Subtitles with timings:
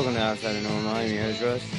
[0.00, 0.92] Welcome Outside of Normal.
[0.92, 1.69] I'm your host, Russ.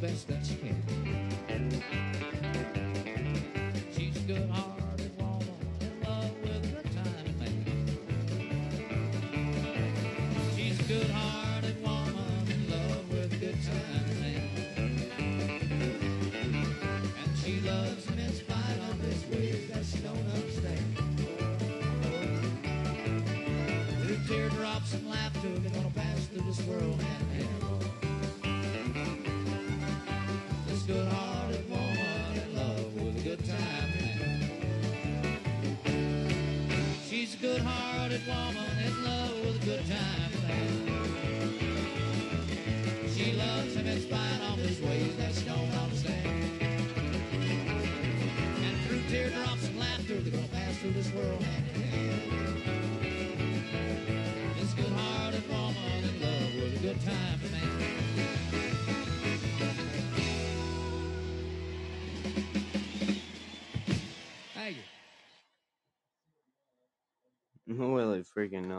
[0.00, 0.99] Best that she can.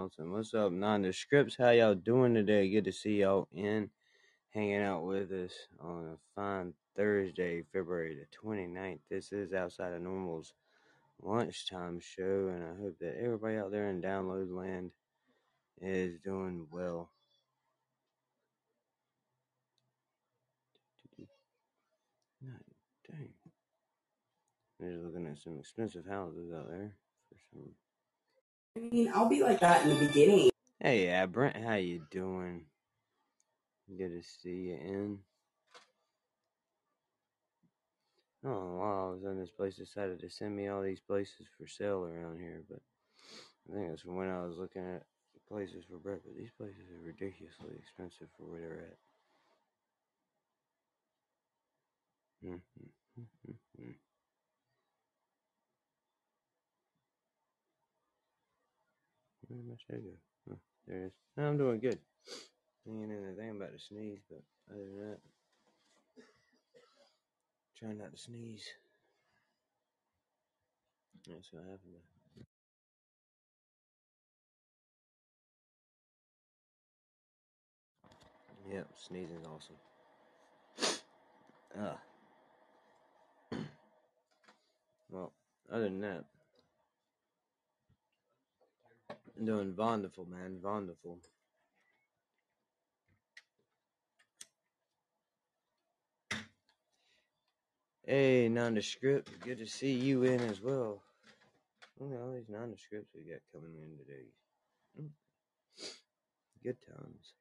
[0.02, 1.58] Freaking What's up, nondescripts?
[1.58, 2.70] How y'all doing today?
[2.72, 3.92] Good to see y'all in,
[4.50, 9.00] hanging out with us on a fine Thursday, February the 29th.
[9.12, 10.54] This is Outside of Normal's
[11.22, 14.90] lunchtime show, and I hope that everybody out there in download land
[15.80, 17.12] is doing well.
[23.08, 23.30] Dang.
[24.80, 26.96] They're looking at some expensive houses out there
[27.30, 27.70] for some.
[28.78, 30.50] I mean, I'll be like that in the beginning.
[30.80, 32.66] Hey, yeah, Brent, how you doing?
[33.98, 35.20] Good to see you in.
[38.44, 41.46] I why all of a sudden this place decided to send me all these places
[41.58, 42.80] for sale around here, but
[43.70, 45.04] I think it's from when I was looking at
[45.48, 46.38] places for breakfast.
[46.38, 48.88] These places are ridiculously expensive for where they're
[52.52, 52.52] at.
[52.52, 53.92] Mm-hmm.
[59.52, 60.54] Where my shade go?
[60.54, 61.12] Oh, there it is.
[61.38, 62.00] I'm doing good.
[62.86, 65.20] Hanging in the thing about to sneeze, but other than that,
[67.78, 68.64] trying not to sneeze.
[71.28, 72.00] That's what happened.
[78.72, 79.76] Yep, sneezing's awesome.
[81.78, 81.98] Ah.
[85.10, 85.34] well,
[85.72, 86.24] other than that,
[89.42, 90.60] I'm doing wonderful, man.
[90.62, 91.18] Wonderful.
[98.06, 99.32] Hey, nondescript.
[99.44, 101.02] Good to see you in as well.
[102.00, 104.28] Look at all these nondescripts we got coming in today.
[105.02, 105.10] Mm.
[106.64, 107.34] Good times.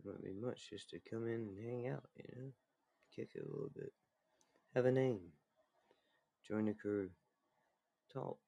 [0.00, 2.50] It wouldn't be much just to come in and hang out, you know?
[3.14, 3.92] Kick it a little bit.
[4.74, 5.20] Have a name.
[6.48, 7.10] Join the crew.
[8.12, 8.38] Talk.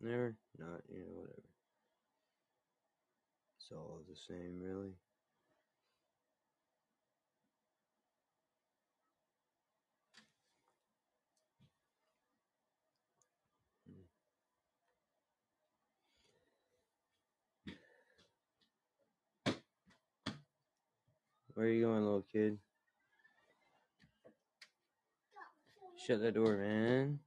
[0.00, 1.42] They're not, you know, whatever.
[3.58, 4.94] It's all the same, really.
[13.86, 14.02] Hmm.
[21.54, 22.58] Where are you going, little kid?
[26.04, 27.20] Shut that door, man.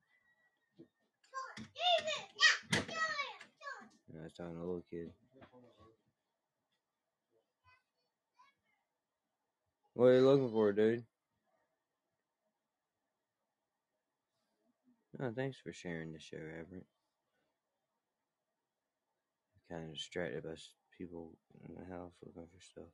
[4.14, 5.12] No, I was talking to a little kid.
[9.96, 11.04] What are you looking for, dude?
[15.22, 16.86] Oh, thanks for sharing the show, Everett.
[19.70, 20.56] Kind of distracted by
[20.98, 21.32] people
[21.68, 22.90] in the house looking for stuff,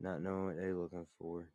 [0.00, 1.48] not knowing what they're looking for.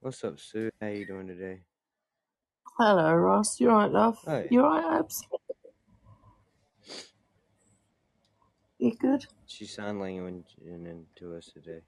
[0.00, 0.70] What's up, Sue?
[0.80, 1.60] How you doing today?
[2.78, 3.60] Hello, Ross.
[3.60, 4.18] You're alright, love?
[4.26, 4.46] Hi.
[4.50, 5.22] You alright, Abs?
[8.84, 9.24] You good?
[9.46, 11.80] She sign language and then to us today.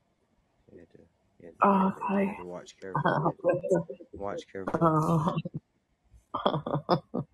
[0.72, 0.98] You had to,
[1.40, 2.26] you had to, Oh, you okay.
[2.28, 3.02] had to watch carefully.
[3.04, 4.80] You had to watch carefully.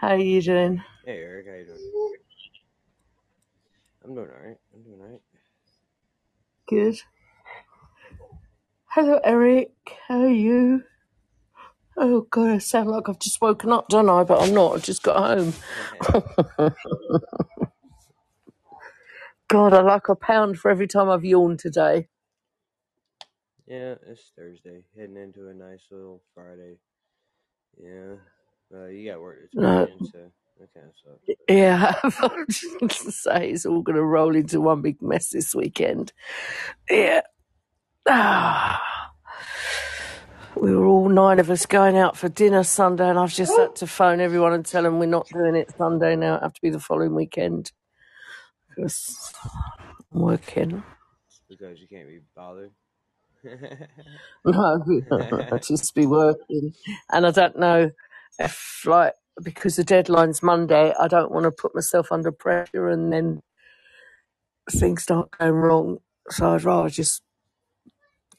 [0.00, 0.82] How you doing?
[1.04, 1.78] Hey, Eric, how you doing?
[4.06, 4.56] I'm doing alright.
[4.74, 5.20] I'm doing alright.
[6.66, 6.98] Good.
[8.86, 9.72] Hello, Eric.
[10.08, 10.82] How are you?
[11.96, 14.24] Oh God, I sound like I've just woken up, don't I?
[14.24, 14.74] But I'm not.
[14.76, 15.54] I've just got home.
[19.48, 22.08] God, I like a pound for every time I've yawned today.
[23.66, 26.78] yeah, it's Thursday, heading into a nice little Friday.
[27.82, 28.16] Yeah,
[28.74, 30.18] uh, you got work this No, weekend, so
[30.60, 31.36] that kind of sucks.
[31.38, 35.30] But yeah, I'm just gonna say it's all going to roll into one big mess
[35.30, 36.12] this weekend.
[36.90, 37.22] Yeah.
[38.08, 38.82] Ah.
[40.56, 43.74] We were all nine of us going out for dinner Sunday, and I've just had
[43.76, 46.36] to phone everyone and tell them we're not doing it Sunday now.
[46.36, 47.72] It have to be the following weekend
[48.68, 49.34] because
[50.14, 50.84] I'm working.
[51.48, 52.72] because you can't be bothered.
[54.44, 54.82] No,
[55.52, 56.74] I just be working,
[57.12, 57.90] and I don't know
[58.38, 63.12] if like because the deadline's Monday, I don't want to put myself under pressure and
[63.12, 63.42] then
[64.70, 65.98] things start going wrong.
[66.30, 67.22] So I'd rather just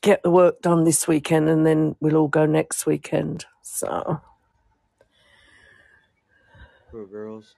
[0.02, 3.46] get the work done this weekend, and then we'll all go next weekend.
[3.62, 4.22] So
[6.92, 7.56] Poor girls.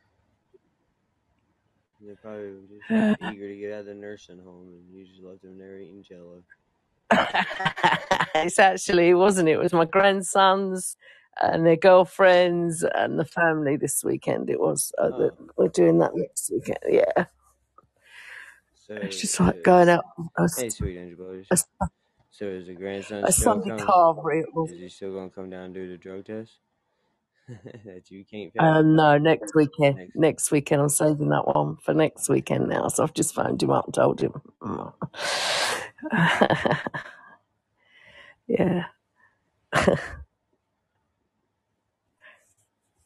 [2.00, 5.42] They're probably just eager to get out of the nursing home, and you just left
[5.42, 6.44] them there eating jello.
[8.36, 9.54] it's actually, wasn't it?
[9.54, 10.98] It was my grandsons
[11.42, 14.50] and their girlfriends and the family this weekend.
[14.50, 14.92] It was.
[14.98, 16.78] Uh, Oh, that we're doing that next weekend.
[16.88, 17.26] Yeah.
[18.90, 20.06] It's just like going out
[20.58, 21.66] hey, sweet Angel Boys.
[22.34, 23.86] So is the grandson a still Sunday coming?
[24.68, 24.74] It.
[24.74, 26.54] Is he still gonna come down and do the drug test
[27.86, 29.98] that you can't Uh, no, next weekend.
[29.98, 30.16] Next.
[30.16, 32.88] Next weekend, I'm saving that one for next weekend now.
[32.88, 34.42] So I've just phoned him up and told him.
[38.48, 38.86] Yeah.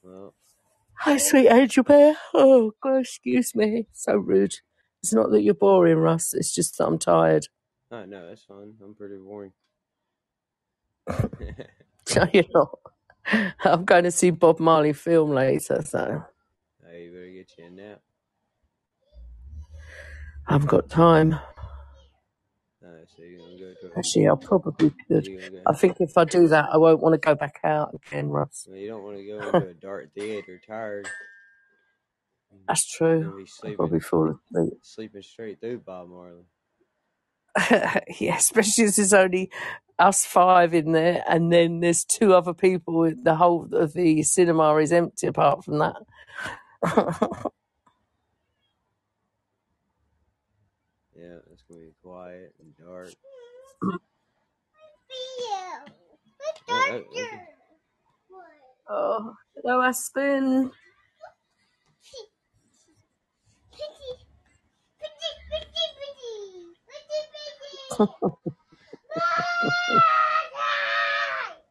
[0.04, 0.34] Well,
[1.00, 2.16] Hi, sweet angel bear.
[2.34, 3.88] Oh, God, excuse me.
[3.92, 4.56] So rude.
[5.04, 6.34] It's not that you're boring, Russ.
[6.34, 7.48] It's just that I'm tired.
[7.92, 8.76] Oh no, that's fine.
[8.84, 9.54] I'm pretty boring.
[12.16, 12.80] No, you're not.
[13.66, 16.24] I'm going to see Bob Marley film later, so
[16.86, 18.02] hey, you better get you a nap.
[20.48, 21.40] I haven't got time.
[22.86, 25.28] Oh, so you're gonna go to Actually, I probably could.
[25.28, 25.74] gonna I go.
[25.74, 28.68] think if I do that, I won't want to go back out again, Russ.
[28.68, 31.08] Well, you don't want to go into a dark theater tired.
[32.68, 33.24] That's You're true.
[33.32, 34.74] gonna be I'll sleeping, probably fall asleep.
[34.82, 36.46] sleeping straight through Bob Marley.
[38.20, 39.52] Yeah, especially as there's only
[40.00, 43.12] us five in there, and then there's two other people.
[43.24, 45.96] The whole of the cinema is empty apart from that.
[51.16, 53.16] Yeah, it's gonna be quiet and dark.
[56.70, 57.42] Oh, okay.
[58.90, 60.72] oh, hello, Aspen.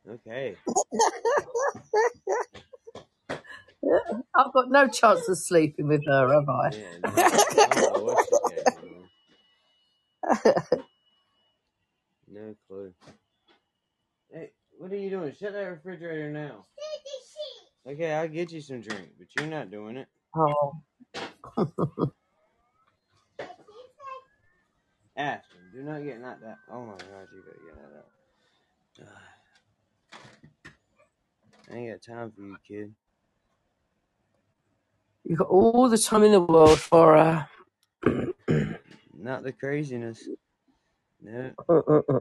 [0.09, 0.57] Okay.
[4.35, 6.71] I've got no chance of sleeping with her, have I?
[6.75, 8.65] Yeah, no, I don't know what she got
[10.73, 10.85] going.
[12.29, 12.93] No clue.
[14.33, 16.67] Hey, what are you doing, shut that refrigerator now.
[17.87, 20.09] Okay, I'll get you some drink, but you're not doing it.
[20.37, 20.83] Oh,
[25.17, 26.59] Ashton, do not get knocked out.
[26.71, 29.13] Oh my god, you gotta get knocked out.
[31.71, 32.95] I ain't got time for you, kid.
[35.25, 37.45] you got all the time in the world for uh
[39.19, 40.29] Not the craziness.
[41.21, 42.21] No, uh, uh, uh.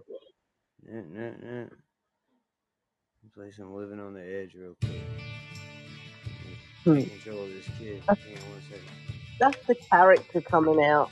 [0.87, 1.67] no, no, no.
[3.35, 5.01] Play some living on the edge real quick.
[6.85, 7.01] Hmm.
[7.01, 8.01] Control this kid.
[8.07, 8.89] Hang on one second.
[9.39, 11.11] That's the character coming out.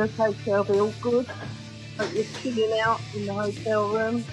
[0.00, 0.78] Okay, Shelby?
[0.80, 1.26] All good?
[1.98, 4.24] Hope you're chilling out in the hotel room.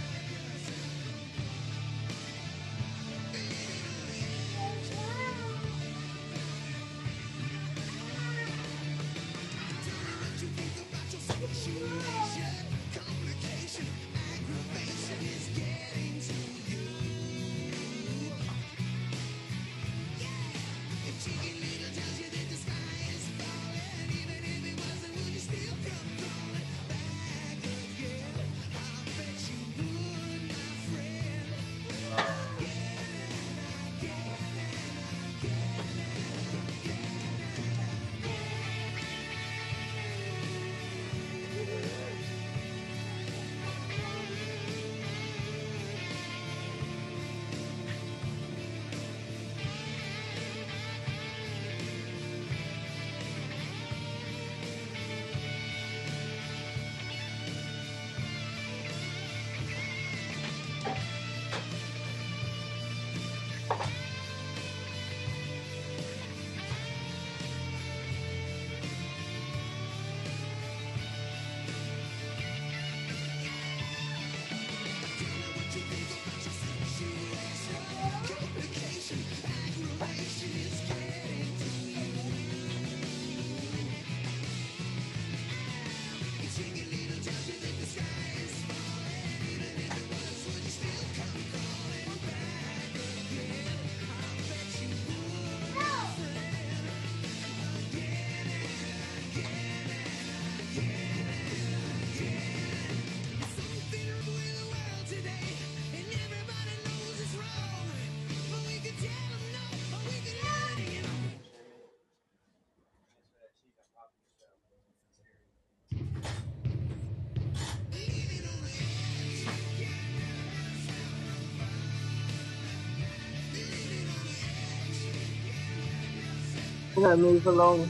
[127.08, 127.90] I'm move along.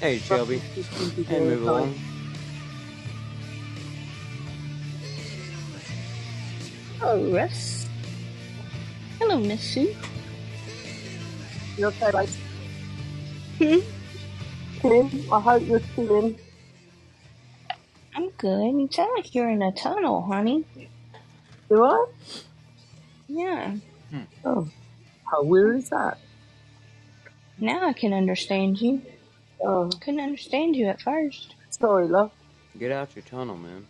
[0.00, 0.62] Hey, Shelby.
[0.76, 1.94] Russell's Hey, move along.
[7.00, 7.88] Oh, Russ.
[9.18, 9.96] Hello, Miss Sue.
[11.78, 12.28] You okay, babe?
[13.58, 14.80] Hmm?
[14.80, 15.24] Chilling?
[15.32, 16.38] I hope you're chilling.
[18.14, 18.66] I'm good.
[18.66, 20.64] You sound like you're in a tunnel, honey.
[21.68, 22.06] Do I?
[23.28, 23.76] Yeah.
[24.10, 24.20] Hmm.
[24.44, 24.50] Oh.
[24.50, 24.68] oh
[25.30, 26.18] How weird is that?
[27.58, 29.02] Now I can understand you.
[29.62, 31.54] Oh, Couldn't understand you at first.
[31.70, 32.30] sorry, love.
[32.78, 33.86] Get out your tunnel, man.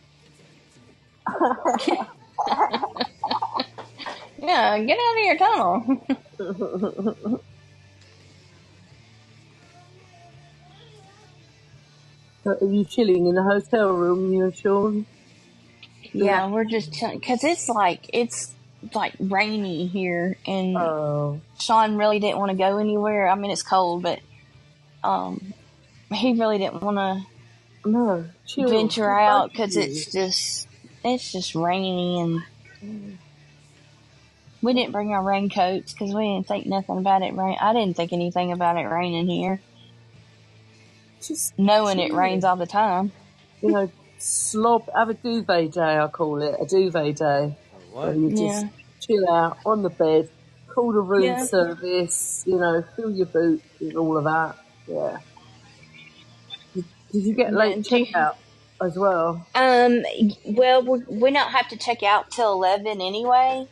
[4.41, 6.07] Yeah, get out of your tunnel.
[12.47, 15.05] Are you chilling in the hotel room, you and Sean?
[16.25, 18.55] Yeah, we're just chilling because it's like it's
[18.95, 23.29] like rainy here, and Oh, Sean really didn't want to go anywhere.
[23.29, 24.21] I mean, it's cold, but
[25.03, 25.53] um,
[26.13, 28.27] he really didn't want to no.
[28.47, 28.69] Chill.
[28.69, 30.69] venture out because it's just
[31.05, 32.43] it's just rainy, and
[34.63, 37.57] we didn't bring our raincoats because we didn't think nothing about it rain.
[37.61, 39.61] I didn't think anything about it raining here,
[41.23, 43.13] Just knowing it rains all the time.
[43.61, 44.89] You know, slob.
[44.95, 46.57] Have a duvet day, I call it.
[46.61, 47.57] A duvet day.
[47.95, 48.69] A Where you just Yeah,
[49.01, 50.29] chill out on the bed,
[50.69, 51.45] call the room yeah.
[51.45, 54.57] service, you know, fill your boots and all of that.
[54.87, 55.19] Yeah.
[56.75, 58.37] Did did you get Yeah, late do you- checkout
[58.81, 59.47] as well?
[59.55, 60.03] Um,
[60.47, 63.67] well, we we don't have to check out till eleven anyway.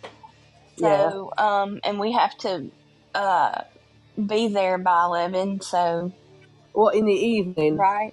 [0.76, 1.24] Yeah.
[1.38, 2.70] Um, and we have to
[3.14, 3.62] uh
[4.26, 5.60] be there by eleven.
[5.60, 6.12] So,
[6.72, 7.76] What, in the evening?
[7.76, 8.12] right?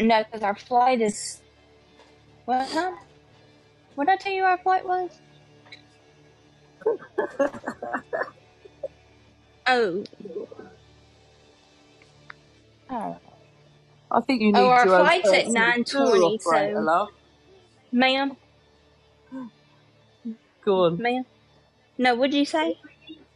[0.00, 1.42] No, because our flight is
[2.44, 2.94] what time?
[3.94, 5.20] What did I tell you our flight was?
[9.66, 10.04] Oh,
[12.90, 13.18] oh,
[14.10, 16.24] I think you need oh, our your um, own flight's at personal nine tour twenty.
[16.24, 17.08] operator, So, love.
[17.92, 18.36] ma'am,
[20.64, 20.98] Go on.
[20.98, 21.24] ma'am.
[21.98, 22.76] No, what'd you say?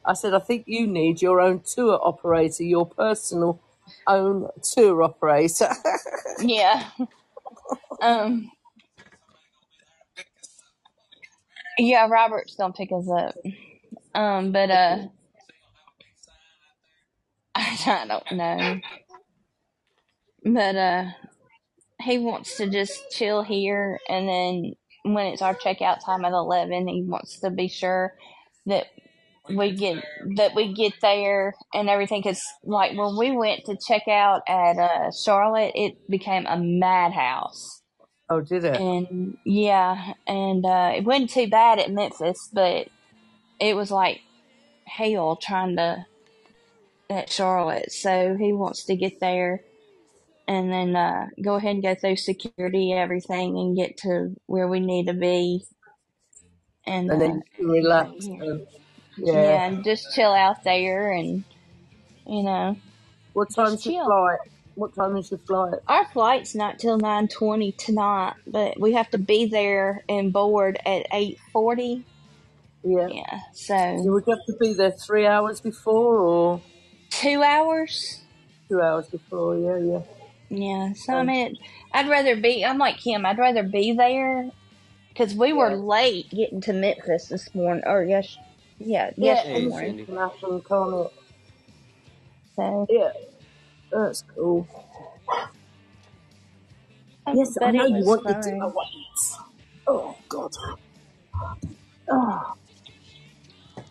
[0.05, 3.61] I said, I think you need your own tour operator, your personal
[4.09, 5.71] own tour operator.
[6.41, 6.91] Yeah.
[8.03, 8.51] Um.
[11.79, 13.35] Yeah, Robert's gonna pick us up.
[14.15, 14.99] Um, but uh,
[17.57, 18.81] I don't know.
[20.45, 21.05] But uh,
[22.03, 24.73] he wants to just chill here, and then
[25.05, 28.15] when it's our checkout time at eleven, he wants to be sure
[28.67, 28.87] that
[29.51, 30.05] we get
[30.37, 32.23] that we get there and everything.
[32.23, 37.83] Cause like when we went to check out at uh Charlotte, it became a madhouse.
[38.31, 38.81] oh, did it?
[38.81, 42.89] And yeah, and uh, it wasn't too bad at Memphis, but
[43.61, 44.21] it was like
[44.87, 46.07] hell trying to
[47.11, 47.93] at Charlotte.
[47.93, 49.63] So he wants to get there
[50.49, 54.81] and then uh, go ahead and go through security, everything, and get to where we
[54.81, 55.65] need to be.
[56.87, 58.11] And, And uh, then can relax.
[58.21, 58.41] yeah.
[58.41, 58.67] And,
[59.17, 59.63] yeah, yeah.
[59.67, 61.45] and just chill out there, and
[62.27, 62.77] you know,
[63.35, 64.41] What time's your flight?
[64.75, 65.81] What time is your flight?
[65.89, 70.79] Our flight's not till nine twenty tonight, but we have to be there and board
[70.87, 72.07] at eight forty.
[72.85, 73.11] Yeah.
[73.11, 76.63] Yeah, So would have to be there three hours before or
[77.11, 78.23] two hours.
[78.71, 79.59] two hours before?
[79.59, 80.03] Yeah, yeah.
[80.51, 81.57] Yeah, so I Um, mean,
[81.93, 82.65] I'd rather be.
[82.65, 83.27] I'm like Kim.
[83.27, 84.51] I'd rather be there
[85.11, 85.77] because we were yeah.
[85.77, 87.85] late getting to Memphis this morning.
[87.87, 88.39] Or yes,
[88.87, 89.97] yeah, Yeah, yesterday Hey, and morning.
[89.97, 90.07] Cindy.
[90.07, 90.63] can happen.
[92.57, 93.11] So, Yeah,
[93.95, 94.69] oh, that's cool.
[97.33, 98.75] Yes, I but know it you was want your dinner fun.
[98.75, 99.39] weights.
[99.87, 100.51] Oh, God.
[102.11, 102.55] Oh,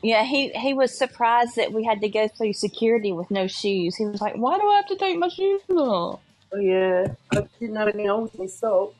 [0.03, 3.97] Yeah, he he was surprised that we had to go through security with no shoes.
[3.97, 6.21] He was like, "Why do I have to take my shoes off?"
[6.53, 7.05] oh yeah.
[7.31, 8.93] I didn't have any holes in my sock.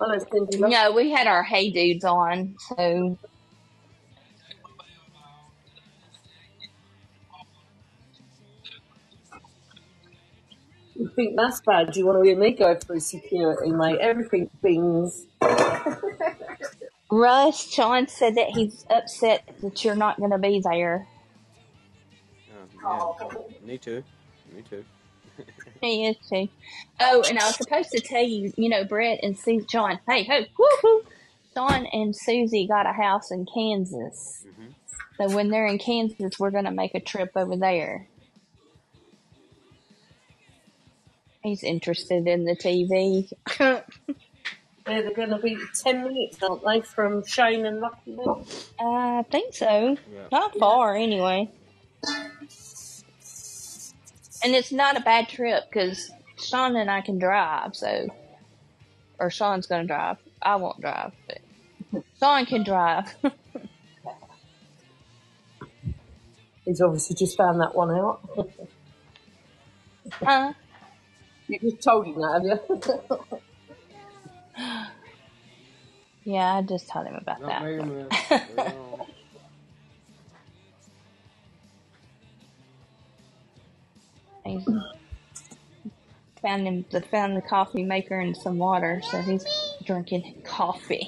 [0.00, 3.18] I know Cindy loves No, we had our hey dudes on, so
[10.98, 11.92] You think that's bad?
[11.92, 13.98] Do you want to hear me go through security, mate?
[14.00, 15.26] Everything bings.
[17.10, 21.06] Russ Sean said that he's upset that you're not going to be there.
[22.84, 23.66] Oh, yeah.
[23.66, 24.02] Me too.
[24.54, 24.84] Me too.
[25.82, 26.48] He is too.
[27.00, 30.00] Oh, and I was supposed to tell you, you know, Brett and Sue, John.
[30.08, 31.02] Hey, ho, woo hoo.
[31.54, 34.44] Sean and Susie got a house in Kansas.
[34.56, 34.68] hmm
[35.20, 38.08] So when they're in Kansas, we're going to make a trip over there.
[41.46, 43.30] He's interested in the TV.
[44.84, 48.46] They're going to be 10 minutes, aren't they, from Shane and Lucky uh, Luke?
[48.80, 49.96] I think so.
[50.12, 50.22] Yeah.
[50.32, 50.60] Not Yeah.
[50.60, 51.48] far, anyway.
[54.42, 58.08] And it's not a bad trip because Sean and I can drive, so
[59.20, 60.16] or Sean's gonna drive.
[60.42, 61.38] I won't drive, but
[62.18, 63.14] Sean can drive.
[66.64, 68.20] He's obviously just found that one out.
[70.12, 70.52] huh?
[71.48, 73.24] You just told him that, have you?
[76.24, 77.60] Yeah, I just told him about Not that.
[77.60, 78.08] Mega Man.
[78.30, 78.72] but- Bring.
[84.44, 84.64] He's
[86.42, 89.44] found him the found the coffee maker and some water, so he's
[89.84, 91.06] drinking coffee.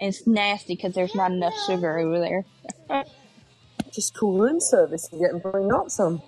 [0.00, 2.44] It's nasty because there's not enough sugar over there.
[3.92, 6.22] Just call room service and get them to bring up some.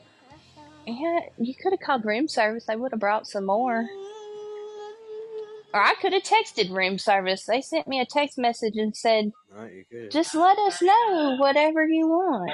[0.87, 2.67] Yeah, you could have called room service.
[2.67, 3.87] They would have brought some more.
[5.75, 7.45] Or I could have texted room service.
[7.47, 10.13] They sent me a text message and said, Right, you could.
[10.13, 12.53] just let us know whatever you want.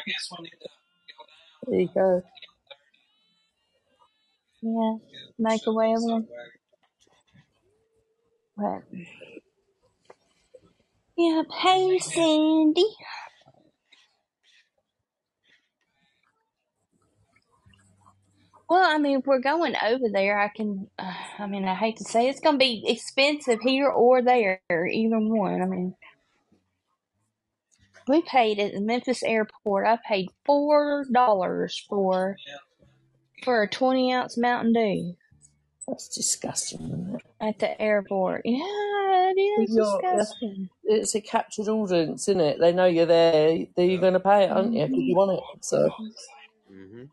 [1.66, 2.22] There you go.
[4.62, 4.96] Yeah,
[5.38, 6.28] microwave them.
[8.56, 8.82] But,
[11.16, 11.46] yep.
[11.62, 12.84] Hey, Cindy.
[18.70, 20.86] Well, I mean, if we're going over there, I can.
[20.96, 24.60] Uh, I mean, I hate to say it's going to be expensive here or there,
[24.70, 25.60] either one.
[25.60, 25.96] I mean,
[28.06, 29.88] we paid at the Memphis airport.
[29.88, 32.36] I paid four dollars for
[33.42, 35.16] for a twenty ounce Mountain Dew
[35.88, 38.42] That's disgusting, at the airport.
[38.44, 40.68] Yeah, it is You're- that's- disgusting.
[40.84, 42.60] It's a captured audience, isn't it?
[42.60, 43.66] They know you're there.
[43.76, 44.86] Then you're going to pay it, aren't you?
[44.86, 45.64] Because you want it.
[45.64, 45.88] So
[46.70, 47.04] Mm-hmm.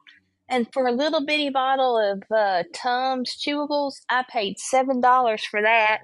[0.49, 5.61] And for a little bitty bottle of uh, Tums chewables, I paid seven dollars for
[5.61, 5.99] that,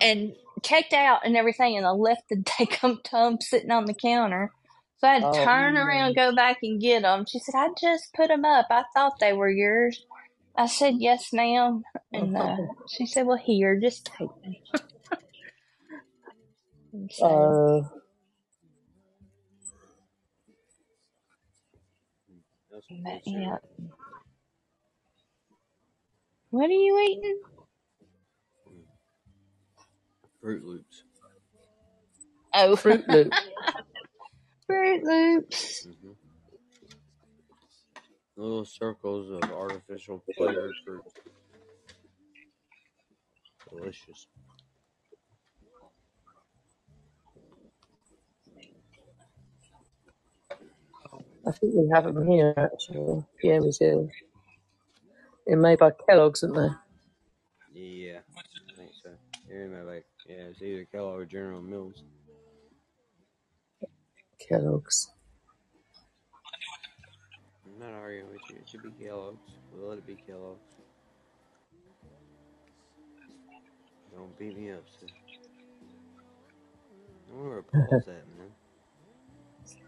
[0.00, 0.34] and
[0.64, 4.52] checked out and everything, and I left the Dacum Tums sitting on the counter.
[4.98, 7.24] So I had to Oh, turn around, go back and get them.
[7.28, 8.66] She said, "I just put them up.
[8.70, 10.04] I thought they were yours."
[10.56, 12.56] I said, "Yes, ma'am." And uh,
[12.88, 14.56] she said, "Well, here, just take them."
[17.10, 17.88] So, uh,
[22.70, 23.56] That's some but, yeah.
[26.50, 27.40] What are you eating?
[30.40, 31.02] Fruit Loops.
[32.54, 33.32] Oh, Fruit Loop.
[34.66, 35.86] Fruit Loops.
[35.86, 36.12] Mm-hmm.
[38.36, 41.02] Little circles of artificial flavored fruit.
[43.70, 44.26] Delicious.
[51.46, 53.24] I think we have them here actually.
[53.42, 54.08] Yeah, we do.
[55.46, 56.68] They're made by Kellogg's, aren't they?
[57.72, 59.10] Yeah, I think so.
[59.48, 62.02] Here, my like, yeah, it's either Kellogg or General Mills.
[64.40, 65.10] Kellogg's.
[67.64, 68.56] I'm not arguing with you.
[68.56, 69.52] It should be Kellogg's.
[69.72, 70.74] We'll let it be Kellogg's.
[74.14, 75.10] Don't beat me up, sis.
[77.30, 78.50] I wonder where Paul's at, man.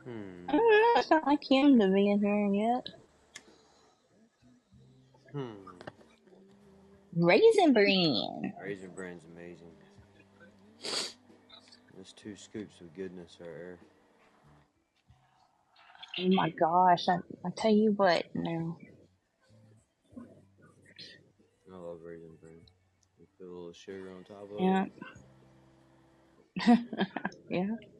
[0.09, 0.49] Hmm.
[0.49, 1.01] I don't know.
[1.01, 2.87] It's not like him to be in here yet.
[5.33, 5.53] Hmm.
[7.17, 8.55] Raisin bran.
[8.63, 9.73] Raisin Bran's amazing.
[11.95, 13.79] There's two scoops of goodness right there.
[16.19, 17.09] Oh my gosh!
[17.09, 18.25] I, I tell you what.
[18.35, 18.77] Now
[21.73, 22.55] I love Raisin Bran.
[23.19, 24.87] You put a little sugar on top of Yeah.
[24.87, 26.79] it.
[27.51, 27.67] yeah.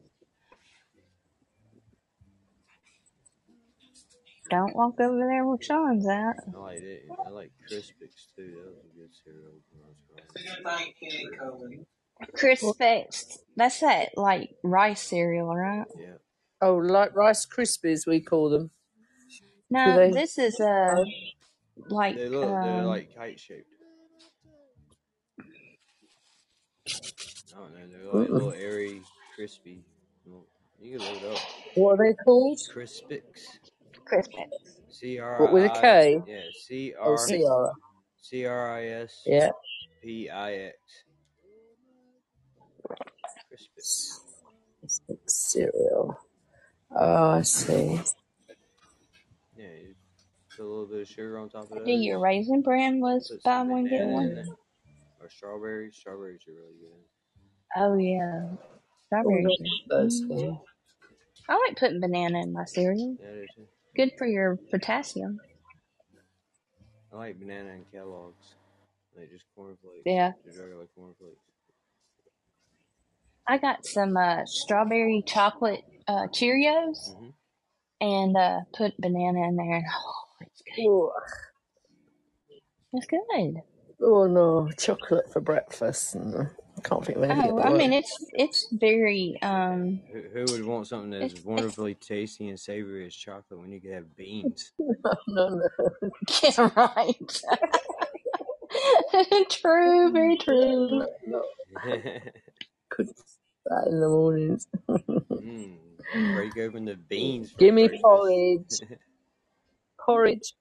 [4.49, 6.35] Don't walk over there where Sean's at.
[6.53, 7.03] I like it.
[7.25, 8.51] I like Crispix too.
[8.51, 9.53] That was a good cereal.
[9.71, 9.97] when I was
[11.37, 11.85] growing.
[12.35, 13.37] Crispix.
[13.55, 15.85] That's that like rice cereal, right?
[15.99, 16.15] Yeah.
[16.61, 18.71] Oh, like Rice Krispies, we call them.
[19.69, 21.03] No, they- this is uh
[21.89, 22.49] like They look.
[22.63, 23.67] They're um, like kite shaped.
[27.55, 27.87] I don't know.
[27.91, 28.33] They're like Mm-mm.
[28.33, 29.01] little airy,
[29.35, 29.83] crispy.
[30.81, 31.39] You can look it up.
[31.75, 32.59] What are they called?
[32.73, 33.21] Crispix.
[34.11, 34.47] Crispix.
[34.89, 36.21] C R What, with a I- K?
[36.27, 36.41] Yeah.
[36.41, 37.17] Oh, C Oh, R
[37.73, 37.79] CR.
[38.21, 39.49] C R I S Yeah.
[40.03, 40.77] P I X.
[43.51, 44.19] Crispix.
[44.83, 46.17] Krispix cereal.
[46.95, 47.99] Oh, I see.
[49.55, 49.65] Yeah.
[49.65, 49.95] You
[50.55, 52.01] put a little bit of sugar on top of Do those.
[52.01, 54.35] your raisin bran was Put buy some one get banana in one?
[54.35, 54.45] there.
[55.21, 55.95] Or strawberries.
[55.97, 57.03] Strawberries are really good.
[57.75, 58.57] Oh yeah, Oh,
[59.07, 59.57] strawberries.
[59.89, 60.61] those, are-
[61.49, 63.17] I like putting banana in my cereal.
[63.19, 63.67] Yeah, I do too.
[63.95, 65.39] Good for your potassium.
[67.11, 68.55] I like banana and Kellogg's.
[69.17, 70.03] Like just cornflakes.
[70.05, 70.33] Yeah.
[70.45, 71.39] Just regular cornflakes.
[73.47, 77.29] I got some uh, strawberry chocolate uh, Cheerios hmm
[78.01, 79.75] and uh, put banana in there.
[79.75, 80.85] And, oh, it's good.
[80.87, 81.11] Oh,
[82.93, 83.61] It's good.
[84.01, 86.15] oh no, chocolate for breakfast.
[86.15, 86.47] No,
[86.79, 87.51] I can't think of anything.
[87.51, 88.07] Oh, that I mean, works.
[88.09, 89.99] it's it's very um.
[90.11, 93.71] Who, who would want something It's, that's it's wonderfully tasty and savory as chocolate when
[93.71, 94.71] you could have beans?
[94.79, 95.69] no, no.
[96.43, 97.41] yeah, right.
[99.49, 100.89] true, very true.
[100.99, 101.43] no, no.
[102.89, 103.15] Couldn't
[103.65, 104.67] that in the mornings.
[104.89, 105.77] mm,
[106.33, 108.03] break open the beans for Give me breakfast.
[108.05, 108.99] porridge.
[109.99, 110.53] Porridge.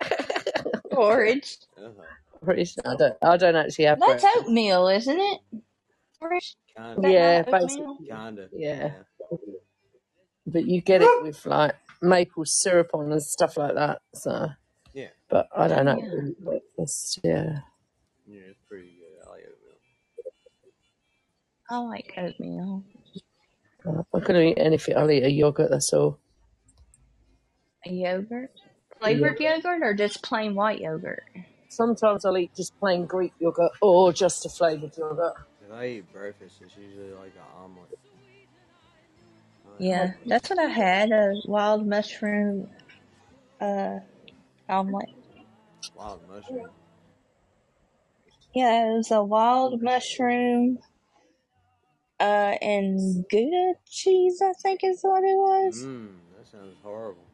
[0.91, 1.59] Porridge.
[1.81, 1.91] uh,
[2.45, 2.75] porridge.
[2.85, 3.17] I don't.
[3.23, 4.47] I don't actually have That's breakfast.
[4.47, 5.39] oatmeal, isn't it?
[6.21, 6.57] Porridge.
[6.77, 7.11] Kinda.
[7.11, 8.07] Yeah, basically.
[8.09, 8.49] Kinda.
[8.53, 8.93] Yeah.
[9.31, 9.39] Yeah.
[10.47, 14.01] But you get it with like maple syrup on and stuff like that.
[14.15, 14.49] So,
[14.95, 15.09] Yeah.
[15.29, 15.99] but I don't know.
[15.99, 16.09] Yeah.
[16.09, 17.21] really breakfast.
[17.23, 17.61] Yeah.
[18.27, 19.27] Yeah, it's pretty good.
[19.27, 19.75] I like oatmeal.
[21.71, 22.85] I like oatmeal.
[23.87, 25.71] Uh, If I'm gonna eat anything, I'll eat a yogurt.
[25.71, 26.19] That's all.
[27.87, 28.51] A yogurt?
[28.93, 29.65] A Flavored yogurt.
[29.65, 31.25] yogurt or just plain white yogurt?
[31.69, 35.35] Sometimes I'll eat just plain Greek yogurt or just a flavored yogurt.
[35.69, 37.91] If I eat breakfast, it's usually like an omelet.
[39.67, 42.71] Like Yeah, that's what I had, a wild mushroom
[43.61, 43.99] uh
[44.67, 45.11] omelet.
[45.95, 46.71] Wild mushroom.
[48.55, 50.79] Yeah, it was a wild mushroom
[52.19, 55.85] uh and Gouda cheese, I think is what it was.
[55.85, 57.27] Mmm, that sounds horrible.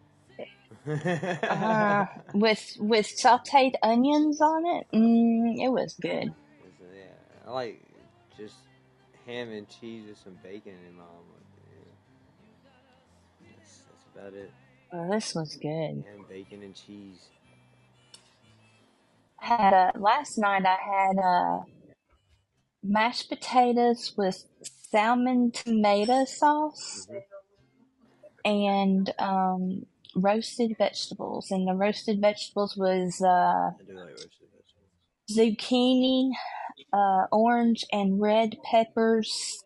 [1.48, 4.86] Uh with with sauteed onions on it.
[4.92, 6.34] Mm, it was good.
[6.80, 7.93] Yeah, I like
[8.36, 8.56] just
[9.26, 11.42] ham and cheese with some bacon in my omelet.
[13.40, 14.50] That's, that's about it.
[14.92, 16.04] Oh, this was good.
[16.04, 17.28] Ham, bacon, and cheese.
[19.42, 21.60] I had uh last night I had uh
[22.82, 24.44] mashed potatoes with
[24.90, 27.18] salmon tomato sauce hmm
[28.44, 34.92] and um roasted vegetables and the roasted vegetables was uh I do like roasted vegetables.
[35.30, 36.30] zucchini
[36.94, 39.64] uh orange and red peppers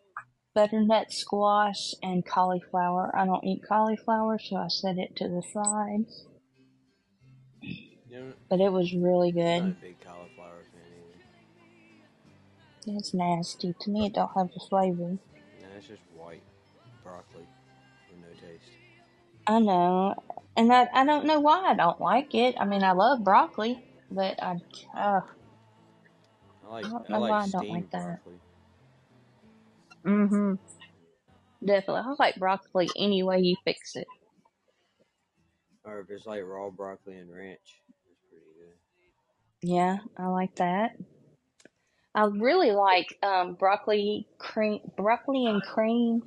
[0.55, 3.13] butternut squash and cauliflower.
[3.15, 6.05] I don't eat cauliflower so i set it to the side.
[7.61, 9.63] You know, but it was really I'm not good.
[9.63, 10.81] a big cauliflower fan
[12.87, 12.97] either.
[12.97, 14.07] it's nasty to me.
[14.07, 15.09] It don't have the flavor.
[15.09, 15.19] No,
[15.77, 16.41] it's just white
[17.03, 17.45] broccoli
[18.09, 18.71] with no taste.
[19.45, 20.15] i know.
[20.57, 22.55] And I, I don't know why i don't like it.
[22.59, 24.55] I mean i love broccoli but i
[24.97, 25.21] uh,
[26.69, 28.19] I like I don't I know like why I don't like that.
[28.23, 28.39] broccoli.
[30.03, 30.53] hmm
[31.65, 32.03] Definitely.
[32.05, 34.07] I like broccoli any way you fix it.
[35.83, 38.75] Or if it's like raw broccoli and ranch, it's pretty good.
[39.61, 40.91] Yeah, I like that.
[42.15, 46.23] I really like um, broccoli cream, broccoli and cream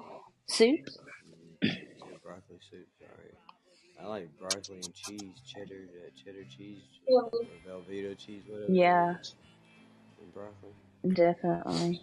[0.49, 0.81] soup.
[2.23, 3.33] Broccoli soup, sorry.
[4.01, 7.31] I like broccoli and cheese, cheddar, uh, cheddar cheese, or
[7.67, 9.15] Velveeta cheese, whatever Yeah,
[10.35, 10.75] broccoli.
[11.07, 12.03] definitely.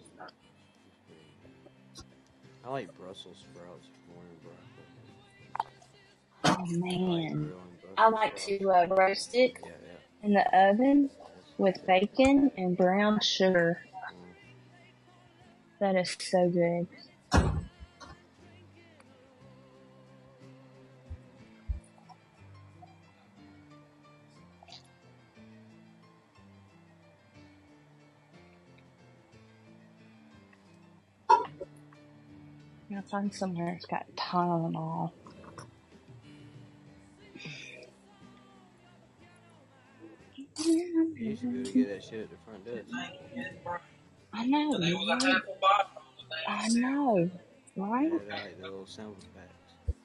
[0.86, 1.52] It's pretty good.
[2.64, 4.88] I like Brussels sprouts more than broccoli.
[6.44, 6.66] Oh
[6.96, 7.54] I like man,
[7.96, 10.00] I like to uh, roast it Yeah, yeah.
[10.22, 11.10] in the oven
[11.58, 13.80] with bacon and brown sugar.
[14.14, 14.34] mm,
[15.80, 16.88] That is so good.
[33.12, 35.10] I'll find somewhere It's got Tylenol.
[40.36, 40.46] you
[41.16, 42.88] used to be get that shit at the front desk.
[44.32, 45.42] I know, right?
[46.46, 47.30] I know,
[47.76, 48.12] right?
[48.12, 49.96] had like the little sample packs.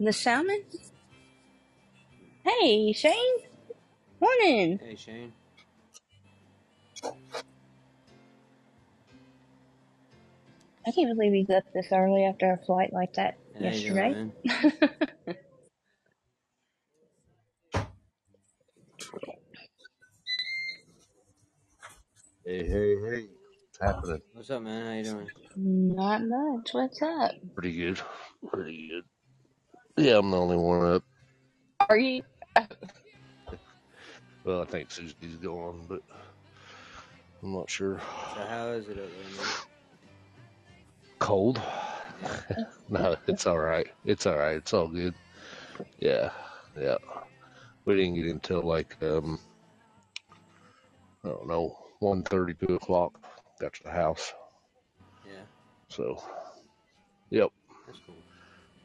[0.00, 0.62] The salmon?
[2.44, 3.14] Hey, Shane.
[4.20, 4.80] Morning.
[4.82, 5.32] Hey Shane,
[10.86, 14.10] I can't believe he's up this early after a flight like that how you yesterday.
[14.12, 14.32] man?
[22.44, 23.26] Hey, hey, hey.
[23.64, 24.22] What's happening?
[24.32, 24.86] What's up, man?
[24.86, 25.30] How you doing?
[25.56, 26.68] Not much.
[26.72, 27.32] What's up?
[27.54, 28.00] Pretty good.
[28.52, 29.04] Pretty good.
[29.96, 31.02] Yeah, I'm the only one up.
[31.88, 32.22] Are you?
[34.44, 36.02] Well, I think Susie's gone, but
[37.42, 38.00] I'm not sure.
[38.34, 39.75] So how is it up there, man?
[41.18, 41.60] Cold?
[42.88, 43.88] No, it's all right.
[44.04, 44.56] It's all right.
[44.56, 45.14] It's all good.
[45.98, 46.30] Yeah,
[46.78, 46.98] yeah.
[47.84, 49.40] We didn't get until like um,
[51.24, 53.20] I don't know, one thirty, two o'clock.
[53.60, 54.32] Got to the house.
[55.24, 55.42] Yeah,
[55.88, 56.22] So,
[57.30, 57.50] yep,
[57.86, 58.16] that's cool.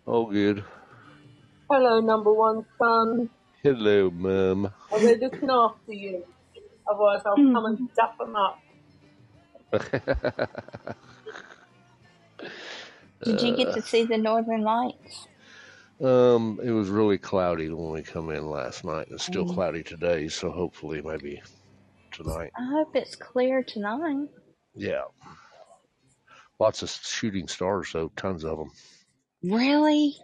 [0.07, 0.63] all good.
[1.69, 3.29] Hello, number one son.
[3.63, 4.73] Hello, mum.
[4.91, 6.23] Are they looking after you?
[6.89, 8.59] Otherwise, I'll come and dap them up.
[13.23, 15.27] Did you get uh, to see the northern lights?
[16.01, 19.07] Um, it was really cloudy when we come in last night.
[19.11, 19.53] It's still Mm.
[19.53, 21.41] cloudy today, so hopefully maybe
[22.11, 22.51] tonight.
[22.57, 24.29] I hope it's clear tonight.
[24.73, 25.03] Yeah,
[26.59, 28.71] lots of shooting stars though, tons of them.
[29.43, 30.15] Really?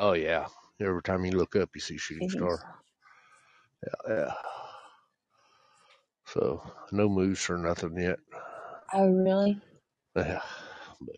[0.00, 0.46] Oh yeah,
[0.80, 2.32] every time you look up, you see shooting Jeez.
[2.32, 2.82] star.
[4.08, 4.32] Yeah, yeah.
[6.26, 8.18] So no moose or nothing yet.
[8.92, 9.60] Oh, really?
[10.16, 10.42] Yeah,
[11.00, 11.16] but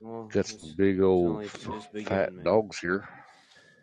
[0.00, 2.44] Well, got some big old f- fat beginning, man.
[2.44, 3.08] dogs here.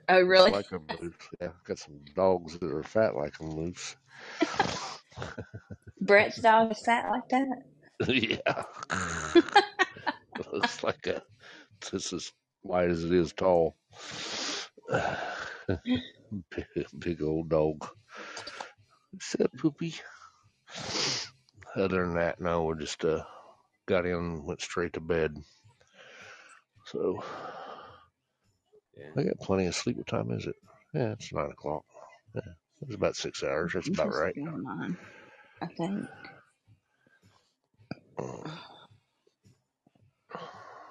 [0.09, 0.51] Oh, really?
[0.51, 1.13] like a moose.
[1.41, 3.95] Yeah, got some dogs that are fat like a moose.
[6.01, 7.63] Brett's dog is fat like that?
[8.07, 8.63] yeah,
[10.53, 11.21] looks like a.
[11.93, 12.31] It's as
[12.63, 13.75] wide as it is tall.
[16.49, 16.65] big,
[16.99, 17.87] big old dog.
[19.11, 19.95] What's up, Poopy?
[21.75, 23.23] Other than that, no, we just uh,
[23.85, 25.37] got in, went straight to bed.
[26.93, 27.23] So
[28.97, 29.09] Yeah.
[29.17, 29.97] I got plenty of sleep.
[29.97, 30.55] What time is it?
[30.93, 31.83] Yeah, it's nine o'clock.
[32.35, 33.73] Yeah, it's about six hours.
[33.73, 34.35] That's about right.
[34.35, 34.97] going on,
[35.61, 36.05] I think.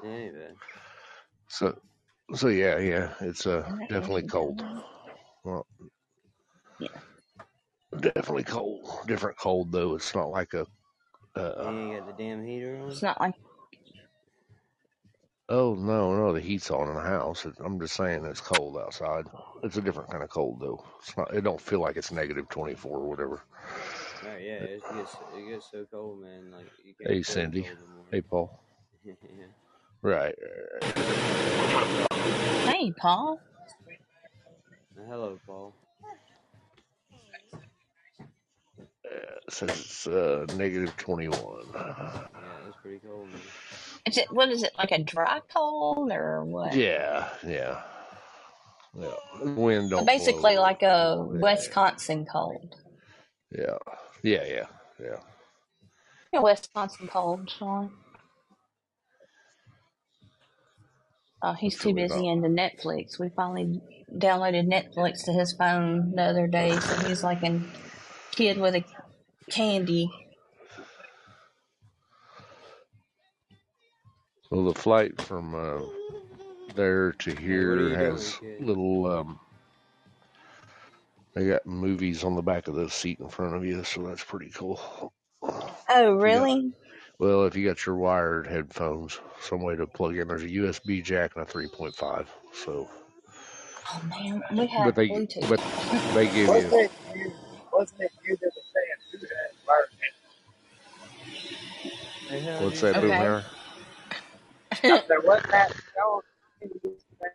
[0.05, 0.57] Yeah, ain't.
[1.49, 1.79] So,
[2.35, 4.63] so yeah, yeah, it's uh definitely cold.
[5.45, 5.67] Well,
[6.81, 6.89] Yeah.
[8.01, 8.89] definitely cold.
[9.07, 9.95] Different cold though.
[9.95, 10.67] It's not like a.
[11.37, 12.91] You Uh, ain't got the damn heater on?
[12.91, 13.35] It's not like
[15.53, 17.45] oh no, no, the heat's on in the house.
[17.45, 19.27] It, I'm just saying it's cold outside.
[19.63, 20.85] It's a different kind of cold though.
[21.01, 21.35] It's not.
[21.35, 23.43] It don't feel like it's negative 24 or whatever.
[24.25, 26.51] Right, yeah, it gets it gets so cold, man.
[26.51, 27.69] Like you can't Hey Cindy.
[28.11, 28.59] Hey Paul.
[29.05, 29.15] yeah.
[30.03, 30.35] Right.
[32.65, 33.39] Hey, Paul.
[34.99, 35.73] Uh, Hello, Paul.
[39.05, 41.39] It says it's uh, negative 21.
[41.73, 42.27] Yeah,
[42.67, 43.41] it's pretty cold, man.
[44.07, 46.83] Is it what is it like a dry cold or what?
[46.83, 47.83] Yeah, yeah,
[48.99, 49.15] yeah.
[49.57, 50.59] Wind So basically, blow.
[50.59, 52.77] like a Yeah, Wisconsin cold.
[53.53, 53.79] yeah,
[54.23, 54.67] yeah, yeah,
[55.01, 55.17] yeah.
[56.33, 57.93] Yeah, Wisconsin cold, Sean.
[61.43, 63.19] Oh, he's too busy into Netflix.
[63.21, 63.81] We finally
[64.13, 67.63] downloaded Netflix to his phone the other day, so he's like a
[68.33, 68.85] kid with a
[69.51, 70.11] candy.
[74.53, 75.87] Well, the flight from uh,
[76.75, 78.67] there to Hey, what are here you doing, has kid?
[78.67, 79.07] little.
[79.07, 79.41] Um,
[81.35, 84.25] they got movies on the back of the seat in front of you, so that's
[84.25, 84.81] pretty cool.
[85.91, 86.73] Oh, If you got really?
[87.19, 90.29] well, if you got your wired headphones, some way to plug in.
[90.29, 92.29] There's a USB jack and a 3.5.
[92.53, 92.91] So,
[93.93, 95.49] Oh man, we have but they Bluetooth.
[95.49, 95.63] but
[96.15, 97.35] they give Wasn't you it you?
[97.73, 99.91] Wasn't it you that was saying who had wired
[102.29, 102.99] Hey, how what's that, say?
[102.99, 103.25] Okay.
[103.25, 103.52] Boomhauer?
[104.91, 106.25] I said, wasn't that Jones?
[106.61, 107.29] He used to say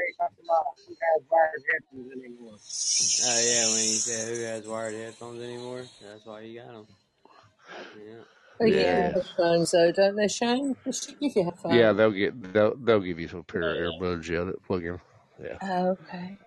[0.87, 2.57] who has wired headphones anymore.
[3.25, 6.87] Oh yeah, when you say who has wired headphones anymore, that's why you got them.
[7.95, 8.23] Yeah.
[8.59, 9.11] They Yeah, you Yeah.
[9.11, 10.75] yeah, headphones though, don't they, Shane?
[10.85, 11.91] They should give you yeah.
[11.91, 11.93] headphones.
[11.93, 15.01] They'll get they'll they'll give you some pair of earbuds, yeah, that plug in.
[15.43, 16.39] Yeah, Oh, okay.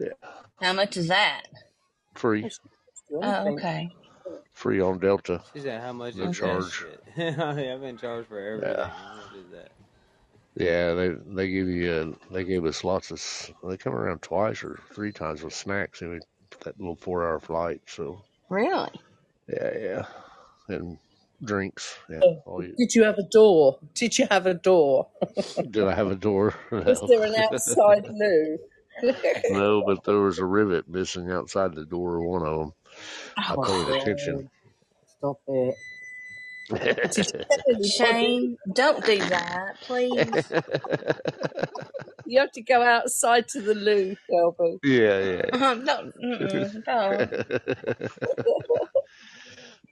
[0.00, 0.14] yeah.
[0.60, 1.44] How much is that?
[2.14, 2.50] Free,
[3.22, 3.90] Oh, okay.
[4.54, 5.42] free on Delta.
[5.54, 6.72] She said, "How much No is that charge.
[6.72, 8.78] shit?" I've been charged for everything.
[8.78, 8.90] Yeah.
[8.98, 9.72] How much is that?
[10.56, 13.20] Yeah, they they give you uh, they gave us lots of
[13.68, 16.20] they come around twice or three times with snacks in
[16.64, 17.82] that little four hour flight.
[17.86, 18.90] So Really?
[19.48, 20.06] yeah, yeah,
[20.68, 20.98] and
[21.44, 21.96] drinks.
[22.08, 22.74] Yeah, Oh, all you.
[22.78, 23.78] Did you have a door?
[23.94, 25.08] Did you have a door?
[25.70, 26.54] Did I have a door?
[26.72, 28.58] Was No, there an outside loo?
[29.50, 32.72] no, but there was a rivet missing outside the door of one of them.
[33.36, 34.50] I Oh, paid God, attention.
[35.18, 35.76] stop it.
[35.76, 35.76] Did you tell anybody?
[37.98, 40.52] Shane, don't do that, please.
[42.26, 44.78] You have to go outside to the loo, Shelby.
[44.82, 45.42] yeah, yeah.
[45.52, 47.30] Don't, mm-mm, don't.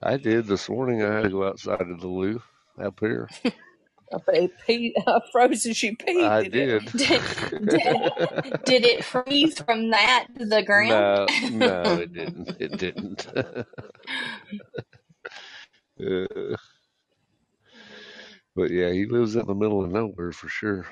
[0.03, 1.03] I did this morning.
[1.05, 2.43] I had to go outside of the loo
[2.83, 3.31] up here.
[4.13, 6.93] I bet it peed, I froze as you peed, I did it?
[6.93, 6.93] did.
[6.97, 7.23] Did,
[7.69, 11.11] did, did it freeze from that to the ground?
[11.41, 12.57] no, no, it didn't.
[12.61, 13.27] It didn't.
[16.01, 16.57] Uh,
[18.57, 20.87] but yeah, he lives in the middle of nowhere for sure.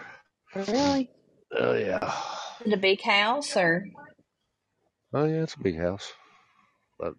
[0.54, 1.10] really?
[1.58, 2.14] Oh yeah.
[2.60, 3.84] Is it a big house or?
[5.12, 6.12] Oh yeah, it's a big house.
[6.98, 7.14] But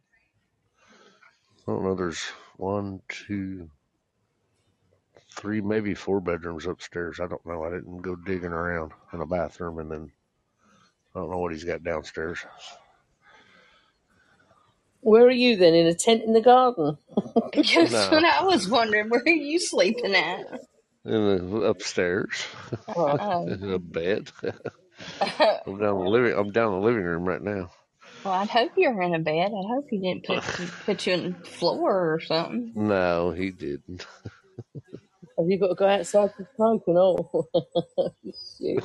[1.68, 1.96] I don't know.
[1.96, 2.24] There's
[2.58, 3.70] one, two,
[5.36, 7.20] three, maybe four bedrooms upstairs.
[7.20, 7.64] I don't know.
[7.64, 10.12] I didn't go digging around in a bathroom, and then
[11.16, 12.40] I don't know what he's got downstairs.
[15.04, 15.76] Where are you then?
[15.76, 16.98] In a tent in the garden?
[17.54, 19.10] That's No, what I was wondering.
[19.10, 20.46] Where are you sleeping at?
[21.06, 22.46] in the upstairs
[22.96, 24.32] Oh, in a bed.
[25.68, 26.38] I'm down the living.
[26.38, 27.72] I'm down the living room right now.
[28.24, 29.48] well, I'd hope you're in a bed.
[29.48, 30.44] I'd hope he didn't put
[30.86, 32.76] put you in the floor or something.
[32.76, 34.06] No, he didn't.
[35.38, 37.50] have you got to go outside to smoke and all?
[38.60, 38.84] Shit.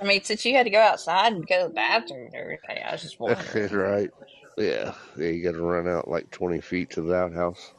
[0.00, 2.78] I mean, since you had to go outside and go to the bathroom and everything,
[2.86, 3.72] I was just wondering.
[3.74, 4.10] right.
[4.56, 4.94] Yeah.
[5.16, 5.28] Yeah.
[5.28, 7.72] You got to run out like 20 feet to the outhouse.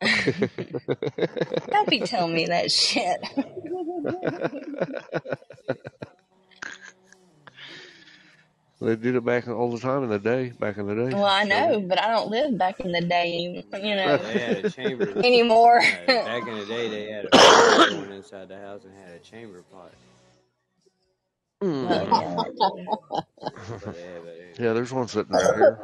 [1.70, 3.20] Don't be telling me that shit.
[8.80, 10.50] they did it back all the time in the day.
[10.58, 11.14] Back in the day.
[11.14, 14.38] Well, I know, So- but I don't live back in the day, you know, They
[14.40, 15.08] had a chamber.
[15.18, 15.80] anymore.
[16.06, 17.28] back in the day, they had a
[17.90, 19.92] going inside the house and had a chamber pot.
[21.62, 21.88] Mm.
[21.88, 22.00] But
[23.94, 25.78] they had, but they- Yeah, there's one sitting right here.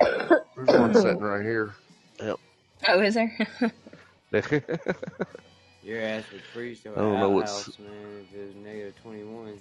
[0.00, 1.74] There's one sitting right here.
[2.20, 2.36] Yep.
[2.88, 3.36] oh, is there?
[5.82, 8.94] Your ass would freeze to I don't know what's- outhouse, man, if it was negative
[9.02, 9.58] 21.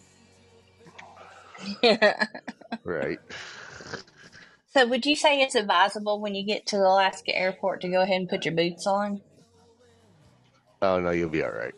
[2.84, 3.20] right.
[4.74, 8.01] so, would you say it's advisable when you get to the Alaska airport to go
[8.01, 9.22] ahead and put your boots on?
[10.82, 11.74] Oh no, you'll be all right.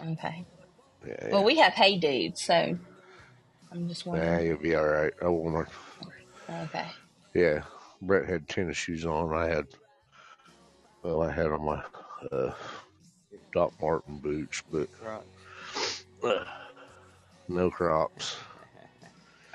[0.00, 0.44] Okay.
[1.06, 1.28] Yeah.
[1.30, 2.78] Well, we have hay dudes, so
[3.72, 4.46] I'm just yeah, wondering.
[4.46, 5.12] you'll be all right.
[5.22, 5.68] I won't.
[6.48, 6.86] Okay.
[7.34, 7.62] Yeah,
[8.02, 9.34] Brett had tennis shoes on.
[9.34, 9.66] I had,
[11.02, 11.82] well, I had on my
[12.32, 12.52] uh,
[13.52, 14.88] Doc Martin boots, but
[16.22, 16.44] uh,
[17.48, 18.36] no crops.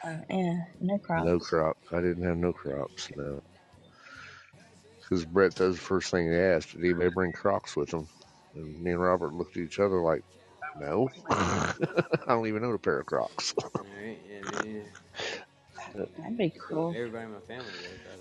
[0.04, 1.26] Uh, yeah, no crops.
[1.26, 1.94] No Crocs.
[1.94, 3.10] I didn't have no crops.
[3.16, 3.42] No.
[5.00, 6.72] Because Brett, that was the first thing he asked.
[6.72, 8.08] Did anybody bring Crocs with them?
[8.56, 10.24] And me and Robert looked at each other like,
[10.80, 11.10] no.
[11.30, 11.74] I
[12.28, 13.54] don't even own a pair of Crocs.
[13.76, 14.82] Alright, yeah, me.
[16.18, 16.94] That'd be cool.
[16.96, 18.00] Everybody in my family does.
[18.12, 18.16] I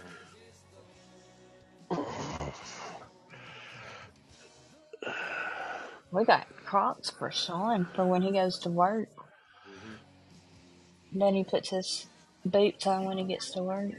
[1.95, 2.09] don't.
[6.13, 9.09] We got Crocs for Sean for when he goes to work.
[9.17, 11.19] Mm-hmm.
[11.19, 12.07] Then he puts his
[12.45, 13.93] boots on when he gets to work.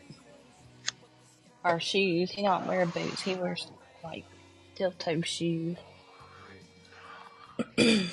[1.64, 2.32] Or shoes.
[2.32, 3.22] He don't wear boots.
[3.22, 3.68] He wears
[4.04, 4.26] like
[4.74, 5.78] steel toe shoes.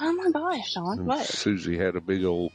[0.00, 0.98] oh my gosh, Sean!
[0.98, 1.26] And What?
[1.26, 2.52] Susie had a big old,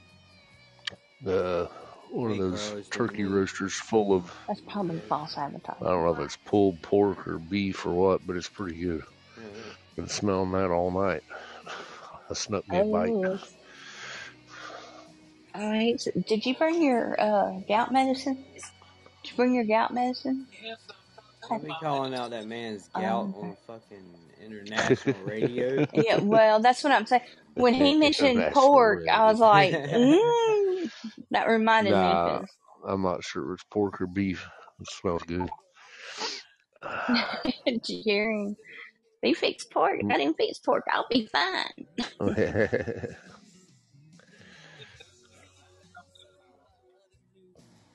[1.25, 1.65] uh,
[2.09, 5.85] one of those turkey roasters full of, That's probably false advertising.
[5.85, 9.03] I don't know if it's pulled pork or beef or what, but it's pretty good.
[9.37, 9.61] Yeah, yeah.
[9.95, 11.23] Been smelling that all night.
[12.29, 13.09] I snuck me a bite.
[13.09, 13.39] Oh.
[15.53, 18.43] Alright, so did you bring your uh, gout medicine?
[18.55, 20.47] Did you bring your gout medicine?
[21.51, 25.85] Don't be calling out that man's gout Um, on fucking international radio.
[25.93, 27.23] Yeah, well, that's what I'm saying.
[27.55, 29.87] When he mentioned International pork, I was like, radio.
[29.93, 30.91] mm,
[31.31, 32.39] that reminded Nah.
[32.39, 32.47] me.
[32.87, 34.47] I'm not sure it's pork or beef.
[34.79, 35.49] It smells good.
[37.65, 38.55] Did you hear him?
[39.21, 39.99] He fixed pork.
[40.09, 40.85] I didn't fix pork.
[40.91, 41.85] I'll be fine.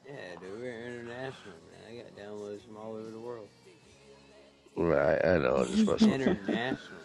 [0.06, 1.82] Yeah, dude, we're international, man.
[1.90, 3.45] I got downloads from all over the world.
[4.76, 5.56] Right, I know.
[5.56, 6.28] I just messing with.
[6.28, 7.00] International.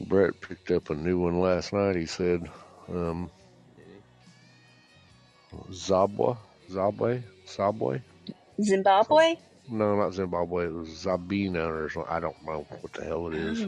[0.00, 1.96] Brett picked up a new one last night.
[1.96, 2.48] He said,
[2.88, 3.30] um,
[3.76, 4.02] Did?
[5.70, 6.36] Zabwa,
[6.70, 8.00] Zabwe, Zabwe.
[8.62, 9.36] Zimbabwe?
[9.68, 10.66] No, not Zimbabwe.
[10.66, 12.12] It was Zabina or something.
[12.12, 13.60] I don't know what the hell it is.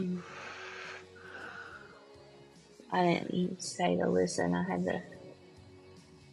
[2.91, 4.53] I didn't even stay to listen.
[4.53, 5.01] I had to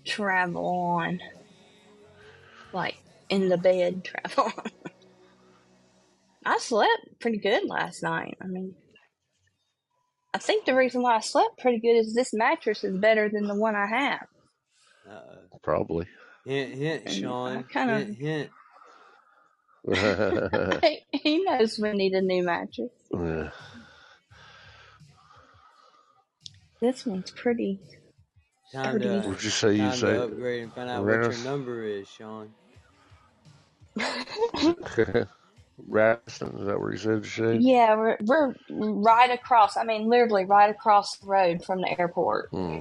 [0.04, 1.20] travel on.
[2.72, 2.98] Like,
[3.30, 4.52] in the bed travel.
[6.44, 8.36] I slept pretty good last night.
[8.42, 8.74] I mean,
[10.34, 13.46] I think the reason why I slept pretty good is this mattress is better than
[13.46, 14.26] the one I have.
[15.08, 15.58] Uh-oh.
[15.62, 16.06] Probably.
[16.46, 17.64] Hint, hint, Sean.
[17.64, 18.50] Kinda- Hint, hint.
[20.82, 22.90] He, he knows we need a new mattress.
[26.80, 27.80] This one's pretty.
[28.72, 29.72] Time to, What'd What'd you say?
[29.72, 32.50] You time to say upgrade and find out what your number is, Sean.
[35.88, 36.56] Radisson?
[36.58, 37.62] Is that where you said you said?
[37.62, 39.76] Yeah, we're, we're right across.
[39.76, 42.50] I mean, literally right across the road from the airport.
[42.50, 42.80] Hmm.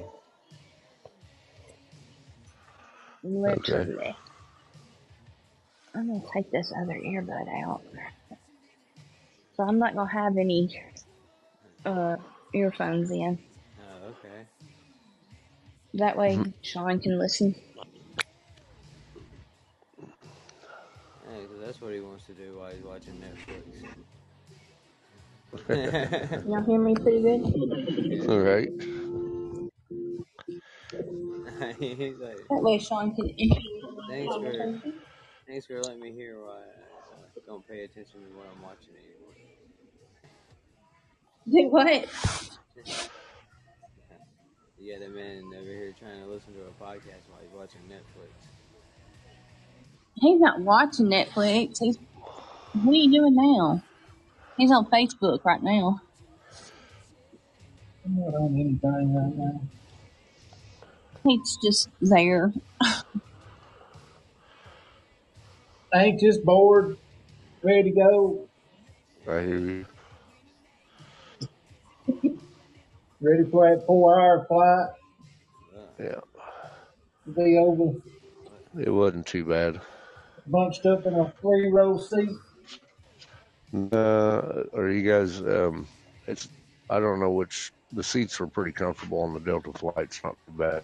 [3.23, 4.15] Literally.
[5.93, 7.81] I'm gonna take this other earbud out.
[9.55, 10.81] So I'm not gonna have any
[11.85, 12.15] uh
[12.53, 13.39] earphones in.
[13.79, 14.45] Oh, okay.
[15.95, 17.55] That way Sean can listen.
[21.29, 23.85] Yeah, 'cause that's what he wants to do while he's watching Netflix.
[26.47, 28.29] Y'all hear me pretty good?
[28.29, 28.69] All right.
[31.79, 33.29] he's like, That way Sean can
[34.09, 34.81] thanks for,
[35.47, 38.95] thanks for letting me hear why I uh, don't pay attention to what I'm watching
[38.95, 39.35] anymore.
[41.51, 42.07] do what?
[44.79, 48.48] Yeah, that man over here trying to listen to a podcast while he's watching Netflix.
[50.15, 51.77] He's not watching Netflix.
[51.79, 51.97] He's
[52.73, 53.81] what are you doing now?
[54.57, 56.01] He's on Facebook right now.
[58.05, 59.61] I'm not on anything right now.
[61.25, 62.53] He's just there.
[65.93, 66.97] Anxious, bored,
[67.63, 68.49] ready to go,
[69.27, 69.85] I hear you.
[73.21, 74.89] ready for that four-hour flight
[75.99, 76.21] Yeah,
[77.25, 77.93] to be over,
[78.79, 79.81] it wasn't too bad.
[80.49, 82.29] Bunched up in a three-row seat.
[83.93, 85.39] Uh, are you guys?
[85.41, 85.87] Um,
[86.27, 86.49] it's
[86.89, 87.71] I don't know which.
[87.91, 90.21] The seats were pretty comfortable on the Delta flights.
[90.23, 90.83] Not too bad.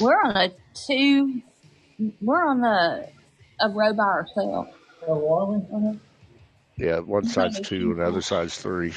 [0.00, 1.42] We're on a two.
[2.20, 3.08] We're on a
[3.60, 4.70] a row by ourselves.
[5.08, 5.96] Oh, are?
[6.76, 8.92] Yeah, one side's two and the other side's three.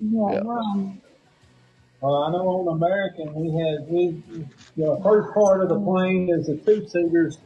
[0.00, 0.40] Yeah, Yeah.
[0.42, 1.00] we're on.
[2.00, 4.22] Well, I know on American we had we
[4.76, 7.38] the first part of the plane is the two seaters,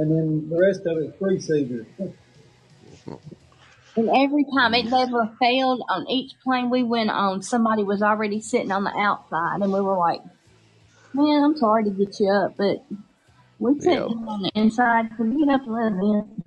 [0.00, 1.86] and then the rest of it free seaters.
[3.96, 8.40] And every time it never failed on each plane we went on, somebody was already
[8.40, 10.22] sitting on the outside, and we were like,
[11.14, 12.84] "Man, I'm sorry to get you up, but
[13.58, 14.08] we sit Yep.
[14.08, 16.42] down on the inside, so get up and let us in."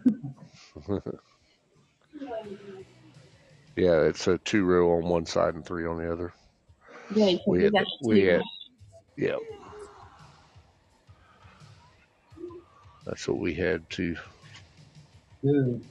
[3.77, 6.33] Yeah, it's a two row on one side and three on the other.
[7.09, 8.25] Yeah, 'cause We we had got we two.
[8.25, 8.41] had
[9.17, 9.37] yeah.
[13.05, 14.15] That's what we had to
[15.41, 15.83] Good.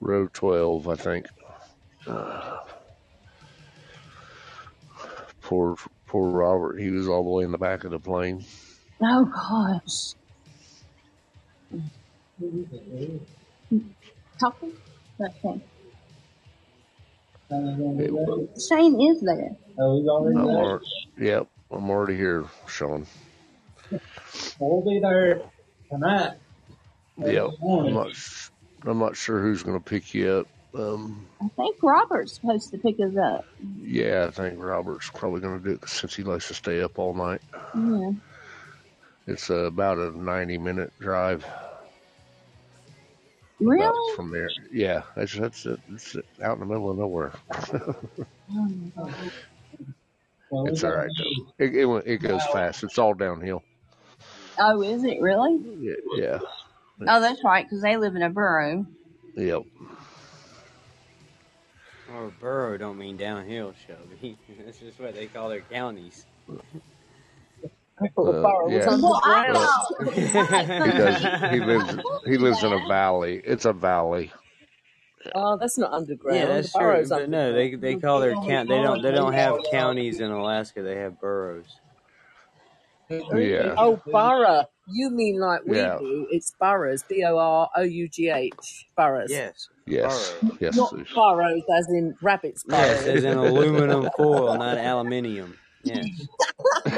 [0.00, 1.26] row twelve, I think.
[2.06, 2.58] Uh,
[5.42, 5.76] poor
[6.06, 8.44] poor Robert, he was all the way in the back of the plane.
[9.02, 10.14] Oh gosh,
[14.38, 14.72] talking.
[15.20, 15.60] Okay.
[17.50, 18.10] It,
[18.68, 19.50] Shane is there.
[19.80, 20.56] Oh, he's already I'm there.
[20.56, 20.84] already,
[21.18, 23.06] yep, I'm already here, Sean.
[24.60, 25.42] We'll be there
[25.90, 26.34] tonight.
[27.18, 27.50] Yep.
[27.54, 27.94] I'm Morning.
[27.94, 28.50] not s-
[28.84, 30.46] I'm not sure who's gonna pick you up.
[30.78, 33.44] Um I think Robert's supposed to pick us up.
[33.80, 37.14] yeah, I think Robert's probably gonna do it since he likes to stay up all
[37.14, 37.40] night.
[37.74, 38.12] Yeah.
[39.26, 41.44] It's uh, about a 90 minute drive.
[41.44, 41.64] about
[43.60, 44.16] Really?
[44.16, 44.48] from there.
[44.72, 45.80] Yeah, that's that's it.
[45.92, 47.32] It's out in the middle of nowhere.
[50.50, 51.64] Well, It's all got- right though.
[51.64, 52.82] It, it it goes fast.
[52.84, 53.62] It's all downhill.
[54.58, 55.58] Oh, is it really?
[55.78, 56.38] Yeah, yeah,
[57.06, 58.86] Oh, that's right, because they live in a borough.
[59.36, 59.62] yep.
[62.12, 64.38] Or borough don't mean downhill, Shelby.
[64.64, 66.24] That's just what they call their counties.
[68.00, 68.86] I thought the Uh, yeah.
[68.88, 69.48] Well, I
[70.00, 70.90] underground.
[70.90, 71.52] He does.
[71.52, 71.96] He lives.
[72.24, 73.42] He lives in a valley.
[73.44, 74.32] It's a valley.
[75.34, 76.38] Oh, that's not underground.
[76.38, 77.04] yeah, that's the true.
[77.08, 78.68] But no, they they call their count.
[78.68, 80.82] They don't they don't have counties in Alaska.
[80.82, 81.80] They have boroughs.
[83.10, 84.64] Yeah, Oh, borough.
[84.86, 85.98] You mean like we Yeah.
[85.98, 86.26] do?
[86.30, 87.04] It's boroughs.
[87.08, 88.86] B O R O U G H.
[88.96, 89.30] Boroughs.
[89.30, 89.68] Yes.
[89.86, 90.56] yes, Borough.
[90.60, 90.76] yes.
[90.76, 91.08] Not Suze.
[91.14, 93.16] burrows as in rabbits Yes, burrows.
[93.18, 95.56] as in aluminum foil, not aluminium.
[95.84, 96.06] Yes.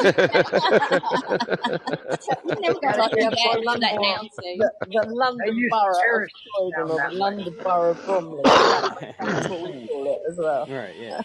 [2.47, 4.57] You never got to we your have dad that now, Sue.
[4.59, 7.19] the, the They London used borough of cherish Croydon or that the way.
[7.19, 8.43] London borough of Bromley.
[8.45, 10.67] That's what we call it as well.
[10.69, 10.95] right.
[10.99, 11.21] Yeah.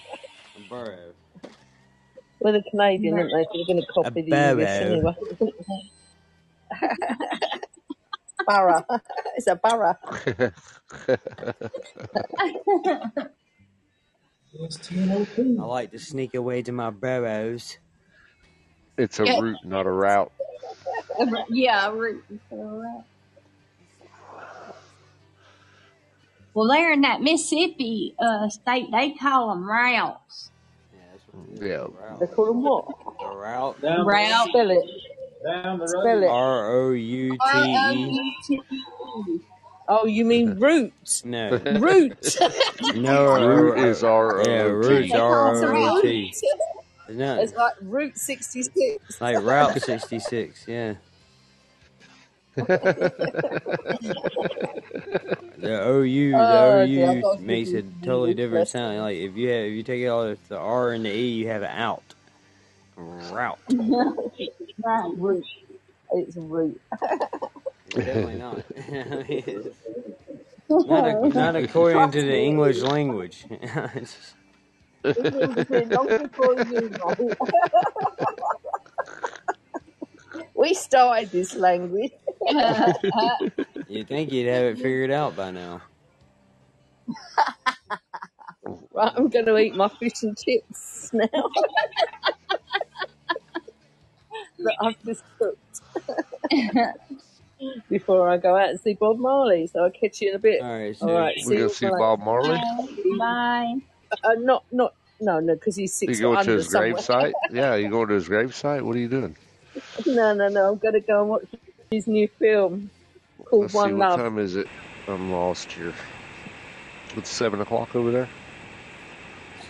[0.57, 1.13] A borough.
[2.45, 3.43] We're the Canadian, aren't they?
[3.45, 5.03] So we're going to A copy the English borough.
[5.09, 5.13] anyway.
[8.47, 8.85] borough.
[9.37, 9.95] it's a borough.
[14.53, 15.57] It's 10:02.
[15.57, 17.79] I like to sneak away to my burrows.
[18.97, 20.31] it's a Yeah, route, not a route.
[21.49, 22.23] yeah, root.
[26.53, 28.87] Well, they're in that Mississippi uh, state.
[28.91, 30.51] They call them routes.
[31.55, 31.61] Yeah, that's what it is.
[31.61, 32.19] Yeah, A route.
[32.19, 32.85] They call them what?
[33.23, 33.81] A route.
[33.81, 34.49] Down the Route.
[34.49, 34.83] Spell it.
[35.45, 36.23] down the Spell road.
[36.23, 36.27] it.
[36.29, 37.99] R O U R T O E.
[38.11, 39.39] U T E.
[39.87, 40.93] Oh, you mean root?
[41.25, 41.51] No.
[41.79, 42.35] Root.
[42.95, 43.27] No.
[43.27, 43.39] or-
[43.73, 45.01] route or- is R Yeah, O O roots T.
[45.03, 46.01] They call R us O a U route.
[46.03, 46.33] T.
[47.09, 49.21] No, It's like Route 66.
[49.21, 50.65] like Route 66.
[50.67, 50.95] Yeah.
[55.57, 58.99] The OU, the Oh, I OU makes a totally different sound.
[58.99, 61.29] Like if you have, if you take it all the the R and the E,
[61.29, 62.03] you have an out.
[62.97, 63.59] Route.
[64.83, 65.13] right.
[65.17, 65.45] Root.
[66.11, 66.81] It's root.
[67.93, 68.63] Definitely not.
[70.87, 73.45] not, a, not according to the English language.
[80.65, 82.11] We started this language.
[83.87, 85.81] You'd think you'd have it figured out by now.
[88.93, 91.27] Right, I'm going to eat my fish and chips now
[94.59, 95.81] that I've just cooked
[97.89, 99.67] before I go out and see Bob Marley.
[99.67, 100.61] So I'll catch you in a bit.
[100.61, 101.97] All right, All so right, see We go you see later.
[101.99, 102.65] Bob Marley.
[103.19, 103.75] Bye.
[104.23, 107.03] Uh, not not No, no, because he's You six going foot to under his somewhere.
[107.03, 107.33] gravesite?
[107.49, 108.83] yeah, you going to his gravesite?
[108.83, 109.37] What are you doing?
[110.05, 110.71] No, no, no.
[110.71, 111.45] I'm gonna go and watch
[111.91, 112.89] his new film
[113.45, 114.67] called Let's see, One what time is it?
[115.07, 115.93] I'm lost here.
[117.15, 118.29] It's seven o'clock over there.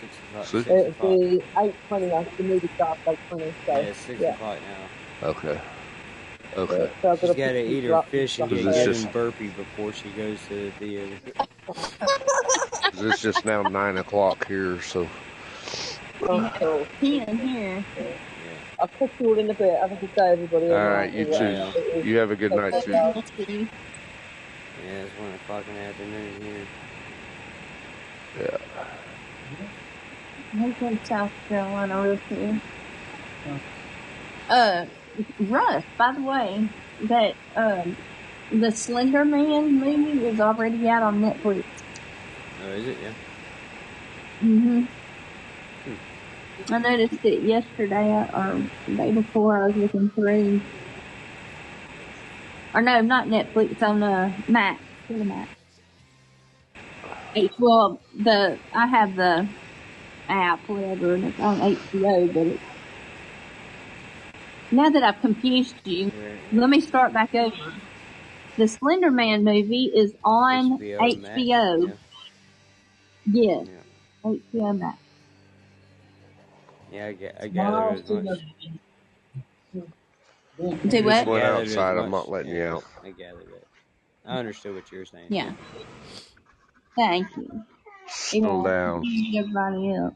[0.00, 0.46] Six o'clock.
[0.46, 0.62] See?
[0.62, 3.54] Six It'll be eight twenty after the movie starts eight twenty.
[3.68, 4.58] Yeah, it's six yeah, o'clock
[5.22, 5.28] now.
[5.28, 5.60] Okay.
[6.56, 6.90] Okay.
[7.02, 8.58] So I've got to got to pick eat her fish and stuff.
[8.58, 11.16] Is get this good just and burpy before she goes to the theater.
[12.92, 14.80] is this just now nine o'clock here?
[14.80, 15.06] So
[16.22, 16.86] Oh, cool.
[17.00, 17.84] Ten here.
[18.78, 18.82] Yeah.
[18.82, 19.78] I'll catch you all in a bit.
[19.80, 20.66] Have a good day, everybody.
[20.66, 21.32] all and right, you too.
[21.32, 22.92] Right You have a good night too.
[22.92, 23.12] care.
[23.14, 23.68] Let's see.
[24.86, 26.66] Yeah, it's one o'clock in the afternoon here.
[28.40, 28.58] Yeah.
[30.52, 32.60] He's in South Carolina real soon.
[34.48, 34.86] Uh,
[35.40, 36.68] Russ, by the way,
[37.04, 37.96] that um,
[38.52, 41.64] the Slender Man movie is already out on Netflix.
[42.64, 42.98] Oh, is it?
[43.02, 43.12] Yeah.
[44.40, 44.84] Hmm.
[46.68, 49.62] I noticed it yesterday uh, or the day before.
[49.62, 50.60] I was looking through,
[52.74, 54.80] or no, not Netflix on the Max.
[55.08, 55.46] What am I?
[57.36, 59.46] H well, the I have the
[60.28, 62.32] app, whatever, and it's on HBO.
[62.32, 62.60] But it,
[64.72, 66.10] now that I've confused you,
[66.52, 67.74] let me start back over.
[68.56, 71.88] The Slender Man movie is on HBO HBO.
[71.88, 71.94] Yeah.
[73.26, 73.68] Yes,
[74.24, 74.32] Yeah.
[74.32, 74.98] HBO Max.
[76.92, 78.38] Yeah, I, ga- I Tomorrow, gathered as much.
[80.88, 81.14] Do what?
[81.14, 81.98] just went outside.
[81.98, 82.84] I'm not letting you out.
[83.04, 83.66] I gathered it.
[84.24, 85.26] I understood what you were saying.
[85.30, 85.52] Yeah.
[86.96, 87.62] Thank you.
[88.08, 88.70] Settle Yeah.
[88.70, 89.02] down.
[89.36, 90.14] Everybody else.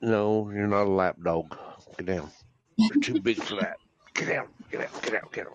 [0.00, 1.56] No, you're not a lap dog.
[1.96, 2.30] Get down.
[2.76, 3.78] You're too big for that.
[4.14, 4.48] Get down.
[4.70, 5.02] Get out.
[5.02, 5.32] Get out.
[5.32, 5.46] Get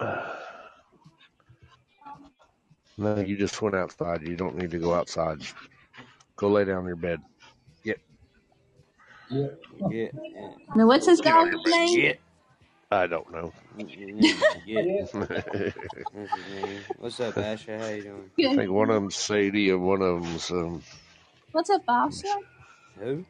[0.00, 0.36] out.
[2.98, 4.28] No, you just went outside.
[4.28, 5.40] You don't need to go outside.
[6.40, 7.20] Go lay down in your bed.
[7.84, 8.00] Get.
[9.30, 9.48] Yeah.
[9.90, 10.48] Get, yeah.
[10.74, 11.72] Now, what's this Get on guy's your bed.
[11.72, 12.00] name?
[12.00, 12.20] Get.
[12.90, 13.52] I don't know.
[14.66, 14.88] Get.
[16.12, 16.86] What's his name?
[16.98, 17.78] What's up, Asher?
[17.78, 18.30] How you doing?
[18.44, 20.82] I think one of them's Sadie and one of them's um
[21.52, 22.36] What's up, Asha?
[22.98, 23.24] Who?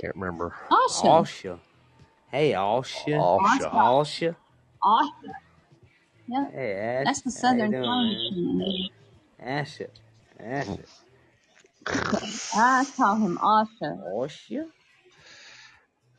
[0.00, 0.54] can't remember.
[0.70, 1.26] Asha.
[1.26, 1.60] Asha.
[2.30, 3.28] Hey, Asha.
[3.38, 3.70] Alsha.
[3.72, 4.36] Asha.
[4.82, 5.34] Asha.
[6.28, 7.08] Yeah, Hey, Ash.
[7.08, 8.22] that's the How you southern doing, man?
[8.30, 8.88] tongue.
[9.42, 9.88] Asha.
[10.40, 10.86] Asha.
[11.86, 13.98] I call him Asha.
[14.06, 14.66] Asha?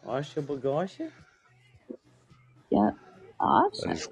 [0.05, 1.11] Asha Bagasha?
[2.71, 2.91] Yeah.
[3.83, 3.93] I Asha.
[3.93, 4.09] just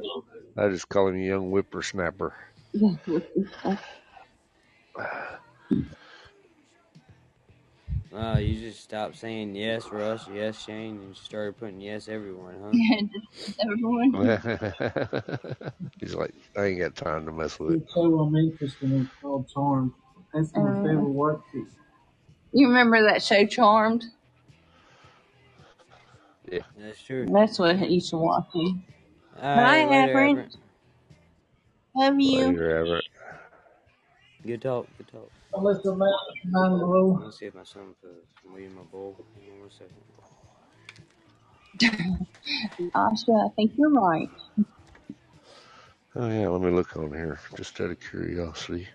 [0.58, 2.36] I just call him a young whippersnapper.
[2.74, 3.52] Yeah, what is?
[8.12, 12.60] Oh, you just stopped saying yes, Russ, yes, Shane, and you started putting yes, everyone,
[12.64, 12.78] huh?
[12.82, 13.02] Yeah,
[13.38, 14.14] just everyone.
[16.00, 17.80] He's like, I ain't got time to mess with it.
[17.80, 19.94] Good show I'm interested in called Charmed.
[20.34, 21.42] That's my Uh, favorite work.
[21.52, 21.68] piece.
[22.54, 24.06] you remember that show Charmed?
[26.52, 26.60] Yeah.
[26.78, 27.26] That's true.
[27.32, 28.48] That's what he used to watch.
[28.54, 28.76] it.
[29.38, 30.32] All Bye, right, later, Everett.
[30.32, 30.56] Everett.
[31.96, 32.48] Love you.
[32.48, 33.06] Later, Everett.
[34.46, 35.32] Good talk, good talk.
[35.54, 36.10] Alyssa Matt,
[36.46, 37.18] nine below.
[37.18, 38.12] Let me see if my son put
[38.42, 39.16] some weed in my bowl.
[39.36, 39.94] Hang on one second.
[42.96, 44.30] Asha, I think you're right.
[46.16, 48.88] Oh yeah, let me look on here, just out of curiosity.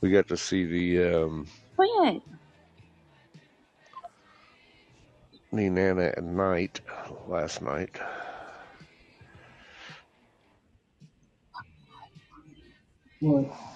[0.00, 1.46] We got to see the um,
[1.76, 2.22] Quit.
[5.52, 6.80] Nenana at night
[7.28, 7.98] last night.
[13.20, 13.71] What?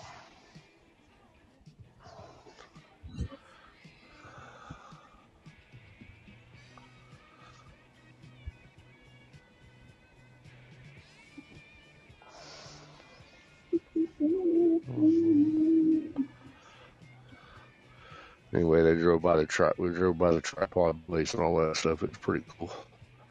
[18.55, 21.77] Anyway, they drove by the tri- we drove by the tripod place and all that
[21.77, 22.03] stuff.
[22.03, 22.73] It's pretty cool.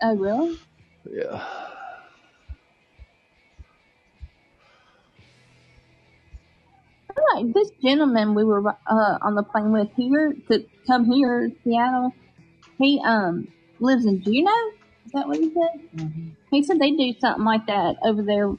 [0.01, 0.57] Oh, really?
[1.11, 1.43] Yeah.
[7.33, 12.13] Like this gentleman we were uh, on the plane with here to come here, Seattle.
[12.77, 13.47] He um
[13.79, 14.51] lives in Juneau.
[15.05, 15.81] Is that what he said?
[15.95, 16.29] Mm-hmm.
[16.51, 18.51] He said they do something like that over there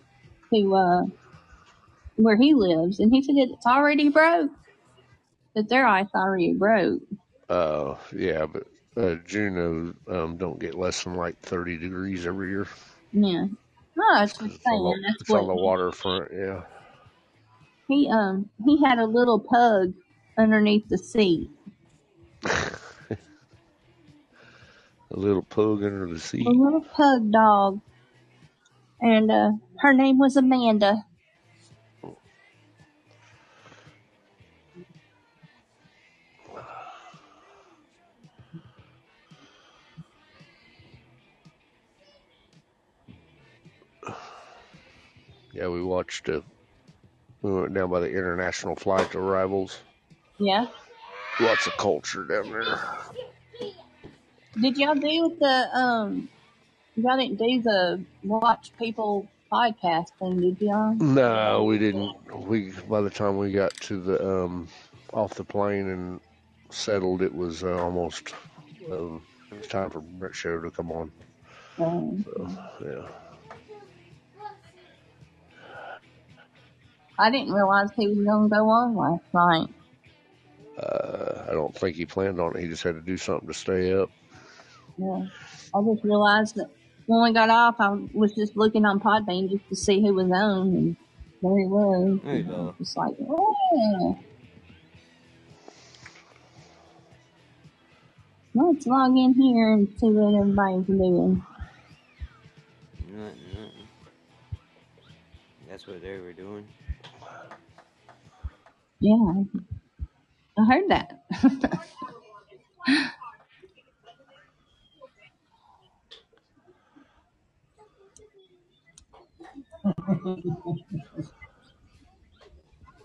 [0.53, 1.03] to uh
[2.17, 4.51] where he lives, and he said it's already broke.
[5.57, 7.03] That their ice already broke.
[7.49, 8.65] Uh, yeah, but
[8.97, 12.69] uh, Juneau um, don't get less than like 30 degrees every year.
[13.13, 13.47] Yeah.
[13.97, 16.33] No, I was just It's on the, saying that's it's on the waterfront.
[16.35, 16.63] Yeah.
[17.89, 19.95] he um he had a little pug
[20.39, 21.51] underneath the seat.
[25.13, 26.47] A little pug under the seat.
[26.47, 27.81] A little pug dog.
[29.01, 31.05] And uh her name was Amanda.
[45.57, 46.29] Yeah, we watched.
[46.29, 46.43] Uh,
[47.41, 49.79] we went down by the international flight arrivals.
[50.39, 50.67] Yeah.
[51.41, 52.79] Lots of culture down there.
[54.61, 56.29] Did y'all do the um?
[56.97, 60.95] Y'all didn't do the watch people podcast thing, did y'all?
[60.95, 62.15] No, we didn't.
[62.35, 64.69] We by the time we got to the um
[65.13, 66.21] off the plane and
[66.71, 68.35] settled, it was uh, almost
[68.91, 71.13] um, it was time for Brett Show to come on.
[71.79, 72.51] Um, So
[72.85, 73.09] yeah,
[77.19, 79.75] I didn't realize he was gonna go on last night.
[80.79, 82.63] uh, I don't think he planned on it.
[82.63, 84.11] He just had to do something to stay up.
[84.99, 85.27] Yeah.
[85.75, 86.71] I just realized that
[87.07, 90.31] when we got off, I was just looking on Podbean just to see who was
[90.31, 90.97] on, and
[91.43, 92.21] there he was.
[92.25, 92.75] There you go.
[92.79, 94.19] was just like, oh.
[98.55, 101.45] Let's log in here and see what everybody's doing.
[103.13, 103.89] Nothing, nothing.
[105.69, 106.67] That's what they were doing.
[109.01, 109.45] Yeah,
[110.59, 111.25] I heard that.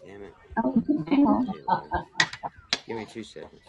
[0.06, 0.36] Damn it.
[0.64, 1.48] oh, Hey, Lord.
[2.88, 3.64] Give me two seconds.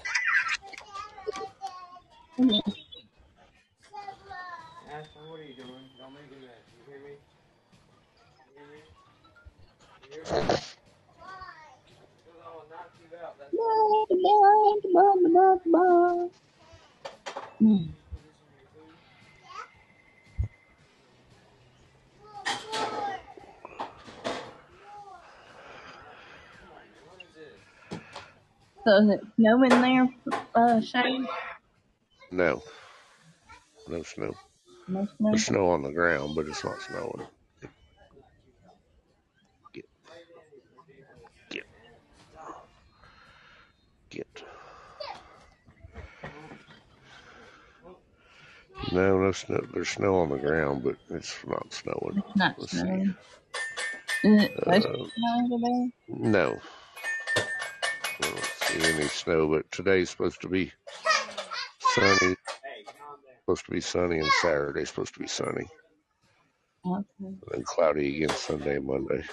[4.90, 5.90] Ashton, what are you doing?
[5.98, 6.64] Don't make me mad.
[6.76, 7.16] You hear me?
[8.46, 8.82] You hear me?
[10.02, 10.48] You hear me?
[12.24, 13.38] Because I will knock you out.
[13.38, 13.51] That's Mm.
[13.51, 13.51] what is this?
[28.84, 30.08] So is it snowing there,
[30.56, 31.28] uh, Shane?
[32.32, 32.62] No,
[33.88, 34.34] no snow.
[34.88, 35.30] No snow.
[35.30, 37.26] There's snow on the ground, but it's not snowing.
[48.90, 49.60] No, no snow.
[49.72, 52.16] There's snow on the ground, but it's not snowing.
[52.16, 52.88] It's not Let's see.
[52.90, 53.16] snowing.
[54.24, 55.90] Is it supposed to Uh, snow there?
[56.08, 56.62] no,
[58.20, 59.48] I don't see any snow.
[59.48, 60.72] But today's supposed to be
[61.80, 62.36] sunny.
[63.46, 65.66] Supposed to be sunny, and Saturday's supposed to be sunny,
[66.86, 67.36] Okay.
[67.42, 69.24] and then cloudy again Sunday and Monday.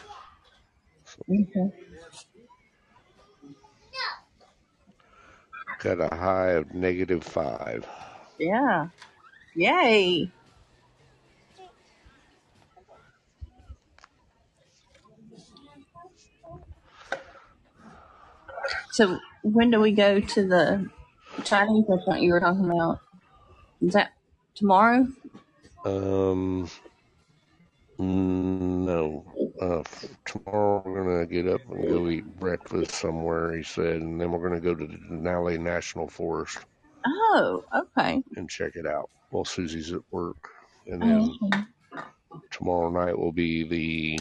[1.05, 1.71] So Okay.
[5.79, 7.87] got a high of negative five.
[8.39, 8.87] Yeah.
[9.55, 10.31] Yay.
[18.91, 20.89] So when do we go to the
[21.43, 22.99] Chinese restaurant you were talking about?
[23.81, 24.13] Is that
[24.55, 25.07] tomorrow?
[25.85, 26.69] Um,
[27.97, 29.25] no.
[29.61, 29.83] Uh,
[30.25, 33.55] tomorrow we're gonna get up and go eat breakfast somewhere.
[33.55, 36.59] He said, and then we're gonna go to the Denali National Forest
[37.31, 38.23] Oh, okay.
[38.35, 40.49] and check it out while Susie's at work.
[40.87, 41.63] And then Okay.
[42.51, 44.19] tomorrow night will be the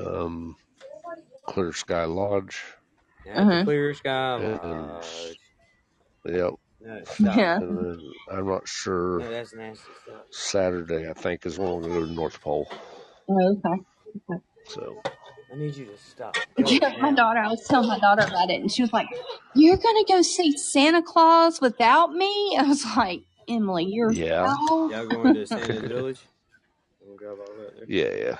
[0.00, 0.56] um,
[1.46, 2.62] Clear Sky Lodge.
[3.26, 3.64] At Uh-huh.
[3.64, 5.40] Clear Sky And Lodge.
[6.24, 6.52] yep,
[7.20, 7.30] No.
[7.36, 7.56] Yeah.
[7.58, 9.20] and then I'm not sure.
[9.20, 10.22] No, that's nasty stuff.
[10.30, 12.66] Saturday, I think, is when we're gonna go to North Pole.
[13.28, 13.82] Oh, okay.
[14.30, 14.40] Okay.
[14.66, 15.00] So
[15.52, 16.36] I need you to stop.
[16.58, 19.08] Yeah, my daughter, I was telling my daughter about it, and she was like,
[19.54, 22.56] You're going to go see Santa Claus without me?
[22.58, 24.90] I was like, Emily, you're yeah, how?
[24.90, 26.20] Y'all going to Santa's Village?
[27.04, 27.86] We'll drive all that there.
[27.88, 28.36] yeah,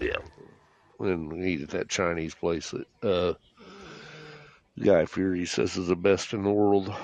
[0.00, 1.06] yeah, yeah.
[1.06, 3.34] And we eat at that Chinese place that uh,
[4.78, 6.94] Guy Fieri says is the best in the world.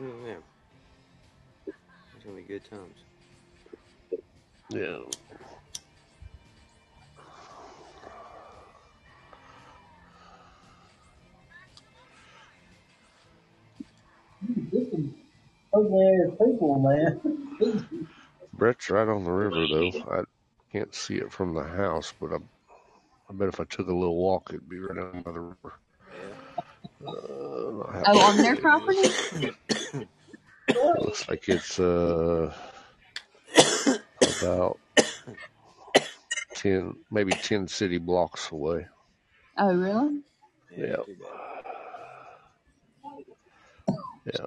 [0.00, 0.34] Mm, yeah.
[1.66, 2.96] It's gonna be good times.
[4.70, 4.98] Yeah.
[14.70, 15.14] Get some
[15.74, 17.88] ugly ass people, man.
[18.52, 19.92] Brett's right on the river though.
[20.10, 20.22] I
[20.72, 22.36] can't see it from the house, but I,
[23.30, 25.74] I bet if I took a little walk, it'd be right on by the river.
[27.06, 29.02] Uh, Oh, on their property?
[30.74, 32.52] Looks like it's uh
[34.40, 34.80] about
[36.54, 38.86] ten, maybe ten city blocks away.
[39.58, 40.22] Oh, really?
[40.70, 41.64] Yeah, Yeah, not too bad.
[44.26, 44.46] yeah.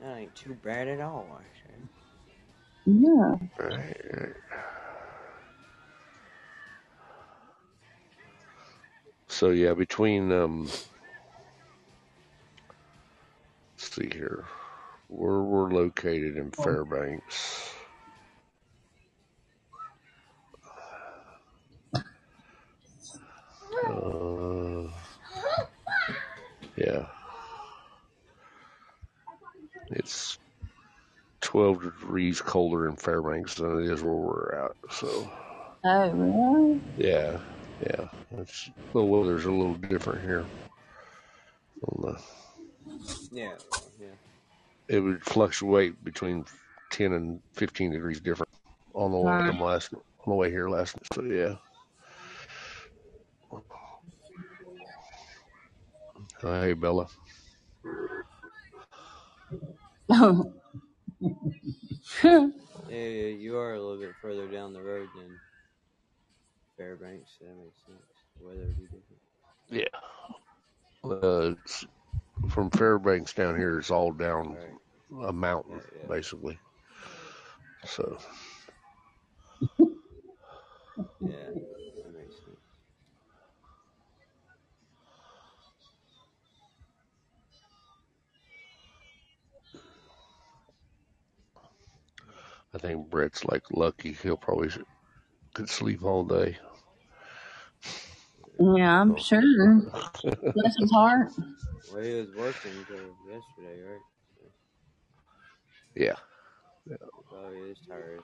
[0.00, 1.88] That ain't too bad at all, actually.
[2.86, 3.36] Yeah.
[3.58, 4.34] Right, right.
[9.28, 10.74] So yeah, between um,
[13.78, 14.44] let's see here,
[15.10, 17.74] We're we're located in Fairbanks.
[23.86, 24.88] Uh,
[26.76, 27.06] yeah.
[29.90, 30.38] It's
[31.40, 34.92] 12 degrees colder in Fairbanks than it is where we're at.
[34.92, 35.30] So,
[35.82, 36.80] Oh, really?
[36.98, 37.38] yeah,
[37.82, 38.08] yeah.
[38.38, 40.44] It's, the weather's a little different here.
[41.82, 42.20] On the,
[43.32, 43.80] Yeah, yeah.
[44.90, 46.44] It would fluctuate between
[46.90, 48.50] 10 and 15 degrees different
[48.92, 49.64] on the way Wow.
[49.64, 51.06] last on the way here last night.
[51.14, 51.54] So yeah.
[56.42, 57.06] Uh, hey Bella.
[60.10, 60.52] Oh.
[62.88, 65.38] Yeah, yeah, you are a little bit further down the road than
[66.76, 67.30] Fairbanks.
[67.38, 68.00] so That makes sense.
[68.40, 69.20] The weather would be different.
[69.70, 71.08] Yeah.
[71.08, 71.86] Uh, it's,
[72.52, 74.79] from Fairbanks down here, it's all down Right.
[75.24, 76.08] A mountain Yeah, yeah.
[76.08, 76.58] basically.
[77.86, 78.18] So
[81.20, 81.50] Yeah,
[82.02, 82.60] that makes sense.
[92.74, 94.12] I think Brett's like lucky.
[94.14, 94.78] He'll probably s-
[95.54, 96.58] could sleep all day.
[98.60, 99.42] Yeah, I'm So, sure.
[100.54, 101.32] Bless his heart.
[101.88, 104.09] Well, he was working until yesterday, right?
[105.94, 106.14] Yeah.
[107.32, 108.20] Oh, he is tired.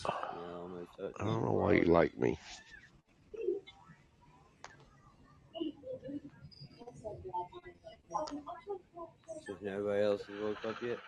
[0.00, 2.38] Yeah, I don't know why you like me.
[9.48, 10.98] If nobody else has woke up yet,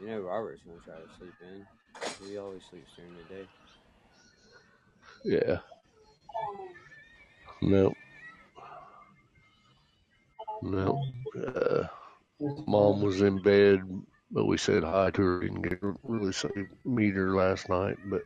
[0.00, 2.28] you know Robert's gonna try to sleep in.
[2.28, 3.48] He always sleeps during the day.
[5.24, 5.58] Yeah.
[7.62, 7.94] No.
[10.62, 11.02] No.
[11.46, 11.86] Uh,
[12.66, 13.80] mom was in bed,
[14.30, 15.40] but we said hi to her.
[15.40, 16.48] Didn't get really say,
[16.84, 18.22] meet her last night, but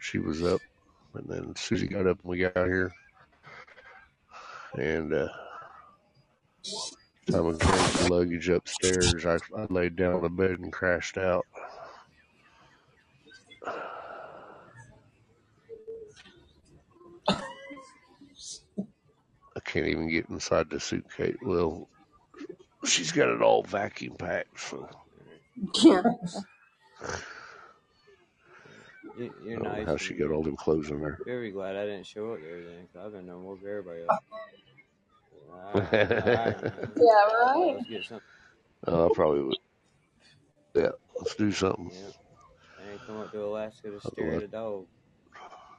[0.00, 0.60] she was up.
[1.14, 2.92] And then Susie got up and we got here.
[4.78, 5.28] And uh,
[7.30, 11.18] time we carried the luggage upstairs, I, I laid down on the bed and crashed
[11.18, 11.46] out.
[19.54, 21.36] I can't even get inside the suitcase.
[21.42, 21.88] Well,
[22.84, 24.88] she's got it all vacuum packed, so
[25.84, 26.02] Yeah.
[29.14, 31.18] You, I you're don't know how she got all them clothes in there.
[31.24, 34.20] Very glad I didn't show up there then, 'cause I've been no more everybody else.
[35.48, 36.56] Alright, alright.
[36.96, 37.24] Yeah,
[37.54, 37.74] Yeah, right?
[37.74, 38.26] let's get something.
[38.86, 39.56] uh, I probably would.
[40.74, 41.90] Yeah, let's do something.
[41.90, 42.10] Yeah.
[42.78, 44.88] I ain't come up to Alaska to I'll stare at a dog.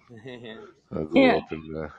[0.91, 1.37] I'll go Yeah.
[1.37, 1.89] up and uh,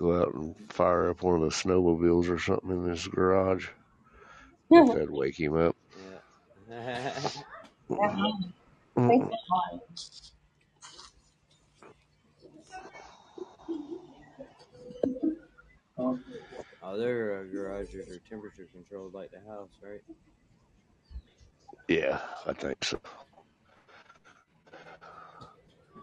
[0.00, 3.68] go out and fire up one of the snowmobiles or something in this garage.
[4.70, 5.76] If that'd wake him up.
[5.98, 6.18] yeah.
[16.82, 20.00] Oh, their uh, garages are temperature controlled like the house, right?
[21.88, 22.98] Yeah, I think so.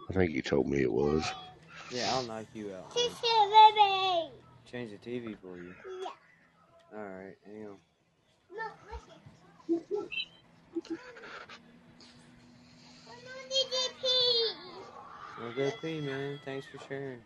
[0.08, 1.24] I think you told me it was.
[1.90, 2.94] Yeah, I'll knock you out.
[2.94, 4.30] man.
[4.70, 5.74] Change the TV for you.
[6.02, 6.98] Yeah.
[6.98, 7.76] Alright, hang on.
[15.40, 16.40] Well, go pee, man.
[16.44, 17.20] Thanks for sharing.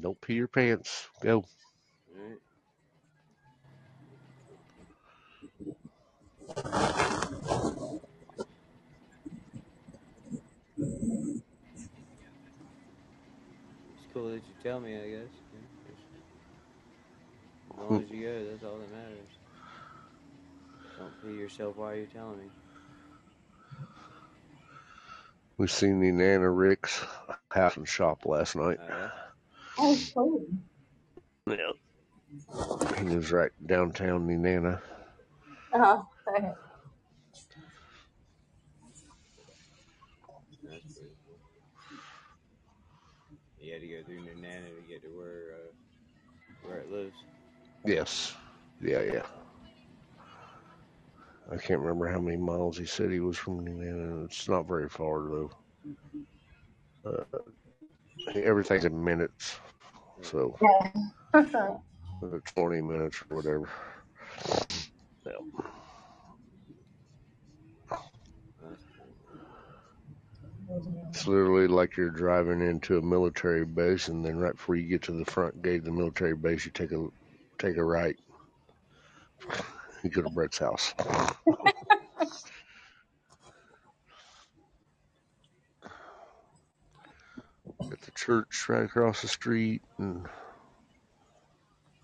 [0.00, 1.08] Don't pee your pants.
[1.20, 1.44] Go.
[2.16, 2.38] Alright.
[6.56, 7.21] It's
[14.22, 15.30] cool that you tell me, I guess.
[15.52, 15.58] Yeah,
[17.72, 19.28] As long as you go, that's all that matters.
[20.98, 22.44] Don't pee yourself while you're telling me.
[25.58, 27.04] We seen the Nana Rick's
[27.50, 28.78] house and shop last night.
[28.80, 29.10] Oh, yeah?
[29.78, 30.46] Oh, cool.
[31.48, 31.72] Yeah.
[32.98, 34.80] He lives right downtown Nenana.
[35.74, 36.02] Uh-huh.
[40.62, 41.38] That's pretty cool.
[43.60, 45.52] You had to go through Nenana to get to where
[46.92, 47.16] where it lives.
[47.86, 48.36] Yes.
[48.80, 49.22] Yeah, yeah.
[51.50, 54.24] I can't remember how many miles he said he was from Nenana.
[54.24, 55.50] It's not very far though.
[57.06, 57.24] Uh,
[58.36, 59.58] everything's in minutes,
[60.22, 60.56] so
[61.34, 61.76] Yeah.
[62.56, 63.68] 20 minutes or whatever.
[65.26, 65.32] Yeah.
[68.62, 69.16] That's cool.
[71.08, 75.02] It's literally like you're driving into a military base, and then right before you get
[75.02, 77.08] to the front gate of the military base, you take a
[77.58, 78.16] take a right.
[80.02, 80.94] You go to Brett's house.
[80.98, 81.36] Got
[88.00, 90.26] the church right across the street, and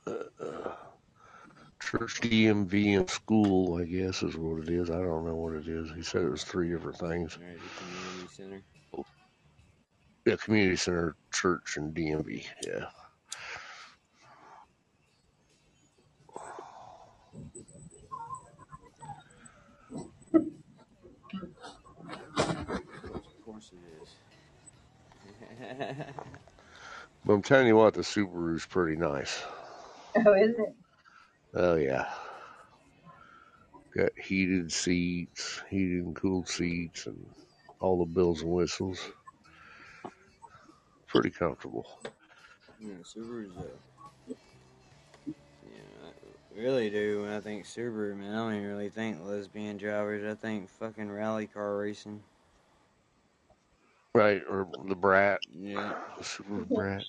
[0.06, 0.74] uh, uh,
[1.90, 4.90] church DMV and school, I guess is what it is.
[4.90, 5.90] I don't know what it is.
[5.96, 7.38] He said it was three different things.
[7.38, 8.62] Right, the community center.
[10.26, 12.44] Yeah, community center, church, and DMV.
[12.66, 12.88] Yeah.
[22.36, 24.14] Of course it is.
[27.24, 29.42] But I'm telling you what, the Subaru's pretty nice.
[30.16, 30.77] Oh, is it?
[31.54, 32.08] Oh yeah.
[33.96, 37.26] Got heated seats, heated and cooled seats, and
[37.80, 39.00] all the bells and whistles.
[41.06, 41.98] Pretty comfortable.
[42.78, 44.34] yeah, Subaru's a.
[45.26, 45.80] Yeah,
[46.56, 47.22] I really do.
[47.22, 50.30] When I think Subaru, man, I don't even really think lesbian drivers.
[50.30, 52.22] I think fucking rally car racing.
[54.14, 55.94] Right, or the Brat, Yeah.
[56.18, 57.04] the Subaru Brat.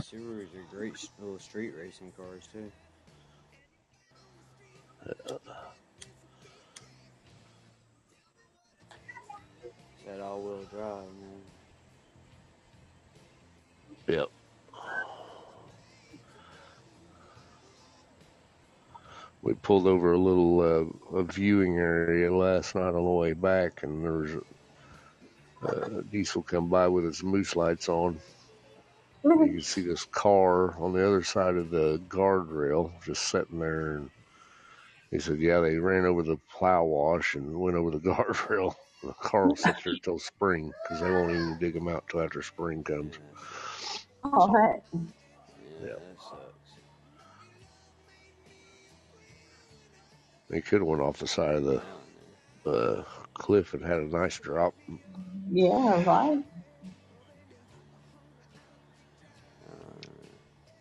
[0.00, 2.70] Subarus are great little street racing cars too.
[10.06, 11.40] That all-wheel drive, man.
[14.06, 14.28] Yep.
[19.42, 23.82] We pulled over a little uh, a viewing area last night on the way back,
[23.82, 24.34] and there was
[25.62, 28.18] a, a diesel come by with its moose lights on.
[29.24, 33.96] You can see this car on the other side of the guardrail just sitting there.
[33.96, 34.10] And
[35.10, 38.74] he said, Yeah, they ran over the plow wash and went over the guardrail.
[39.02, 42.20] The car will sit there till spring because they won't even dig them out till
[42.20, 43.12] after spring comes.
[43.18, 44.82] that's- Oh, heck.
[44.92, 45.00] yeah,
[45.80, 45.94] Yeah.
[45.94, 46.78] that sucks.
[50.50, 51.82] They could have went off the side of the
[52.70, 53.04] uh,
[53.34, 54.74] cliff and had a nice drop.
[55.50, 56.42] Yeah, right.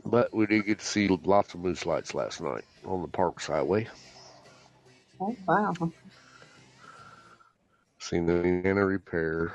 [0.10, 3.48] But we did get to see lots of moose lights last night on the Parks
[3.48, 3.88] Highway.
[5.22, 5.74] Oh, wow.
[8.00, 9.54] Seen the Indiana repair.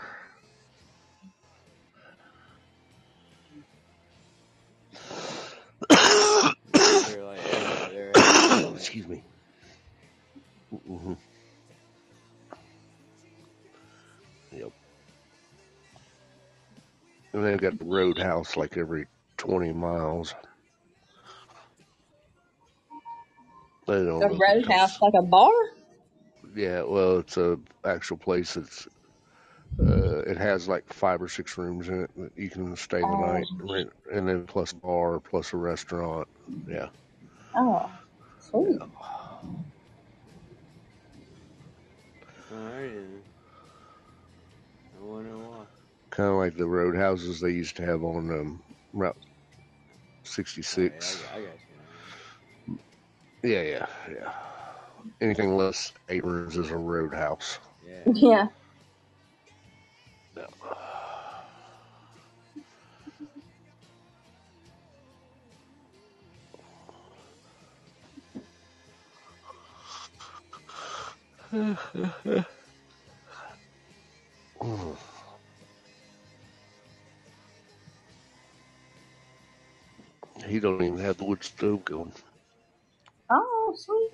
[5.91, 7.89] they're like everywhere.
[8.49, 9.25] They're like, Excuse me.
[10.71, 11.15] hmm
[14.53, 14.73] Yep.
[17.35, 19.07] And they've got the roadhouse like every
[19.43, 20.37] 20 miles.
[23.87, 25.53] They don't The open roadhouse, like a bar?
[26.55, 28.57] Yeah, well, it's a actual place.
[28.57, 28.89] It's
[29.81, 33.17] uh, it has like five or six rooms in it that you can stay the
[33.17, 36.29] Oh, night, rent, and then plus bar, plus a restaurant.
[36.67, 36.91] Yeah,
[37.57, 37.91] oh,
[38.39, 38.81] sweet.
[38.81, 38.87] yeah.
[42.53, 43.25] Alright.
[44.97, 45.67] I wonder why.
[46.11, 48.63] Kind of like the roadhouses they used to have on um,
[48.93, 49.17] Route
[50.71, 51.37] Oh yeah, I, 66.
[51.39, 51.41] I.
[53.43, 54.33] Yeah, yeah, yeah.
[55.21, 57.61] Anything less eight rooms is a roadhouse.
[57.83, 58.09] Yeah.
[58.15, 58.49] Yeah.
[71.53, 72.45] Yeah.
[81.43, 82.15] even have stove going.
[83.31, 84.11] Oh, sweet.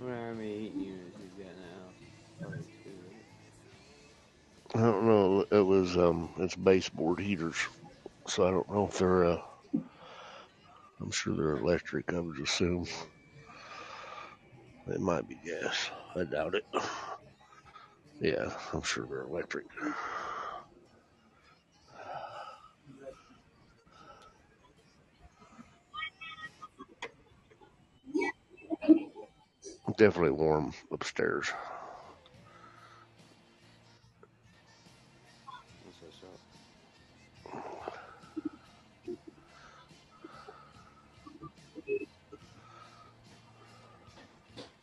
[0.00, 1.96] I wonder how many heat units he's got in the house.
[2.40, 3.26] Probably two, right?
[4.74, 5.46] I don't know.
[5.50, 7.56] It was um, it's baseboard heaters,
[8.28, 9.24] so I don't know if they're.
[9.24, 9.42] Uh,
[11.00, 12.12] I'm sure they're electric.
[12.12, 12.86] I would assume
[14.88, 15.90] It might be gas.
[16.16, 16.64] I doubt it.
[18.20, 19.66] Yeah, I'm sure they're electric.
[29.98, 31.48] Definitely warm upstairs.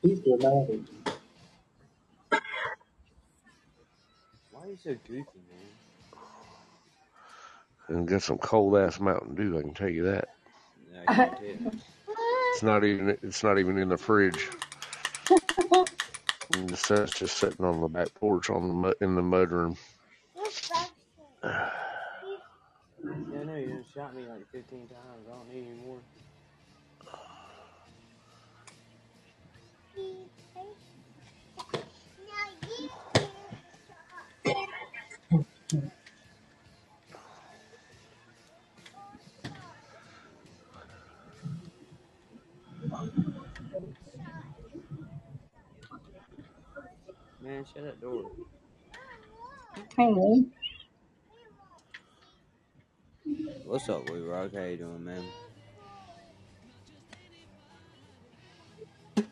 [0.04, 0.82] He's dramatic.
[4.52, 5.74] Why are you so goofy, man?
[7.88, 9.58] and get some cold ass Mountain Dew.
[9.58, 10.30] I can tell you that.
[12.54, 14.50] It's not even it's not even in the fridge.
[16.54, 19.78] And the just sitting on the back porch on the in the mudroom.
[23.04, 25.28] Yeah, I know you shot me like 15 times.
[47.74, 48.32] Shut that door.
[49.98, 50.52] Hang.
[53.66, 54.54] What's up, Wee Rock?
[54.54, 55.24] How you doing, man?
[59.18, 59.24] I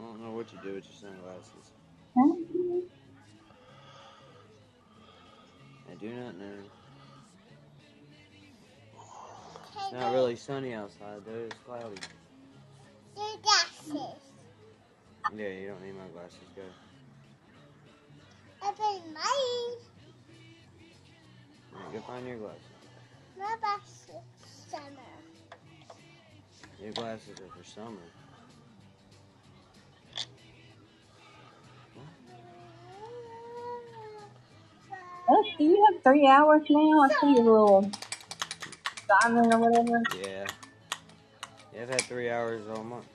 [0.00, 1.72] don't know what you do with your sunglasses.
[5.90, 6.58] I do not know.
[9.84, 11.46] It's not really sunny outside, though.
[11.46, 11.96] It's cloudy.
[15.36, 16.38] Yeah, you don't need my glasses.
[16.56, 16.62] Go.
[21.74, 22.60] Alright, go find your glasses.
[23.38, 24.10] My glasses
[24.70, 25.08] summer.
[26.82, 27.96] Your glasses are for summer.
[35.30, 37.02] Oh, do you have three hours now?
[37.02, 37.90] I see your little
[39.22, 40.02] diamond or whatever.
[40.22, 40.46] Yeah.
[41.74, 43.06] Yeah, I've had three hours all month.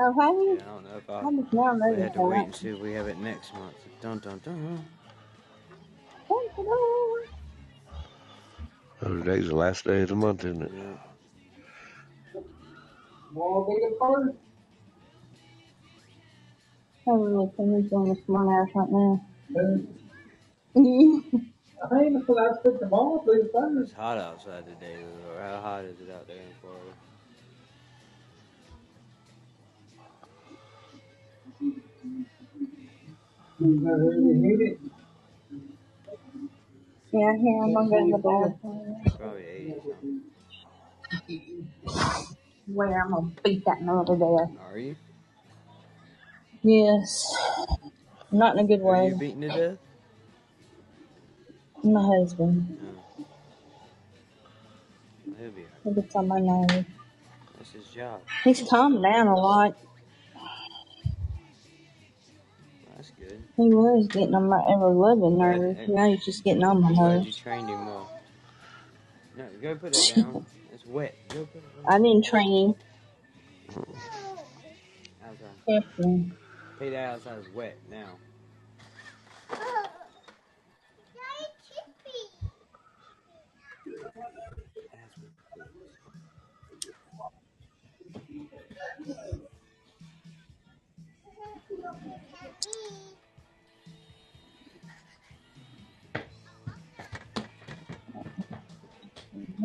[0.00, 0.62] Oh, have Yeah, you?
[0.62, 1.26] I don't know if I I.
[1.30, 3.74] just now We noticed had to wait and see if we have it next month.
[4.02, 4.84] Dun dun dun.
[9.02, 10.72] Oh, today's the last day of the month, isn't it?
[10.74, 10.96] Yeah.
[13.34, 14.36] Won't be the first.
[17.08, 19.26] I'm really finished doing the smart ass right now.
[21.92, 23.90] I ain't until I spent the ball through the first.
[23.90, 24.96] It's hot outside today.
[25.34, 26.92] Or how hot is it out there in Florida?
[33.58, 34.78] You know, really hit it.
[37.12, 38.96] yeah, here I'm gonna go to the bathroom.
[39.18, 40.22] Probably 80 something.
[42.66, 44.58] Where I'm gonna beat that mother to death.
[44.70, 44.96] Are you?
[46.62, 47.34] Yes.
[48.32, 49.18] Not in a good Are you way.
[49.18, 49.78] beaten to death?
[51.84, 52.78] My husband.
[52.82, 52.88] No.
[55.38, 55.70] He'll be alright.
[55.84, 56.86] He gets on my nerves.
[57.56, 58.20] That's his job.
[58.44, 59.76] He's calmed down a lot.
[63.56, 65.78] He was getting on my ever loving nerves.
[65.78, 67.32] eh, Now he's just getting on my I'm glad you nerves.
[67.32, 68.10] trained him well.
[69.36, 70.40] No, go put it down.
[70.72, 71.16] It's wet.
[71.32, 71.98] Go put it I down.
[71.98, 72.74] didn't train him.
[75.24, 75.48] Outside.
[75.68, 76.32] Carefully.
[76.78, 78.18] Hey, that outside is wet now.
[84.92, 85.86] That's ridiculous.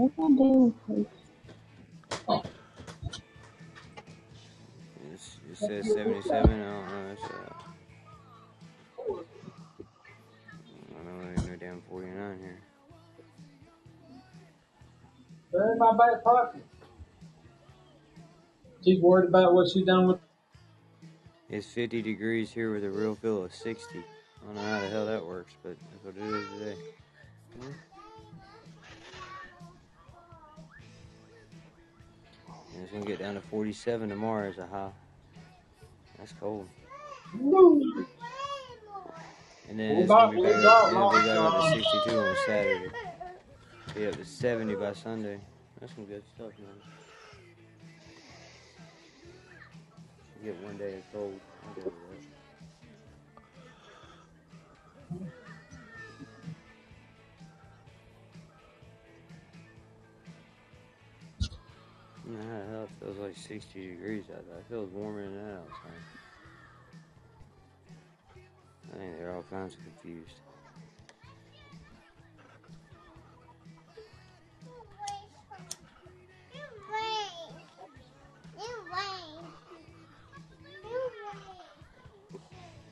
[0.01, 0.73] What I do?
[5.13, 6.39] It's, it says 77.
[6.39, 7.11] I don't know.
[7.11, 7.53] It's, uh,
[10.89, 11.25] I don't know.
[11.35, 12.61] There's no damn 49 here.
[15.51, 16.65] They're in my back pocket.
[18.83, 20.19] She's worried about what she's done with.
[21.47, 23.99] It's 50 degrees here with a real feel of 60.
[23.99, 24.01] I
[24.47, 26.77] don't know how the hell that works, but that's what it is today.
[32.81, 34.89] And it's gonna get down to 47 tomorrow as a high.
[36.17, 36.67] That's cold.
[39.69, 42.35] And then it's gonna be back up, it'll be lots back up to 62 on
[42.47, 42.91] Saturday.
[43.93, 45.39] Be up to 70 by Sunday.
[45.79, 46.81] That's some good stuff, man.
[50.43, 51.39] Get one day of cold.
[62.31, 64.59] I'm good with know how the it feels like 60 degrees out there.
[64.59, 65.91] It feels warmer than that outside.
[68.93, 70.35] I think they're all kinds of confused.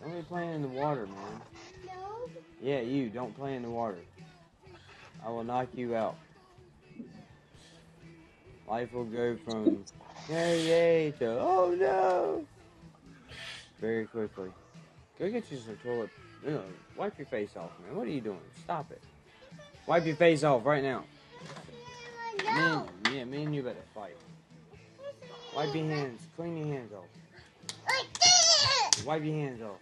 [0.01, 1.41] Don't be playing in the water, man.
[1.85, 2.29] No.
[2.61, 3.99] Yeah, you, don't play in the water.
[5.25, 6.15] I will knock you out.
[8.69, 9.83] Life will go from
[10.29, 12.45] yay yay to oh no
[13.79, 14.49] very quickly.
[15.17, 16.09] Go get you some toilet
[16.45, 16.61] No,
[16.95, 17.95] wipe your face off, man.
[17.95, 18.39] What are you doing?
[18.63, 19.01] Stop it.
[19.87, 21.03] Wipe your face off right now.
[22.37, 24.15] Me and, yeah, me and you better fight.
[25.55, 26.21] Wipe your hands.
[26.35, 27.05] Clean your hands off.
[29.05, 29.79] Wipe your hands off.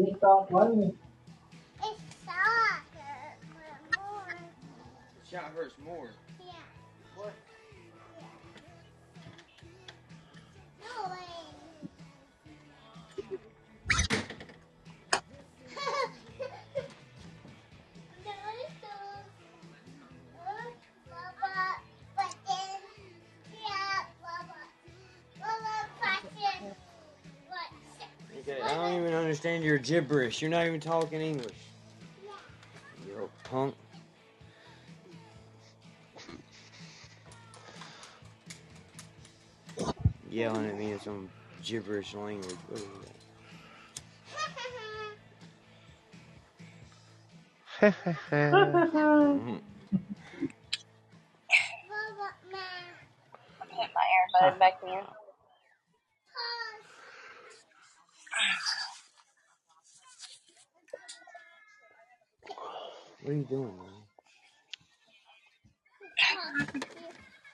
[0.00, 0.96] You stop playing.
[5.20, 6.06] The shot hurts more.
[6.06, 6.19] What?
[28.90, 30.42] Don't even understand your gibberish.
[30.42, 31.54] You're not even talking English.
[33.06, 33.74] You little punk.
[40.28, 41.28] Yelling at me in some
[41.62, 42.56] gibberish language.
[42.68, 42.86] What is
[47.80, 47.94] that?
[48.42, 49.60] Mhm.
[53.60, 54.06] Put my
[54.42, 55.19] earbud back in.
[63.22, 63.86] What are you doing, man?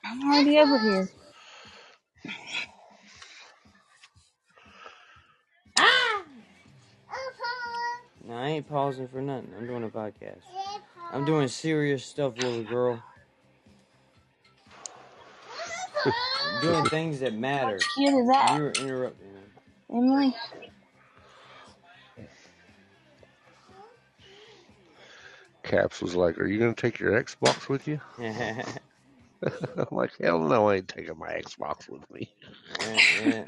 [0.04, 1.08] I'm already over here.
[8.26, 9.52] No, I ain't pausing for nothing.
[9.56, 10.40] I'm doing a podcast.
[11.12, 13.02] I'm doing serious stuff, little girl.
[16.04, 17.78] I'm doing things that matter.
[17.94, 19.28] Cute is that, You're interrupting.
[19.90, 20.34] Emily?
[25.66, 30.68] Caps was like, "Are you gonna take your Xbox with you?" I'm like, "Hell no,
[30.68, 32.30] I ain't taking my Xbox with me."
[33.22, 33.44] yeah.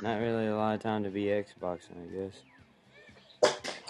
[0.00, 2.42] Not really a lot of time to be Xboxing, I guess.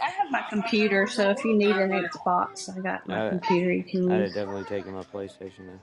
[0.03, 3.73] I have my computer, so if you need an Xbox, I got my Uh, computer
[3.73, 5.81] you can I'd have definitely taken my PlayStation then.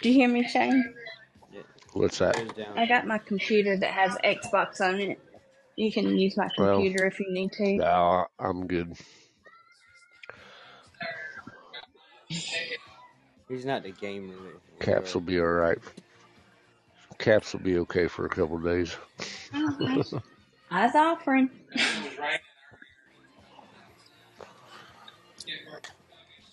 [0.00, 0.94] Do you hear me, Shane?
[1.52, 1.60] Yeah,
[1.92, 2.36] What's that?
[2.76, 5.18] I got my computer that has Xbox on it.
[5.76, 7.76] You can use my Well, computer if you need to.
[7.76, 8.94] nah, I'm good.
[13.48, 14.34] He's not the gamer.
[14.34, 15.78] that- Caps will be all right.
[17.18, 18.96] Caps will be okay for a couple days.
[19.80, 20.02] Okay.
[20.70, 21.48] I was offering.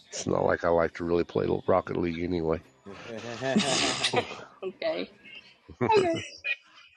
[0.10, 2.62] It's not like I like to really play Rocket League anyway.
[4.64, 5.10] Okay.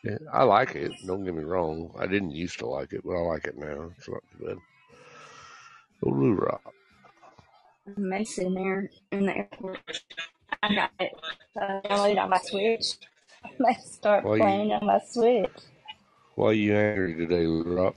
[0.04, 0.92] Yeah, I like it.
[1.06, 1.90] Don't get me wrong.
[1.98, 3.90] I didn't used to like it, but I like it now.
[3.96, 4.56] It's not too bad.
[6.04, 6.72] Oh, Lou Rock.
[7.96, 9.80] Mason in there in the airport.
[10.62, 11.12] I got it
[11.60, 12.94] uh, downloaded on my Switch.
[13.58, 15.50] Let's start Why you playing on my Switch.
[16.36, 17.96] Why are you angry today, Lou Rock?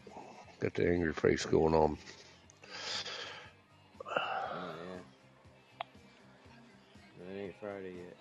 [0.59, 1.97] Got the angry face going on.
[7.61, 8.17] Friday yet.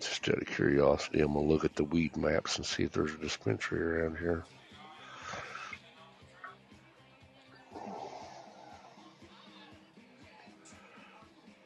[0.00, 3.18] Just out of curiosity, I'm gonna look at the Weedmaps and see if there's a
[3.18, 4.44] dispensary around here.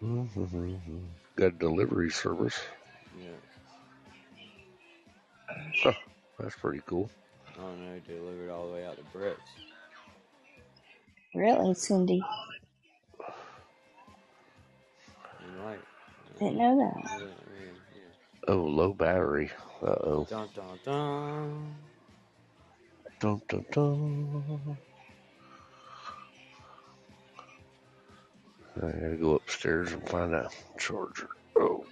[0.03, 0.99] Mm-hmm.
[1.37, 2.59] Got a delivery service.
[3.21, 3.29] yeah.
[5.83, 5.93] Huh,
[6.41, 7.09] that's pretty cool.
[7.61, 8.01] I don't know.
[8.07, 9.41] Delivered all the way out to Brett's.
[11.35, 12.23] Really, Cindy?
[15.41, 15.79] And like,
[16.39, 17.11] Didn't know that.
[17.11, 17.27] yeah, yeah,
[17.95, 18.49] yeah.
[18.49, 19.51] Oh, low battery.
[19.83, 20.27] Uh oh.
[20.29, 21.75] Dun dun dun.
[23.21, 24.77] Dun dun dun.
[28.77, 31.29] I gotta go upstairs and find a charger.
[31.57, 31.85] Oh.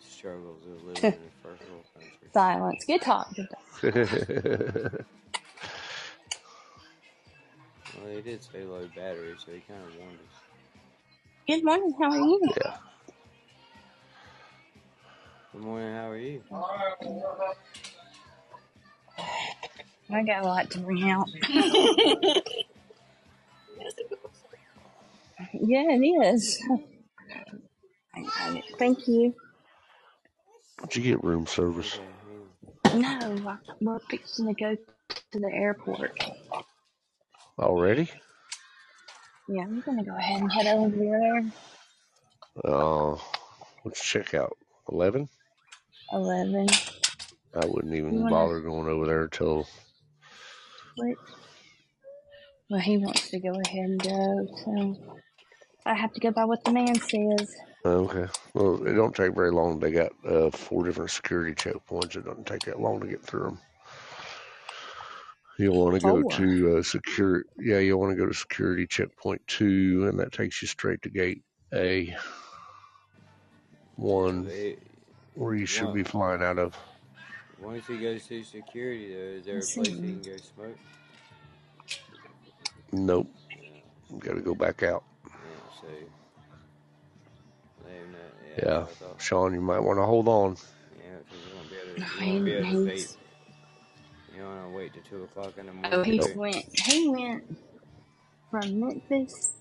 [0.00, 2.15] Struggles of living in a first world country.
[2.34, 2.84] Silence.
[2.86, 3.34] Good talk.
[3.34, 3.62] Good talk.
[7.94, 10.42] Well, they did say low battery, so he kind of warned us.
[11.48, 11.94] Good morning.
[11.98, 12.40] How are you?
[12.56, 12.76] yeah.
[15.52, 15.94] Good morning.
[15.94, 16.42] How are you?
[20.10, 21.28] I got a lot to bring out.
[25.52, 26.62] yeah, it is.
[28.14, 29.34] I, I, thank you.
[30.82, 31.98] Did you get room service?
[31.98, 32.15] Okay, hang on.
[33.00, 36.18] No, we're fixing to go to the airport.
[37.58, 38.10] Already?
[39.48, 41.52] Yeah, I'm gonna go ahead and head over there.
[42.64, 43.18] Oh, uh,
[43.84, 44.56] let's check out
[44.90, 45.28] 11?
[46.12, 46.66] Eleven.
[47.54, 49.66] I wouldn't even wanna bother going over there until.
[50.96, 51.16] wait?
[52.70, 54.96] Well, he wants to go ahead and go, so
[55.84, 57.54] I have to go by what the man says.
[57.86, 58.26] Okay.
[58.54, 59.78] Well, it don't take very long.
[59.78, 62.16] They got uh, four different security checkpoints.
[62.16, 63.58] It doesn't take that long to get through them.
[65.58, 66.30] You'll want to go Four.
[66.32, 67.44] to uh, secure.
[67.58, 71.08] Yeah, you'll want to go to security checkpoint two, and that takes you straight to
[71.10, 71.42] gate
[71.72, 72.14] A
[73.96, 74.78] one, But
[75.34, 75.92] where you should Wow.
[75.94, 76.76] be flying out of.
[77.58, 80.76] once he goes through security, though, is there a place he can go smoke?
[82.92, 83.28] Nope.
[84.18, 85.04] Got to go back out.
[85.24, 85.30] yeah,
[85.80, 85.86] so
[87.86, 88.16] let him.
[88.58, 89.22] Yeah, Yeah, that's what I thought.
[89.22, 90.56] Sean, you might want to hold on.
[90.98, 93.16] Yeah, because you won't be able to, you won't be he, able to vape.
[94.34, 96.04] You don't want to wait till two o'clock in the oh morning.
[96.04, 97.44] he to went he went
[98.50, 99.52] from Memphis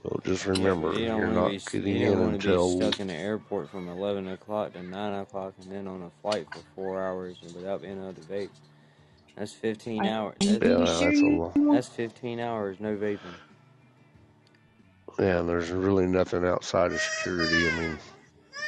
[0.03, 2.57] So just remember, but you don't you're not be getting you in don't want be
[2.57, 2.69] until.
[2.69, 6.49] stuck in the airport from eleven o'clock to nine o'clock, and then on a flight
[6.53, 8.51] for four hours without being able to vape.
[9.37, 10.37] That's fifteen Are, hours.
[10.41, 11.55] That's Yeah, that's a lot.
[11.73, 13.19] that's fifteen hours no vaping.
[15.19, 17.69] Yeah, and there's really nothing outside of security.
[17.69, 17.99] I mean,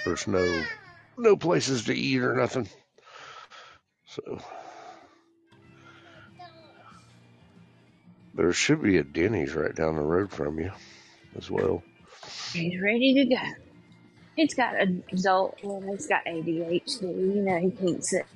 [0.05, 0.62] there's no
[1.16, 2.69] no places to eat or nothing.
[4.07, 4.39] So
[8.35, 10.73] there should be a Denny's right down the road from you
[11.36, 11.82] as well.
[12.53, 13.41] He's ready to go.
[14.36, 15.59] He's got a adult.
[15.62, 17.03] Well, he's got ADHD.
[17.03, 18.27] You know, he can't sit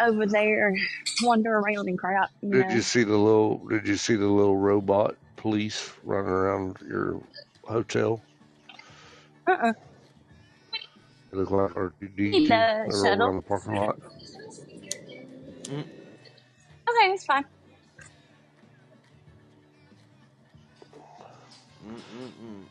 [0.00, 0.78] over there and
[1.22, 2.30] wander around and crap.
[2.42, 6.78] You Did you see the little Did you see the little robot police running around
[6.88, 7.22] your
[7.64, 8.22] hotel?
[9.48, 9.72] Uh-uh.
[11.32, 11.72] They look like
[12.30, 12.48] He R2D2.
[12.84, 13.36] They're around shuttle.
[13.36, 13.98] the parking lot.
[15.64, 15.84] Mm,
[16.88, 17.44] Okay, it's fine.
[21.84, 22.64] mm,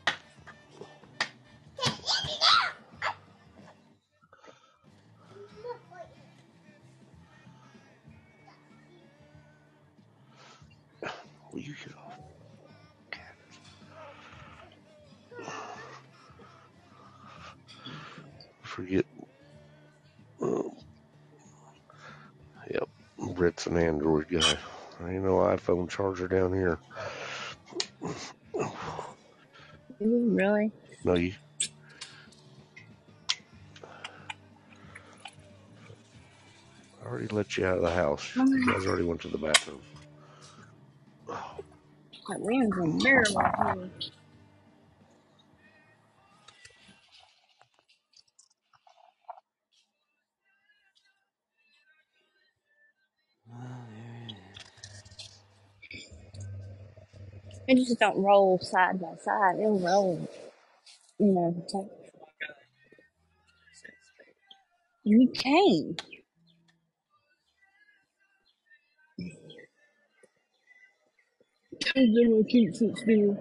[18.76, 19.06] Forget.
[20.42, 20.76] Um,
[22.70, 22.90] yep,
[23.34, 24.58] Brett's an Android guy.
[25.00, 26.78] There ain't no iPhone charger down here.
[30.02, 30.74] Really?
[31.06, 31.32] No, you.
[37.02, 38.36] I already let you out of the house.
[38.36, 39.80] You guys already went to the bathroom.
[41.30, 43.90] That wind's unbearable here.
[57.68, 59.60] It just don't roll side by side.
[59.60, 60.30] It'll roll,
[61.20, 61.56] you know.
[61.64, 61.88] It's like,
[65.04, 65.98] you can.
[71.96, 73.38] Hey, Zero keeps it still.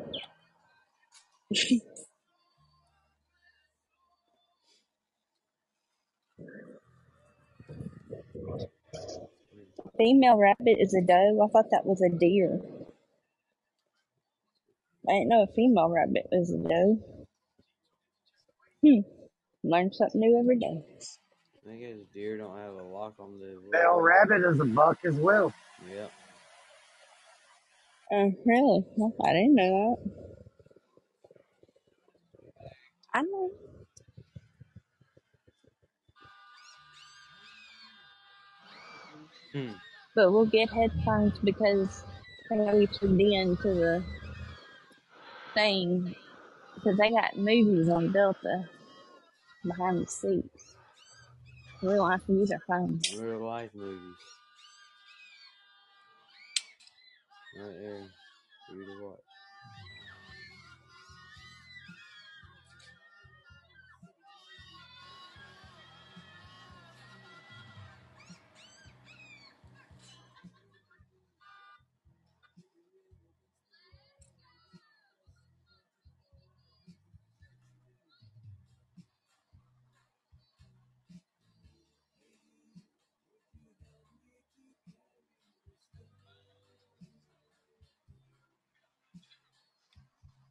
[9.98, 11.40] Female rabbit is a doe.
[11.44, 12.60] I thought that was a deer.
[15.08, 16.98] I didn't know a female rabbit was a doe.
[18.82, 19.00] Hmm.
[19.62, 20.82] Learn something new every day.
[21.70, 25.14] I guess deer don't have a lock on the Bell rabbit is a buck as
[25.14, 25.52] well.
[25.90, 26.10] Yep.
[28.12, 28.84] Uh, really?
[29.24, 30.10] I didn't know that.
[33.14, 33.50] I know.
[39.52, 39.72] Hmm.
[40.14, 42.04] But we'll get headphones because
[42.50, 44.04] they know we tuned in to the
[45.54, 46.14] thing
[46.74, 48.68] because they got movies on Delta
[49.64, 50.76] behind the seats.
[51.82, 53.14] Have to use our phones.
[53.18, 54.16] Real life movies.
[57.58, 58.06] Right there.
[58.68, 59.33] For you to watch.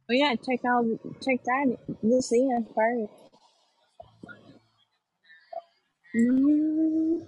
[0.08, 3.12] We gotta check all check that this in first.
[6.16, 7.26] Mm,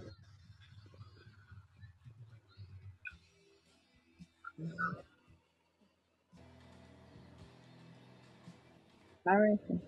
[9.28, 9.82] I reckon.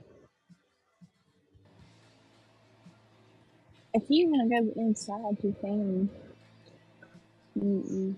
[3.92, 6.08] If you wanna go inside, you can.
[7.58, 8.14] Mm-mm.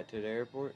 [0.00, 0.74] Got to the airport?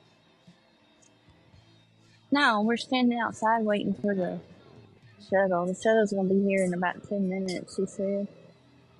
[2.31, 4.39] No, we're standing outside waiting for the
[5.31, 5.65] shuttle.
[5.65, 7.75] The shuttle's gonna be here in about ten minutes.
[7.75, 8.29] She said.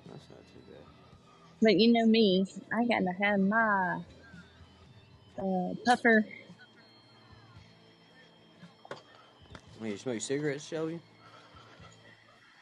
[0.07, 0.81] That's not too bad.
[1.61, 3.99] But you know me, I gotta have my
[5.37, 6.25] uh, puffer.
[9.77, 10.99] When you smoke cigarettes, Shelby?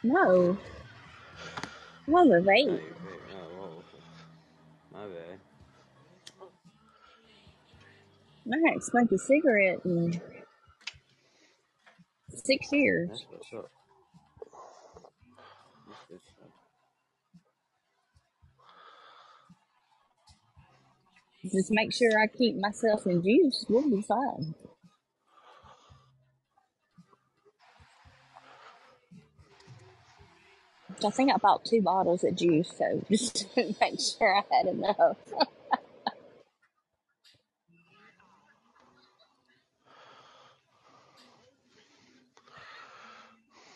[0.03, 0.57] No,
[2.09, 2.81] a Oh, vape.
[8.51, 10.21] I haven't smoked a cigarette in
[12.29, 13.09] six years.
[13.09, 13.71] That's what's up.
[15.87, 16.49] That's good stuff.
[21.51, 23.65] Just make sure I keep myself in juice.
[23.69, 24.55] We'll be fine.
[31.05, 34.67] I think I bought two bottles of juice, so just to make sure I had
[34.67, 35.17] enough.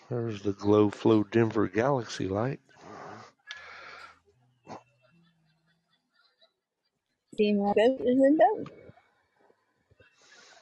[0.10, 2.62] There's the Glow Flow Denver Galaxy light.
[7.38, 8.70] See, my boat is a boat.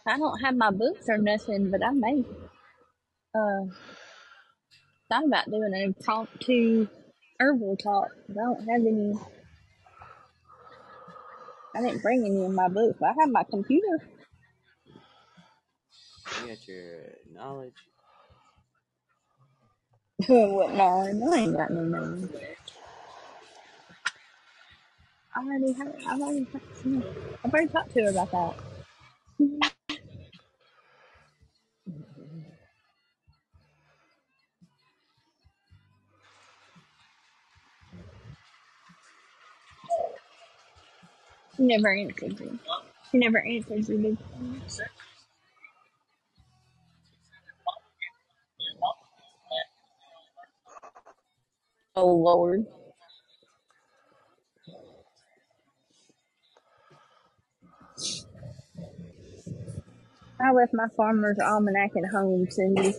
[0.08, 2.24] I don't have my boots or nothing, but I may.
[3.36, 3.66] Uh,
[5.10, 6.88] thought about doing an impromptu
[7.40, 8.10] herbal talk.
[8.30, 9.14] but I don't have any.
[11.76, 12.98] I didn't bring any of my books.
[13.00, 14.10] But I have my computer.
[16.36, 17.04] You got your
[17.34, 17.74] knowledge.
[20.28, 20.74] what?
[20.74, 20.84] No,
[21.34, 22.30] I ain't got no name.
[25.36, 25.96] I already have.
[26.08, 26.48] I've already.
[27.46, 28.56] I've already talked to her about that.
[41.58, 42.60] She never answered you.
[43.12, 43.98] She never answered you.
[43.98, 44.18] Did?
[51.96, 52.66] Oh Lord.
[60.42, 62.94] I left my farmer's almanac at home, Cindy.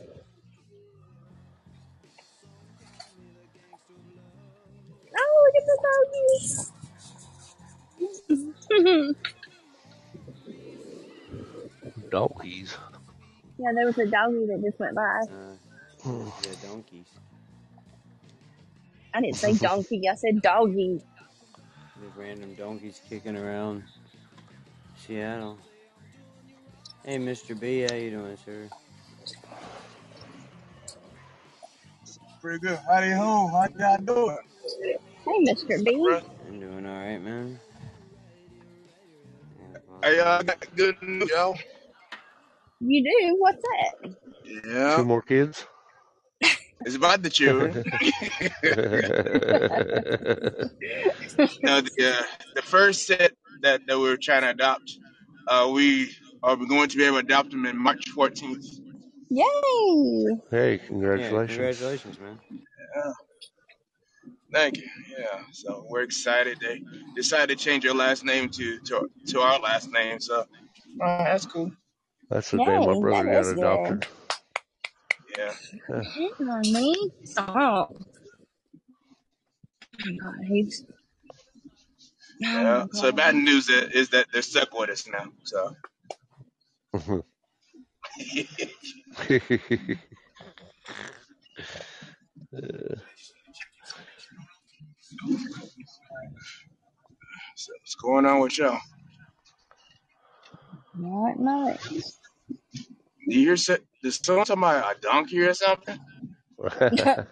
[5.19, 5.79] Oh, look at the
[8.73, 9.15] doggies.
[12.11, 12.77] Doggies.
[13.59, 15.21] yeah, there was a doggie that just went by.
[15.31, 15.57] Uh,
[16.43, 17.07] the donkeys.
[19.17, 20.03] I didn't say donkey.
[20.11, 21.01] I said doggy.
[22.01, 23.85] Just random donkeys kicking around
[24.95, 25.59] Seattle.
[27.05, 27.59] Hey, Mr.
[27.59, 28.71] B, how you doing, sir?
[32.43, 32.79] Pretty good.
[32.89, 33.49] Howdy ho.
[33.49, 34.39] How y'all doing?
[35.27, 35.85] Hey, Mr.
[35.85, 35.97] B.
[36.07, 36.23] Bruh?
[36.49, 37.61] I'm doing all right, man.
[39.59, 41.57] Yeah, Hey, y'all got good news, y'all.
[42.81, 43.37] You do?
[43.39, 44.11] What's that?
[44.45, 44.97] Yeah.
[44.97, 45.67] Two more kids.
[46.85, 47.73] It's about the children.
[51.63, 52.23] now, the, uh,
[52.55, 53.33] the first set
[53.63, 54.99] that, that we are trying to adopt,
[55.49, 58.81] uh, we are going to be able to adopt them in March 14th.
[59.29, 59.45] Yay!
[60.51, 61.57] hey, yeah, congratulations.
[61.57, 62.39] congratulations, man.
[62.51, 63.13] Yeah.
[64.53, 64.89] Thank you.
[65.19, 65.43] Yeah.
[65.53, 66.59] So we're excited.
[66.61, 66.81] They
[67.17, 70.21] decided to change your last name to to, to our last name.
[70.21, 70.45] So
[71.03, 71.73] uh, that's cool.
[72.31, 74.01] That's the day my brother got adopted.
[74.01, 74.09] good.
[75.39, 75.81] Adopted.
[75.89, 76.03] Yeah.
[76.17, 76.53] Yeah.
[76.53, 77.11] On me?
[77.25, 77.49] Stop.
[77.57, 77.97] Oh
[80.05, 80.85] my God, he's.
[82.41, 82.87] Yeah.
[82.93, 85.27] my So the bad news is, is that they're stuck with us now.
[85.45, 85.75] So
[97.57, 98.79] So what's going on with y'all?
[100.95, 101.81] Not much.
[101.89, 102.01] Do
[103.39, 103.79] you hear so-
[104.13, 106.01] did someone talk about a donkey or something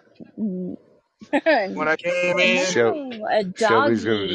[1.73, 2.65] when I came in?
[2.65, 2.95] Shel-
[3.31, 4.29] a Shelby's gonna.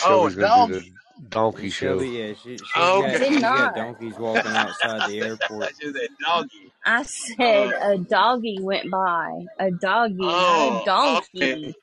[0.00, 0.92] Oh, a Shelby's gonna do donkey.
[1.16, 1.98] the donkey show.
[1.98, 3.24] Shelby, yeah, she, she's Oh, got okay.
[3.24, 5.74] she's got donkeys walking outside the airport.
[5.80, 6.74] Just a doggy.
[6.84, 7.92] I said oh.
[7.92, 9.46] a doggy went by.
[9.60, 11.58] A doggy, not a Oh, okay.
[11.58, 11.74] donkey.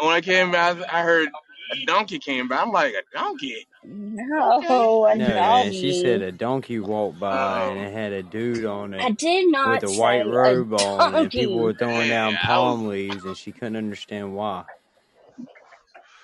[0.00, 1.30] When I came back, I heard
[1.72, 2.58] a donkey came by.
[2.58, 3.66] I'm like, a donkey?
[3.84, 4.86] Okay.
[5.06, 8.66] No, No, man, she said a donkey walked by and Oh, it had a dude
[8.66, 9.00] on it.
[9.00, 11.60] I it did with a say white a robe on, and people donkey.
[11.60, 12.78] were throwing down yeah, I was.
[12.78, 14.66] palm leaves, and she couldn't understand why.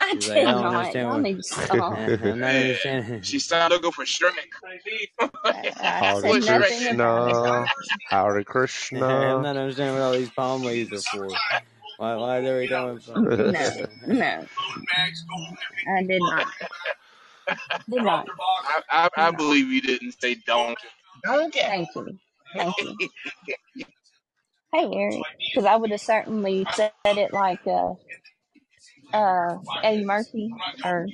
[0.00, 0.74] I She's like, I did don't not.
[0.74, 1.20] understand Y'all what.
[1.20, 1.44] need.
[2.22, 3.22] I'm not understanding.
[3.22, 4.32] She started looking for Shrek.
[5.50, 6.72] I, I Hare said What's Shrek?
[6.90, 7.00] nothing
[8.46, 11.40] Krishna, I'm not understanding what all these palm leaves are for.
[11.96, 13.28] Why, why are they coming from?
[13.36, 13.70] No,
[14.06, 14.46] no.
[15.88, 16.46] I did not.
[17.90, 18.26] Did not.
[18.90, 20.88] I, I, I believe you didn't say donkey.
[21.24, 21.60] Donkey.
[21.60, 22.18] Thank you.
[22.54, 22.96] Thank you.
[24.74, 25.22] Hey, Eric.
[25.38, 27.94] Because I would have certainly said it like uh,
[29.14, 30.50] uh, Eddie Murphy
[30.84, 31.06] or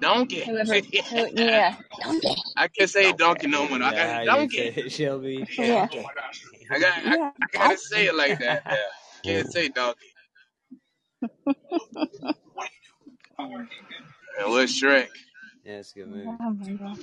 [0.00, 0.40] donkey.
[0.40, 0.74] whoever.
[0.74, 1.76] Who, yeah.
[2.02, 2.34] Donkey.
[2.56, 3.82] I can't say donkey no more.
[3.82, 4.56] I got you donkey.
[4.56, 5.46] say it, Shelby?
[5.58, 5.80] Yeah.
[5.88, 6.06] Donkey.
[6.70, 6.92] I got.
[6.98, 7.30] I, Yeah.
[7.42, 8.62] I gotta say it like that.
[8.66, 8.76] Yeah.
[9.42, 10.06] Can't say donkey.
[14.40, 15.08] And what's Shrek?
[15.68, 16.24] Yeah, it's a good movie.
[16.26, 16.98] Oh my god.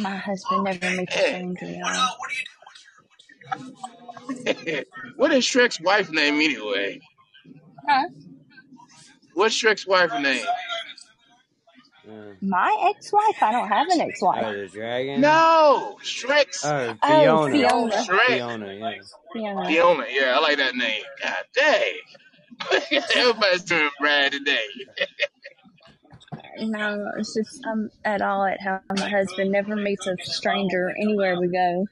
[0.00, 2.08] My husband never meets a stranger, y'all.
[5.16, 7.00] what is Shrek's wife name anyway?
[7.88, 8.04] Huh?
[9.34, 10.44] What's Shrek's wife name?
[12.08, 13.42] Uh, My ex-wife?
[13.42, 14.44] I don't have an ex-wife.
[14.46, 15.20] oh, the dragon?
[15.20, 17.52] No, Shrek's Oh, Oh, Fiona.
[17.52, 17.96] Fiona.
[17.96, 18.26] Shrek.
[18.28, 18.92] Fiona, yeah.
[19.32, 19.66] Fiona.
[19.66, 20.06] Fiona.
[20.08, 21.02] Yeah, I like that name.
[21.20, 21.94] God dang.
[23.16, 24.64] Everybody's doing Brad today.
[26.60, 31.38] No, it's just I'm at all at how my husband never meets a stranger anywhere
[31.40, 31.86] we go.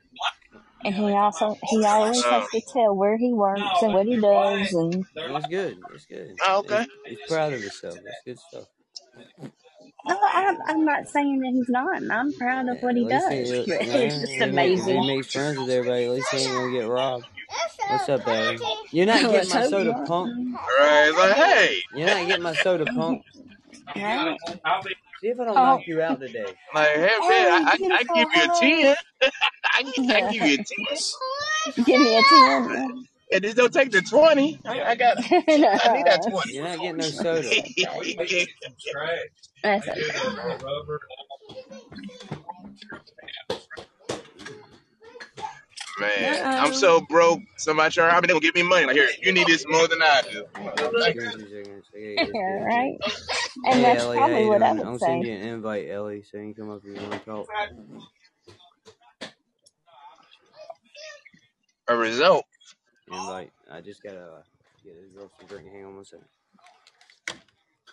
[0.85, 4.73] And he also he always has to tell where he works and what he does
[4.73, 5.79] and That's good.
[5.91, 6.37] That's good.
[6.47, 6.87] oh, okay.
[7.07, 7.99] He's, he's proud of himself.
[8.05, 8.65] That's good stuff.
[10.07, 12.03] no, I'm, I'm not saying that he's not.
[12.11, 13.51] I'm proud of Yeah, what he least does.
[13.51, 15.07] he, But yeah, it's just he, makes, he amazing.
[15.07, 16.05] makes friends with everybody.
[16.05, 17.27] At least he ain't gonna get robbed.
[17.91, 18.59] What's up, Ellie?
[18.93, 20.07] You're not getting my soda not.
[20.07, 20.31] punk.
[20.79, 21.13] Right.
[21.17, 23.23] Like, hey, You're not getting my soda punk.
[23.97, 24.39] Right?
[25.23, 26.45] See if I don't Oh, knock you out today.
[26.75, 28.55] like, hey, man, oh, I, I, I give you a Hello.
[28.87, 28.97] 10.
[29.75, 29.85] I,
[30.15, 30.59] I give you a
[31.77, 31.85] 10.
[31.85, 33.07] Give me a ten.
[33.33, 34.61] And just don't take the 20.
[34.67, 36.53] I, I got, I need that no, 20.
[36.53, 37.49] You're not getting no soda.
[38.21, 38.49] okay.
[39.63, 40.07] That's okay.
[46.01, 47.43] Man, I'm so broke.
[47.59, 48.87] Somebody try, I mean, they gonna give me money.
[48.87, 50.45] Like, here, you need this more than I do.
[51.13, 51.91] Give me two seconds.
[51.95, 52.99] I gotta get this Yeah, right?
[53.67, 54.81] And Hey, that's Ellie, probably you what I doing?
[54.81, 55.01] would I'm say.
[55.01, 57.49] sending you an invite, Ellie, so you can come up if you want to talk.
[61.89, 62.45] A result.
[63.09, 63.53] Invite.
[63.71, 64.43] I just gotta uh,
[64.85, 65.69] get this girl some drink.
[65.73, 66.27] Hang on one second.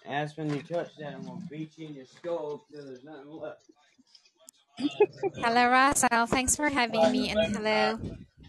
[0.08, 3.62] Aspen, you touch that, I'm gonna beat you in your skull till there's nothing left.
[4.80, 6.28] Hello, Russell.
[6.28, 7.30] Thanks for having me.
[7.30, 8.00] And hello,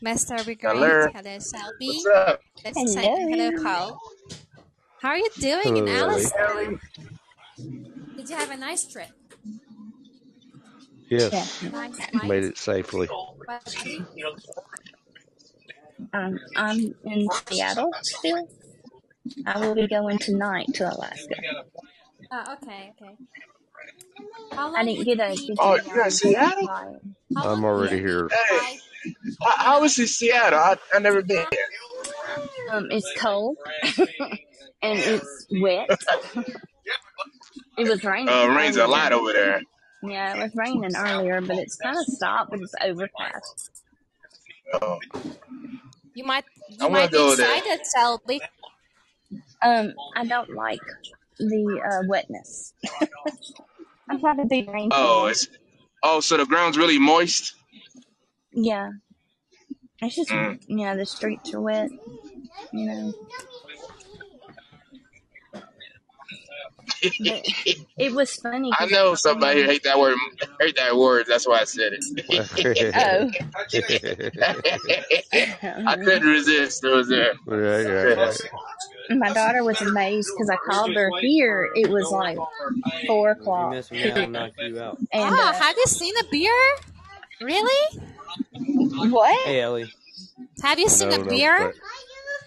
[0.05, 0.45] Mr.
[0.47, 0.75] Be Great.
[0.75, 1.09] Hello.
[1.15, 1.87] Hello, Shelby.
[1.87, 2.41] What's up?
[2.65, 3.63] Let's hello, Hello.
[3.63, 4.01] Paul.
[5.01, 6.25] How are you doing in Hello, Ellie.
[6.39, 6.81] Alice?
[8.17, 9.09] Did you have a nice trip?
[11.09, 11.29] Yeah.
[11.33, 13.09] Yes, Nice made it safely.
[16.13, 18.49] Um, I'm in Seattle still.
[19.47, 21.35] I will be going tonight to Alaska.
[22.31, 23.17] Oh, okay, okay.
[24.57, 26.69] How I didn't would get a be Oh, the you're in Seattle?
[27.37, 28.29] I'm already here.
[28.29, 28.79] the Hey, flight?
[29.43, 30.59] how, You how know, was in Seattle?
[30.59, 31.45] I I never been
[32.73, 33.57] Um, it's cold
[34.83, 35.89] and it's wet.
[37.79, 39.61] It was raining Uh, rains a lot over there.
[40.03, 43.71] Yeah, it was raining earlier, but it's kind of stopped, but it's overcast.
[44.83, 44.99] Oh,
[46.15, 48.41] you might I you want might to be excited, Shelby.
[49.63, 50.81] Um, I don't like
[51.39, 52.75] the uh, wetness.
[54.11, 54.63] I'm trying to be
[54.93, 55.49] Oh, it's
[56.03, 57.55] oh, so the ground's really moist.
[58.53, 58.91] Yeah,
[60.01, 60.61] it's just Mm.
[60.69, 61.91] you know the streets are wet.
[62.73, 63.15] You know,
[66.77, 66.88] but
[67.99, 70.17] it was funny I know somebody hate that word.
[70.61, 71.27] Hate that word.
[71.29, 72.05] That's why I said it.
[75.63, 76.83] oh, I couldn't resist.
[76.85, 77.35] It was there.
[77.47, 79.19] right, right, right.
[79.19, 81.71] my daughter was amazed because I called her here.
[81.75, 82.39] It was like
[83.07, 84.99] four o'clock, mess with me, I'll you out.
[85.15, 86.77] Oh, uh, have you seen a beer?
[87.41, 88.01] Really?
[89.11, 89.47] what?
[89.47, 89.93] Hey, Ellie.
[90.63, 91.59] Have you seen No, a no, beer?
[91.59, 91.75] but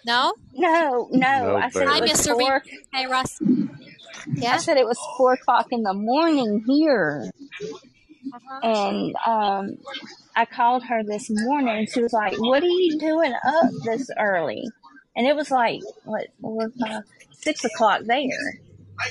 [0.06, 0.34] No.
[0.54, 2.40] No, no, no I said Hi, it was Mr.
[2.40, 2.64] Four.
[2.94, 3.40] Hey, Russ.
[4.48, 7.30] I said it was four o'clock in the morning here.
[8.34, 8.60] Uh-huh.
[8.64, 9.78] And um,
[10.36, 14.10] I called her this morning and she was like, What are you doing up this
[14.18, 14.64] early?
[15.16, 16.28] And it was like, what,
[17.34, 18.60] six o'clock there.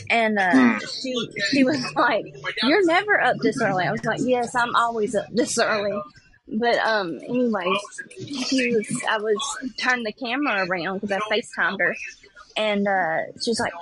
[0.09, 0.79] And uh, Hmm.
[1.03, 2.25] she she was like,
[2.63, 3.85] You're never up this early.
[3.85, 6.01] I was like, Yes, I'm always up this early.
[6.53, 7.79] But um, anyways,
[8.49, 9.03] she was.
[9.09, 9.37] I was
[9.77, 11.95] turned the camera around because I Facetimed her,
[12.57, 13.73] and uh, she was like,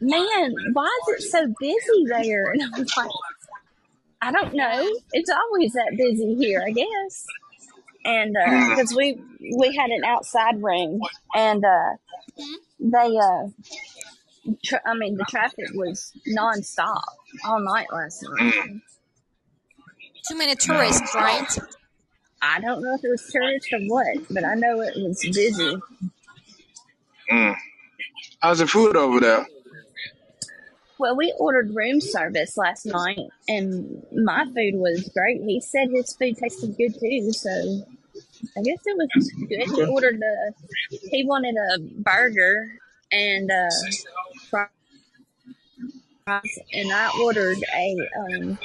[0.00, 3.10] "Man, why is it so busy there?" And I was like,
[4.22, 4.88] "I don't know.
[5.12, 7.26] It's always that busy here, I guess."
[8.04, 8.34] And
[8.70, 9.20] because we
[9.56, 11.00] we had an outside room,
[11.34, 11.96] and uh,
[12.80, 13.48] they uh,
[14.64, 17.02] tra- I mean the traffic was nonstop
[17.44, 18.54] all night last night.
[20.28, 21.58] Too many tourists, right?
[22.40, 25.78] I don't know if it was tourists or what, but I know it was busy.
[27.30, 27.56] Mm.
[28.40, 29.46] How's the food over there?
[30.98, 35.42] Well, we ordered room service last night, and my food was great.
[35.42, 37.84] He said his food tasted good too, so
[38.56, 39.76] I guess it was good.
[39.76, 40.52] He ordered a,
[41.10, 42.72] he wanted a burger
[43.12, 43.70] and uh,
[44.50, 44.68] fries,
[46.72, 48.58] and I ordered a, um,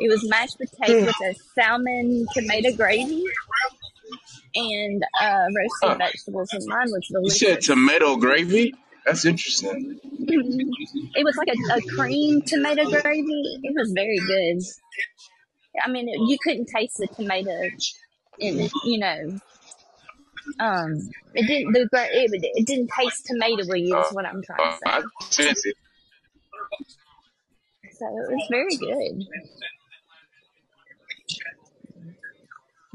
[0.00, 3.24] it was mashed potatoes with a salmon tomato gravy
[4.54, 7.42] and uh, roasted vegetables, and mine was delicious.
[7.42, 8.74] You said tomato gravy?
[9.04, 10.00] That's interesting.
[10.26, 13.60] It was like a, a cream tomato gravy.
[13.62, 14.62] It was very good.
[15.84, 17.68] I mean, it, you couldn't taste the tomato
[18.38, 19.38] in it, you know.
[20.60, 21.72] Um, it didn't.
[21.72, 23.84] The it, it didn't taste tomatoey.
[23.84, 25.48] Is what I'm trying to say.
[25.48, 25.76] it.
[27.98, 29.26] So it was very good.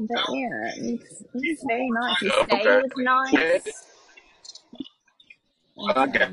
[0.00, 2.20] But yeah, it's, it's very nice.
[2.20, 3.89] The stay was nice.
[5.80, 6.26] And, Okay.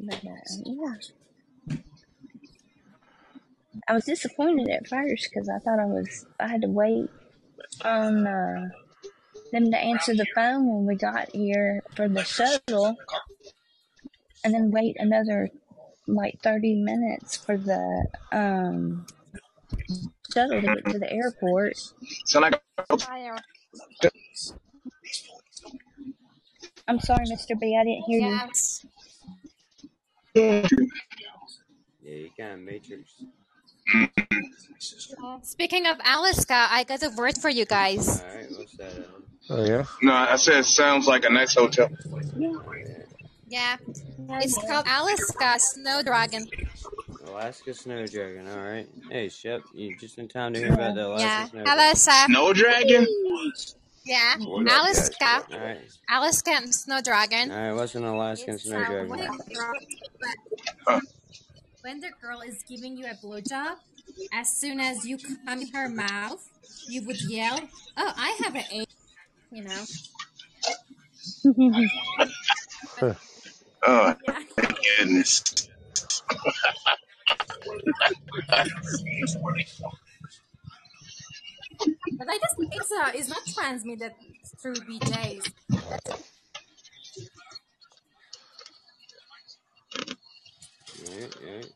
[0.00, 0.94] but uh, yeah,
[3.88, 7.10] I was disappointed at first because I thought I was I had to wait
[7.84, 8.68] on uh,
[9.52, 12.96] them to answer the phone when we got here for the shuttle,
[14.44, 15.50] and then wait another
[16.06, 19.06] like thirty minutes for the um
[20.32, 21.74] shuttle to get to the airport.
[22.26, 22.62] Sound like
[23.00, 23.36] Fire.
[26.88, 27.58] I'm sorry, Mr.
[27.58, 28.28] B, I didn't hear you.
[28.34, 28.86] Yes.
[32.02, 33.22] Yeah, you can, matrix.
[35.22, 38.20] Uh, speaking of Alaska, I got a word for you guys.
[38.22, 38.92] All right, what's that?
[38.94, 39.22] Ellen?
[39.50, 39.84] Oh yeah.
[40.02, 41.88] no, I said it sounds like a nice hotel.
[42.36, 42.52] Yeah.
[43.48, 43.76] Yeah.
[44.28, 46.48] Yeah, it's called Alaska Snow Dragon.
[47.26, 48.48] Alaska Snow Dragon.
[48.48, 48.88] All right.
[49.10, 51.72] Hey, Shep, you just in time to hear about the Alaska Yeah, Snow Dragon.
[51.78, 52.24] Alaska.
[52.26, 53.06] Snow dragon?
[54.04, 54.98] Yeah, What up, guys?
[54.98, 55.46] Alaska.
[55.52, 55.78] All right.
[56.10, 57.50] Alaskan Snow Dragon.
[57.52, 57.72] All right.
[57.72, 59.08] What's an Alaskan It's Snow uh, Dragon?
[59.10, 59.72] when the girl,
[60.86, 61.00] Huh.
[61.82, 63.76] when the girl is giving you a blowjob,
[64.32, 66.40] as soon as you come in her mouth,
[66.88, 68.84] you would yell, "Oh, I have an A,"
[69.50, 69.84] you know.
[73.86, 74.42] Oh, Yeah.
[74.98, 75.42] goodness.
[82.18, 84.12] But I guess it's uh, it's not transmitted
[84.62, 85.52] through BJ's.
[91.06, 91.72] All right, all right.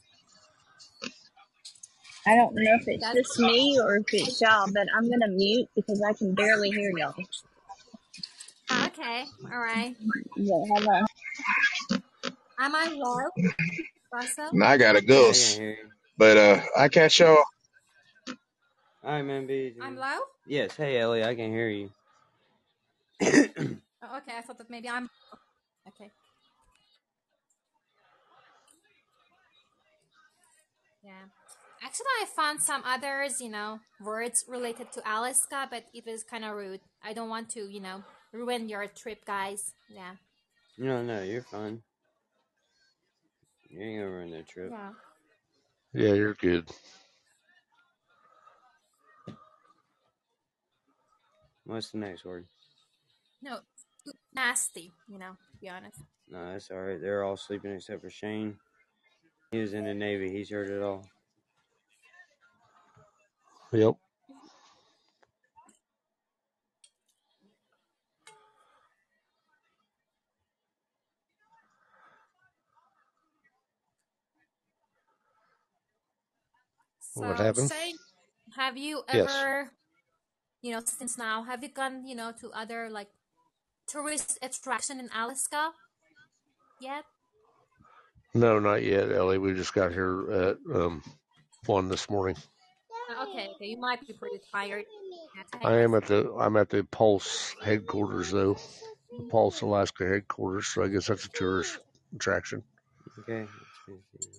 [2.27, 5.29] I don't know if it's That's just me or if it's y'all, but I'm gonna
[5.33, 7.15] mute because I can barely hear y'all.
[8.87, 9.27] okay.
[9.53, 9.97] All right.
[10.37, 11.07] Yeah, hold on.
[12.59, 13.31] Am I low,
[14.13, 14.53] Russell?
[14.53, 15.91] Now I gotta Yeah, go, I can hear you.
[16.19, 17.45] but uh, I catch y'all.
[19.07, 19.47] All right, man.
[19.47, 20.01] Be I'm easy.
[20.01, 20.19] low.
[20.49, 20.77] Yes.
[20.77, 21.91] Hey, Ellie, I can hear you.
[24.03, 25.09] Oh, okay, I thought that maybe I'm
[25.89, 26.11] okay.
[31.03, 31.25] Yeah.
[31.83, 36.45] Actually, I found some others, you know, words related to Alaska, but it was kind
[36.45, 36.81] of rude.
[37.03, 39.73] I don't want to, you know, ruin your trip, guys.
[39.89, 40.13] Yeah.
[40.79, 41.83] No, no, you're fine.
[43.71, 44.71] You ain't gonna ruin that trip.
[44.71, 44.91] Yeah.
[45.95, 46.71] Yeah, you're good.
[51.67, 52.47] What's the next word?
[53.43, 53.59] No,
[54.35, 56.01] nasty, you know, to be honest.
[56.29, 57.01] No, that's all right.
[57.01, 58.57] They're all sleeping except for Shane.
[59.51, 60.31] He was in the Navy.
[60.31, 61.05] He's heard it all.
[63.73, 63.95] Yep.
[77.15, 77.71] What happened?
[77.71, 77.97] Shane,
[78.57, 79.31] have you Yes.
[80.67, 83.09] Ever, you know, since now, have you gone, you know, to other like
[83.87, 85.73] tourist attraction in Alaska
[86.81, 87.05] yet?
[88.35, 89.39] No, not yet, Ellie.
[89.39, 91.03] We just got here at um
[91.67, 92.37] one this morning.
[92.37, 94.85] Uh, Okay, okay, you might be pretty tired.
[95.63, 98.57] I am at the I'm at the Pulse headquarters though.
[99.17, 101.79] The Pulse Alaska headquarters, so I guess that's a tourist
[102.15, 102.63] attraction.
[103.21, 103.47] Okay.
[103.89, 104.37] let's see.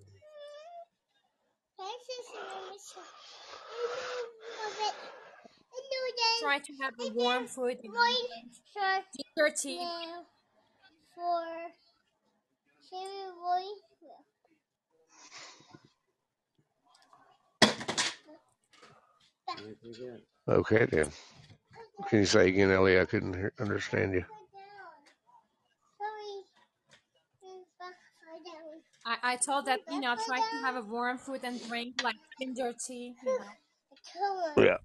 [6.47, 7.99] Try to have a warm food, you know,
[9.35, 9.85] ginger tea.
[19.57, 20.21] Pretty good.
[20.47, 21.09] Okay then.
[22.07, 22.99] Can you say again, Ellie?
[22.99, 24.23] I couldn't hear, understand you.
[29.05, 32.15] I, I told that, you know, try to have a warm food and drink like
[32.39, 34.63] ginger tea, you know.
[34.63, 34.77] Yeah.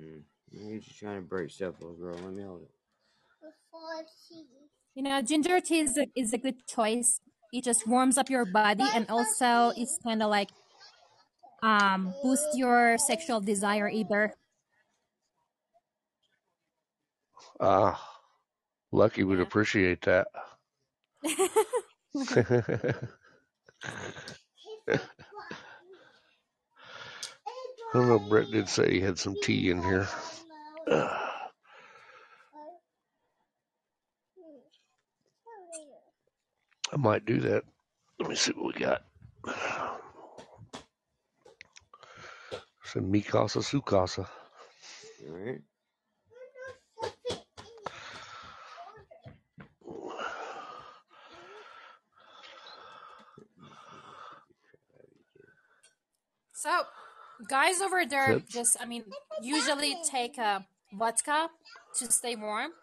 [0.00, 0.22] Mm.
[0.50, 2.14] You're just trying to break stuff, little girl.
[2.14, 2.70] Let me hold it.
[4.94, 7.20] You know, ginger tea is a, is a good choice.
[7.52, 10.50] It just warms up your body and also it's kind of like
[11.62, 14.34] um boost your sexual desire either.
[17.60, 18.00] Ah,
[18.92, 20.28] Lucky would appreciate that.
[27.96, 28.18] I don't know.
[28.18, 30.06] Brett did say he had some tea in here.
[30.90, 31.30] I
[36.98, 37.64] might do that.
[38.20, 39.02] Let me see what we got.
[42.84, 44.28] Some Mikasa Sukasa.
[45.26, 45.62] All right.
[56.52, 56.82] So,
[57.48, 59.04] guys over there That's- just, I mean,
[59.42, 61.48] usually take a vodka
[61.98, 62.70] to stay warm.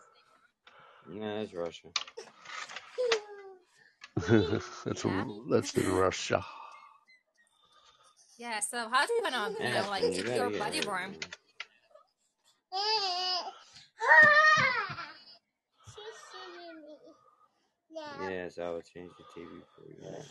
[1.11, 1.89] Yeah, that's Russia.
[4.15, 5.25] that's Yeah.
[5.49, 6.45] that's in Russia.
[8.37, 10.59] Yeah, so how do you want to, you know, like Aspen, you keep gotta your
[10.59, 11.11] body it, warm?
[11.11, 11.19] man.
[18.31, 19.97] Yes, I will change the TV for you.
[20.01, 20.23] now.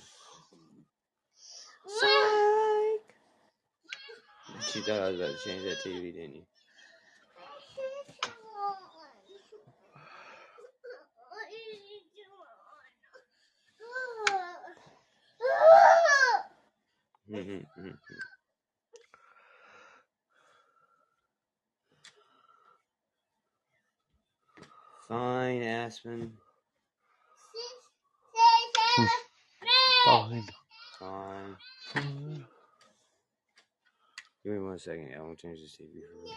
[4.69, 6.47] She thought I was about to change that TV, didn't you?
[17.31, 17.99] Mhm, mhm.
[25.09, 26.39] Fine, Aspen.
[30.05, 30.49] Fine.
[30.99, 31.57] Fine.
[34.45, 35.13] Give me one second.
[35.17, 36.33] I won't change the TV for you.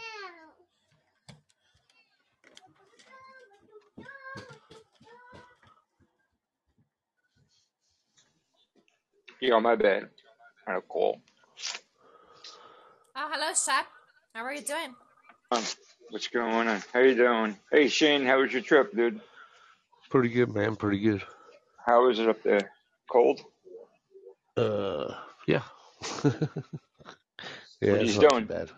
[9.41, 10.09] Yo, my bad.
[10.65, 11.21] Kind of cool.
[13.15, 13.85] Oh, hello, Shep.
[14.33, 14.95] How are you doing?
[15.51, 15.63] Um,
[16.09, 16.83] what's going on?
[16.93, 17.57] How you doing?
[17.71, 19.19] Hey, Shane, how was your trip, dude?
[20.09, 20.75] Pretty good, man.
[20.75, 21.23] Pretty good.
[21.83, 22.71] How is it up there?
[23.09, 23.41] Cold?
[24.57, 25.13] Uh,
[25.47, 25.63] yeah.
[27.85, 28.45] yeah, What you doing?
[28.45, 28.69] bad.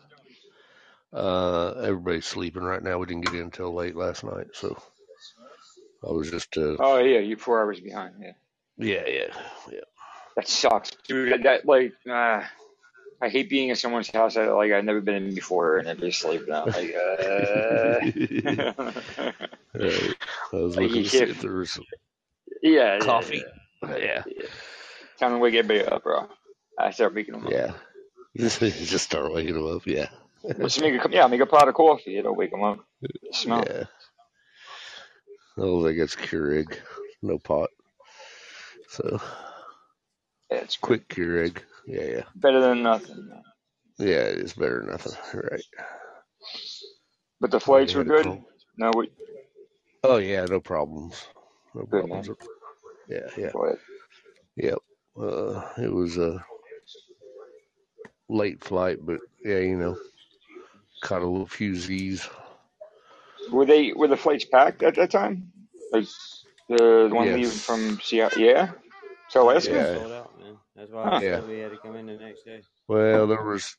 [1.13, 2.97] Uh, everybody's sleeping right now.
[2.97, 4.77] We didn't get in until late last night, so
[6.07, 8.15] I was just uh, Oh, yeah, you're four hours behind.
[8.19, 8.33] Yeah,
[8.77, 9.33] yeah, yeah,
[9.71, 9.79] yeah.
[10.35, 11.43] that sucks, dude.
[11.43, 12.43] That, like, uh,
[13.21, 15.95] I hate being in someone's house that like I've never been in before, and they're
[15.95, 16.67] just sleeping out.
[16.67, 17.99] Like, uh...
[19.73, 20.15] Right.
[20.53, 21.85] I was Like, looking to see if there was some
[22.61, 23.43] yeah, yeah, coffee.
[23.83, 24.23] Yeah.
[24.27, 24.45] Yeah,
[25.19, 26.27] Time to wake everybody up, bro.
[26.79, 27.51] I start waking them up.
[27.53, 27.73] yeah.
[28.59, 29.85] just start waking them up.
[29.87, 30.09] Yeah,
[30.59, 32.17] Just make a yeah, make a pot of coffee.
[32.17, 32.79] It'll wake them up.
[33.01, 33.63] The smell.
[33.69, 33.83] yeah.
[35.57, 36.77] Oh, I guess Keurig,
[37.23, 37.69] no pot.
[38.89, 39.19] So
[40.51, 40.81] Yeah, it's good.
[40.81, 41.57] quick Keurig.
[41.87, 43.27] Yeah, yeah, better than nothing.
[43.29, 43.43] man.
[43.97, 44.25] yeah.
[44.25, 45.13] It's better than nothing.
[45.33, 45.63] Right.
[47.39, 48.25] But the flights were good.
[48.77, 49.09] No, we,
[50.03, 51.25] Oh yeah, no problems.
[51.73, 52.23] No good man.
[52.23, 52.47] problems.
[53.09, 53.51] Yeah, yeah.
[54.57, 54.77] Yep.
[55.19, 56.43] Uh, it was a
[58.29, 59.97] late flight, but yeah, you know,
[61.01, 62.27] caught a little few Z's.
[63.51, 65.51] Were they were the flights packed at that time?
[65.91, 66.05] Like
[66.69, 68.41] the, the one leaving from Seattle?
[68.41, 68.71] Yeah,
[69.31, 69.73] to Alaska.
[69.73, 69.83] Yeah.
[69.85, 70.57] Sold out, man.
[70.75, 71.19] That's why Huh.
[71.19, 71.41] I Yeah.
[71.41, 72.61] said we had to come in the next day.
[72.87, 73.75] Well, there was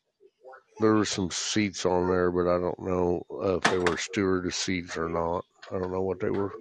[0.80, 4.56] there were some seats on there, but I don't know uh, if they were stewardess
[4.56, 5.44] seats or not.
[5.72, 6.52] I don't know what they were.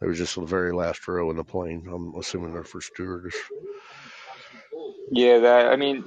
[0.00, 1.86] They were just the very last row in the plane.
[1.92, 3.36] I'm assuming they're for stewardess.
[5.10, 5.66] Yeah, that.
[5.68, 6.04] I mean,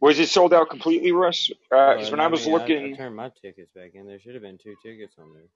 [0.00, 1.50] was it sold out completely, Russ?
[1.96, 4.06] Because Well, when I I was mean, I, I looking, turned my tickets back in.
[4.06, 5.48] There should have been two tickets on there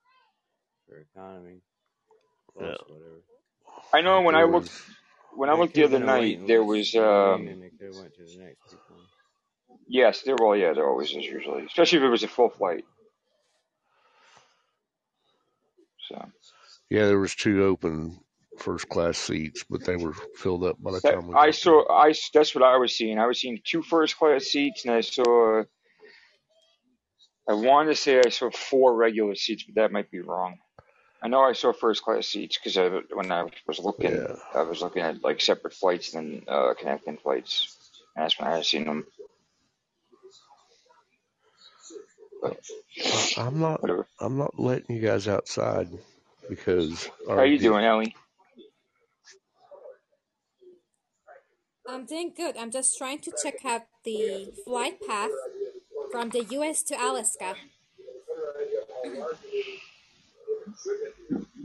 [0.86, 1.60] for economy
[2.60, 2.76] Yeah.
[2.86, 3.22] whatever.
[3.92, 4.70] I know when I There looked
[5.34, 7.48] when I looked the other night, there was You know what I mean?
[7.48, 8.74] um And they could have went to the next
[9.88, 12.84] yes, there well yeah, there always is usually, especially if it was a full flight.
[16.08, 16.24] So
[16.90, 18.20] yeah, there was two open
[18.58, 21.84] first class seats, but they were filled up by the That, time we I saw.
[21.90, 23.18] I that's what I was seeing.
[23.18, 25.64] I was seeing two first class seats, and I saw.
[27.48, 30.58] I want to say I saw four regular seats, but that might be wrong.
[31.22, 34.36] I know I saw first class seats because I, when I was looking, Yeah.
[34.54, 37.74] I was looking at like separate flights than uh, connecting flights.
[38.14, 39.06] And that's when I seen them.
[42.42, 42.60] But.
[43.36, 43.82] I'm not.
[43.82, 44.06] whatever.
[44.20, 45.88] I'm not letting you guys outside
[46.48, 48.14] because How you doing, Ellie?
[51.88, 52.56] I'm doing good.
[52.58, 55.30] I'm just trying to check out the flight path
[56.12, 57.54] from the US to Alaska.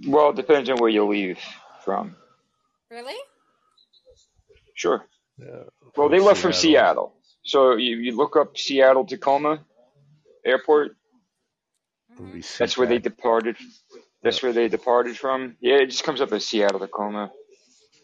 [0.07, 1.39] Well, it depends on where you leave
[1.83, 2.15] from.
[2.89, 3.17] Really?
[4.75, 5.05] Sure.
[5.37, 5.63] yeah,
[5.97, 7.13] Well, they left from Seattle.
[7.13, 7.13] Seattle,
[7.43, 9.59] so you, you look up Seattle Tacoma
[10.45, 10.95] Airport.
[12.17, 12.55] Would be mm-hmm.
[12.59, 13.57] That's where they departed.
[14.23, 14.43] That's Yep.
[14.43, 15.57] where they departed from.
[15.59, 17.29] Yeah, it just comes up as Seattle Tacoma.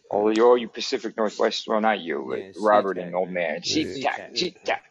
[0.09, 1.67] All you, all you Pacific Northwest.
[1.67, 3.53] Well, not you, Yeah, Robert and old man.
[3.53, 3.61] man.
[3.63, 3.83] Yeah.
[3.83, 4.35] Tic tac, SeaTac.
[4.35, 4.83] tic tac.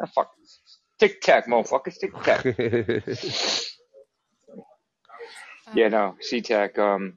[0.00, 0.30] Ah, fuck.
[0.98, 1.98] Tic tac, motherfuckers.
[1.98, 3.72] Tic tac.
[5.74, 6.78] Yeah, no, SeaTac.
[6.78, 7.14] Um,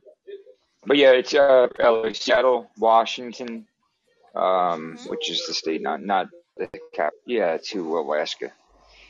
[0.86, 3.68] but yeah, it's uh, LA, Seattle, Washington,
[4.36, 7.14] um, which is the state, not not the cap.
[7.26, 8.52] Yeah, to Alaska.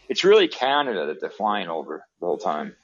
[0.10, 2.76] It's really Canada that they're flying over the whole time.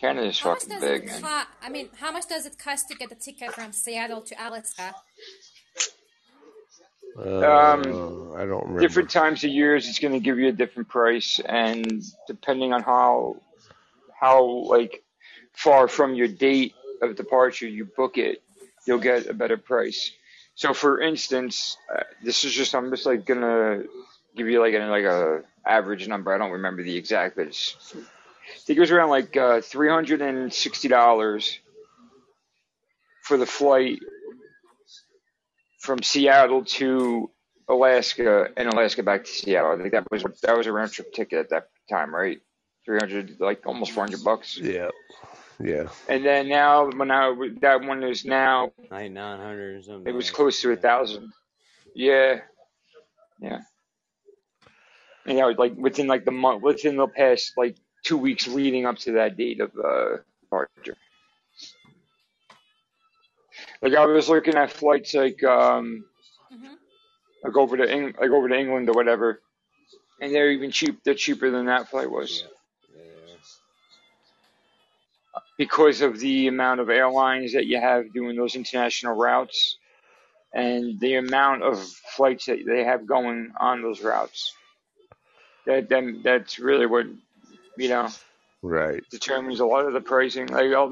[0.00, 1.46] Yeah, Canada's How much fucking does it big, cost?
[1.62, 4.94] I mean, how much does it cost to get a ticket from Seattle to Alaska?
[7.18, 8.80] Um, uh, I don't remember.
[8.80, 12.82] different times of years, it's going to give you a different price, and depending on
[12.82, 13.36] how
[14.18, 15.02] how like
[15.52, 18.42] far from your date of departure you book it,
[18.86, 20.12] you'll get a better price.
[20.54, 23.82] So, for instance, uh, this is just I'm just like gonna
[24.36, 26.32] give you like a like a average number.
[26.32, 27.76] I don't remember the exact, but it's,
[28.54, 31.58] I think it was around like uh, three hundred and sixty dollars
[33.22, 34.00] for the flight
[35.80, 37.30] from Seattle to
[37.68, 39.72] Alaska and Alaska back to Seattle.
[39.72, 42.40] I think that was that was a round trip ticket at that time, right?
[42.84, 44.58] Three hundred, like almost four hundred bucks.
[44.58, 44.88] Yeah,
[45.60, 45.88] yeah.
[46.08, 50.12] And then now, when I that one is now, Like 900 or something.
[50.12, 51.32] it was close to a thousand.
[51.94, 52.40] Yeah,
[53.40, 53.60] yeah.
[55.26, 58.98] You know, like within like the month, within the past like two weeks leading up
[58.98, 60.96] to that date of uh, departure.
[63.82, 66.04] Like I was looking at flights like um
[66.50, 66.74] hmm
[67.44, 69.40] like over to Eng- like over to England or whatever,
[70.20, 71.02] and they're even cheap.
[71.04, 72.44] They're cheaper than that flight was
[72.92, 72.96] Yeah.
[72.96, 73.36] Yeah.
[75.58, 79.78] because of the amount of airlines that you have doing those international routes
[80.54, 81.80] and the amount of
[82.16, 84.54] flights that they have going on those routes.
[85.66, 87.06] That then that's really what
[87.80, 88.08] you know
[88.62, 89.02] Right.
[89.10, 90.46] determines a lot of the pricing.
[90.48, 90.88] Like oh,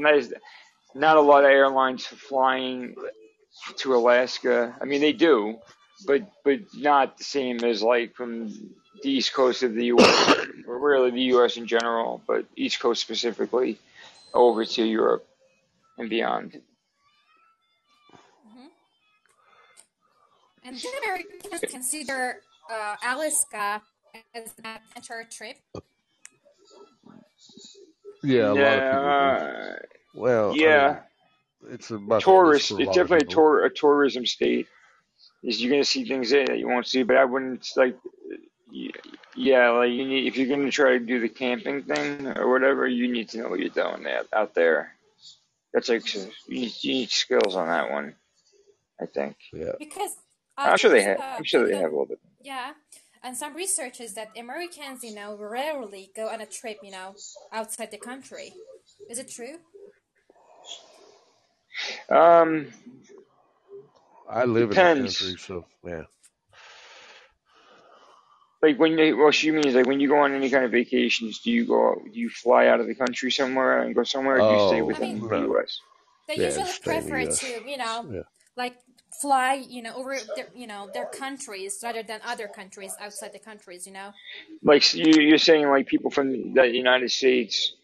[0.95, 2.95] not a lot of airlines flying
[3.79, 4.75] to Alaska.
[4.81, 5.59] I mean, they do,
[6.07, 8.49] but but not the same as like from
[9.03, 10.37] the east coast of the U.S.
[10.67, 11.57] or really the U.S.
[11.59, 13.79] in general, but East Coast specifically
[14.35, 15.27] over to Europe
[15.99, 16.61] and beyond.
[18.49, 18.67] hmm
[20.65, 22.41] And did Americans consider
[22.71, 23.83] uh, Alaska
[24.35, 25.57] as an adventure trip?
[28.23, 29.47] Yeah, a lot of people do.
[29.55, 29.77] Yeah,
[30.15, 31.01] Well, I yeah.
[31.63, 32.71] mean, it's a Tourist.
[32.73, 34.67] It's definitely a tour a tourism state.
[35.43, 37.97] Is you're gonna see things there that you won't see, but I wouldn't like.
[39.35, 42.87] Yeah, like you need if you're gonna try to do the camping thing or whatever,
[42.89, 44.95] you need to know what you're doing there, out there.
[45.73, 48.15] That's like you need, you need skills on that one.
[49.01, 49.37] I think.
[49.53, 49.73] Yeah.
[49.79, 50.17] Because
[50.57, 51.21] I'm sure they have.
[51.21, 52.19] uh, I'm sure they have a little bit.
[52.43, 52.73] yeah,
[53.23, 57.15] and some research is that Americans, you know, rarely go on a trip, you know,
[57.53, 58.53] outside the country.
[59.09, 59.59] Is it true?
[62.11, 62.69] Um,
[64.29, 66.03] I live in the country, so yeah.
[68.63, 71.41] Like when you, well, she means like when you go on any kind of vacations,
[71.41, 74.43] do you go, do you fly out of the country somewhere and go somewhere, or
[74.43, 75.39] do you stay Oh I within mean, the.
[75.41, 75.81] U.S.?
[76.29, 77.41] they Yeah, usually stay in the prefer U.S.
[77.41, 78.23] to, you know, Yeah.
[78.57, 78.77] like
[79.21, 83.39] fly, you know, over their, you know, their countries rather than other countries outside the
[83.39, 84.13] countries, you know.
[84.63, 87.75] Like you, you're saying, like people from the United States,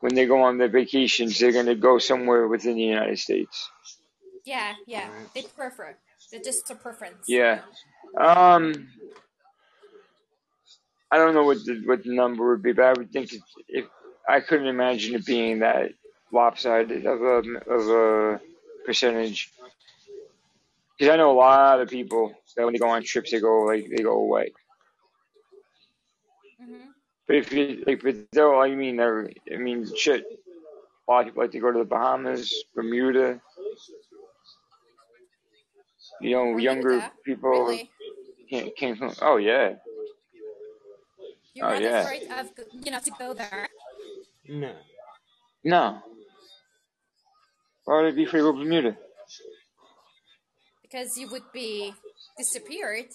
[0.00, 3.70] when they go on their vacations, they're gonna go somewhere within the United States.
[4.44, 5.96] Yeah, yeah, they prefer.
[6.32, 7.60] It's just a preference, Yeah.
[8.16, 8.88] Um,
[11.10, 13.42] I don't know what the what the number would be, but I would think it,
[13.68, 13.84] if
[14.28, 15.92] I couldn't imagine it being that
[16.32, 18.40] lopsided of a of a
[18.86, 19.52] percentage.
[21.02, 23.62] Because I know a lot of people that when they go on trips, they go
[23.62, 24.52] like they go away.
[26.60, 26.90] hmm
[27.26, 30.22] But if you like, but though I mean, they're- I mean, shit.
[30.22, 33.40] A lot of people like to go to the Bahamas, Bermuda.
[36.20, 37.90] You know, younger people Really?
[38.48, 39.12] came, came from.
[39.22, 39.74] Oh yeah,
[41.54, 42.02] You're oh not yeah.
[42.02, 42.46] afraid of
[42.84, 43.68] you know to go there?
[44.46, 44.72] No.
[45.64, 46.00] No,
[47.86, 48.96] why would I be afraid of Bermuda?
[50.92, 51.92] Because you would be
[52.36, 53.06] disappeared.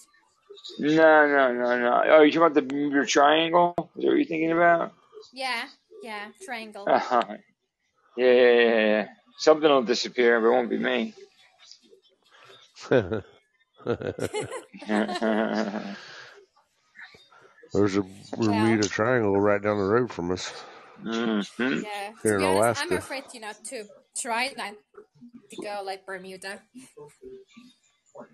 [0.80, 2.02] No, no, no, no.
[2.06, 3.74] Oh, you talking about the Bermuda Triangle?
[3.78, 4.92] Is that what you're thinking about?
[5.32, 5.64] Yeah,
[6.02, 6.86] yeah, triangle.
[6.86, 7.22] Uh-huh.
[8.16, 9.06] Yeah, yeah, yeah, yeah.
[9.38, 11.14] Something will disappear, but it won't be me.
[17.72, 18.04] There's a
[18.36, 20.52] Bermuda Triangle right down the road from us.
[21.00, 22.10] hmm Yeah.
[22.24, 23.84] Here to in be honest, I'm afraid, you know, to
[24.20, 24.74] try not
[25.50, 26.62] to go like Bermuda.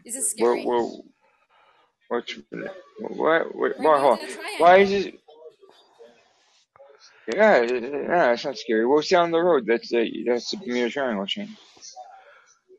[0.04, 0.64] Is it What, scary?
[0.64, 1.04] what,
[2.08, 2.34] what's,
[2.98, 4.28] what, what, what, Bermuda hold on.
[4.58, 5.20] Why is it?
[7.34, 8.86] Yeah, yeah, it's not scary.
[8.86, 9.66] What's down the road?
[9.66, 11.56] That's the that's the Bermuda Triangle chain.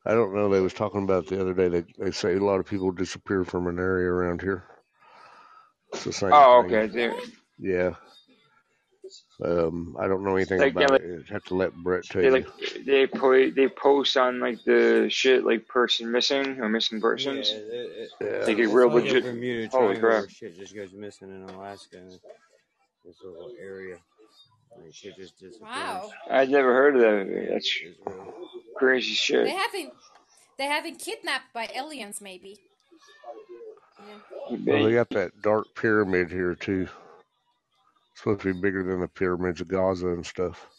[0.06, 0.50] I don't know.
[0.50, 1.70] They was talking about it the other day.
[1.70, 4.66] They they say a lot of people disappear from an area around here.
[5.94, 6.66] It's the same Oh, thing.
[6.66, 6.88] okay.
[6.88, 7.12] They,
[7.60, 7.96] Yeah.
[9.44, 11.24] Um, I don't know anything like they about like it.
[11.28, 12.34] I'd have to let Brett tell they you.
[12.34, 12.48] like
[12.86, 17.50] they po- they post on like the shit like person missing or missing Yeah, persons.
[17.50, 18.46] it, it, Yeah.
[18.46, 19.24] They get real like legit.
[19.26, 20.30] Bermuda Holy crap!
[20.30, 21.98] shit just goes missing in Alaska.
[23.04, 23.98] This little area.
[24.82, 25.62] Like shit just disappears.
[25.62, 26.10] Wow.
[26.30, 27.48] I'd never heard of that.
[27.52, 28.34] That's It's real.
[28.78, 29.94] crazy They haven't
[30.58, 32.58] they haven't kidnapped by aliens maybe.
[34.00, 34.16] Yeah.
[34.50, 36.88] Well, they They, got that dark pyramid here too.
[38.16, 40.70] It's supposed to be bigger than the pyramids of Gaza and stuff.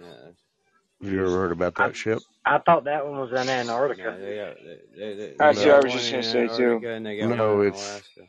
[0.00, 0.30] Yeah.
[1.02, 2.22] Have you ever heard about I that ship?
[2.46, 4.16] I thought that one was in No, Antarctica.
[4.20, 6.84] they got they, they, they, they I was just gonna say too.
[6.84, 8.22] Antarctica and they No, it's Alaska.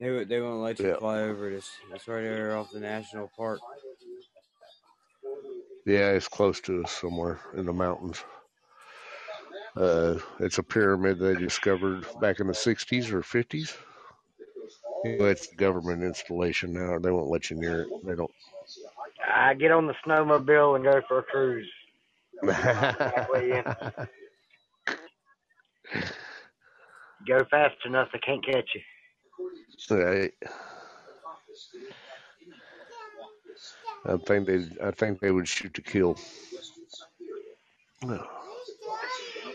[0.00, 1.68] They would they won't let you yeah, fly over this.
[1.94, 3.62] It's right there off the national park.
[5.86, 6.10] yeah.
[6.12, 8.24] It's close to us somewhere in the mountains.
[9.76, 13.76] Uh, it's a pyramid they discovered back in the '60s or '50s.
[15.04, 16.98] Well, it's a government installation now.
[16.98, 17.88] They won't let you near it.
[18.04, 18.30] They don't.
[19.26, 21.70] I get on the snowmobile and go for a cruise.
[27.26, 28.80] Go fast enough, they can't catch you.
[29.90, 30.32] Right.
[34.06, 34.66] I think they.
[34.82, 36.16] I think they would shoot to kill.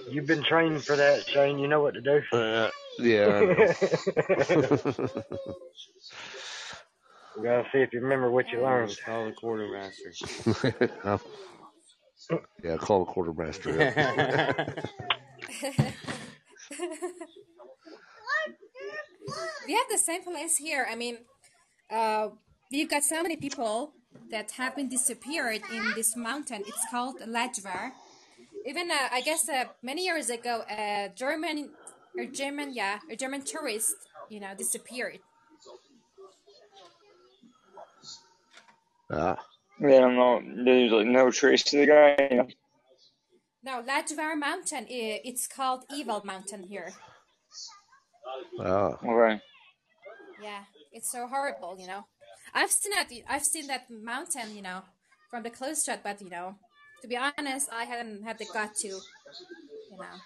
[0.08, 1.58] You've been training for that, Shane.
[1.58, 2.22] You know what to do.
[2.32, 2.70] Uh,
[3.00, 3.56] yeah, I know.
[7.38, 8.98] we gotta see if you remember what you learned.
[9.06, 10.12] call the quartermaster.
[12.64, 13.72] yeah, call the quartermaster
[19.68, 20.88] we have the same place here.
[20.90, 21.18] I mean,
[21.90, 22.30] uh,
[22.72, 23.94] we've got so many people
[24.32, 26.64] that have been disappeared in this mountain.
[26.66, 27.92] It's called Lajvar.
[28.66, 31.72] Even uh, I guess uh, many years ago, a German,
[32.20, 33.96] a German, yeah, a German tourist,
[34.30, 35.20] you know, disappeared.
[39.12, 39.38] ah,
[39.80, 40.42] They don't know.
[40.64, 42.28] There's like no trace to the guy.
[42.32, 42.48] You know?
[43.64, 44.86] No, Lajvar Mountain.
[44.90, 46.94] It's called Evil Mountain here.
[48.60, 49.42] ah, Okay.
[50.42, 52.06] Yeah, it's so horrible, you know.
[52.54, 53.10] I've seen that.
[53.28, 54.84] I've seen that mountain, you know,
[55.30, 56.02] from the close shot.
[56.04, 56.56] But you know,
[57.02, 59.00] to be honest, I hadn't had the gut to,
[59.96, 60.20] you know,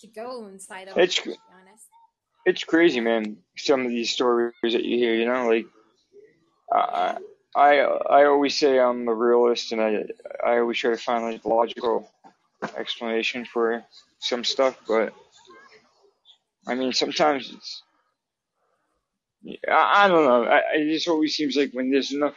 [0.00, 1.04] to go inside of it.
[1.04, 1.86] It's To be honest.
[2.46, 3.38] it's crazy, man.
[3.56, 5.66] Some of these stories that you hear, you know, like
[6.72, 7.18] I
[7.56, 10.04] I I always say I'm a realist, and I
[10.44, 12.10] I always try to find like logical
[12.76, 13.84] explanation for
[14.20, 15.14] some stuff, but
[16.66, 17.82] I mean sometimes it's
[19.68, 20.44] I, I don't know.
[20.44, 22.36] I, it just always seems like when there's enough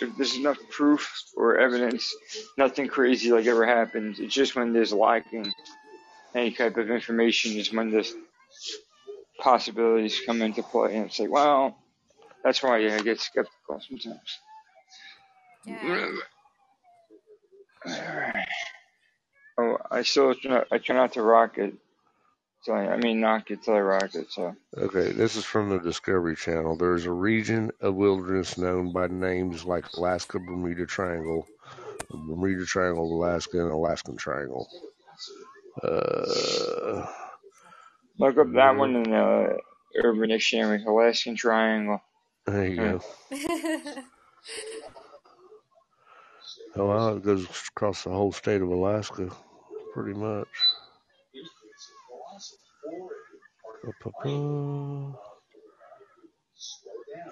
[0.00, 2.14] if there's enough proof or evidence,
[2.56, 4.20] nothing crazy like ever happens.
[4.20, 5.52] It's just when there's lacking
[6.34, 8.08] any type of information is when the
[9.38, 11.76] possibilities come into play, and it's like, well,
[12.44, 14.38] that's why I get skeptical sometimes.
[15.64, 16.10] Yeah.
[19.58, 21.74] Oh, I still try, I try not to rock it.
[22.62, 24.30] So I, I mean, knock it till I rock it.
[24.30, 25.10] So okay.
[25.12, 26.76] This is from the Discovery Channel.
[26.76, 31.46] There is a region of wilderness known by names like Alaska Bermuda Triangle,
[32.10, 34.68] Bermuda Triangle, Alaska, and Alaskan Triangle.
[35.82, 37.06] Uh,
[38.18, 39.58] look up that one in the
[40.02, 42.00] Urban Dictionary, Alaskan Triangle.
[42.46, 43.00] there you go.
[46.74, 49.28] Oh, well, it goes across the whole state of Alaska,
[49.92, 50.48] pretty much.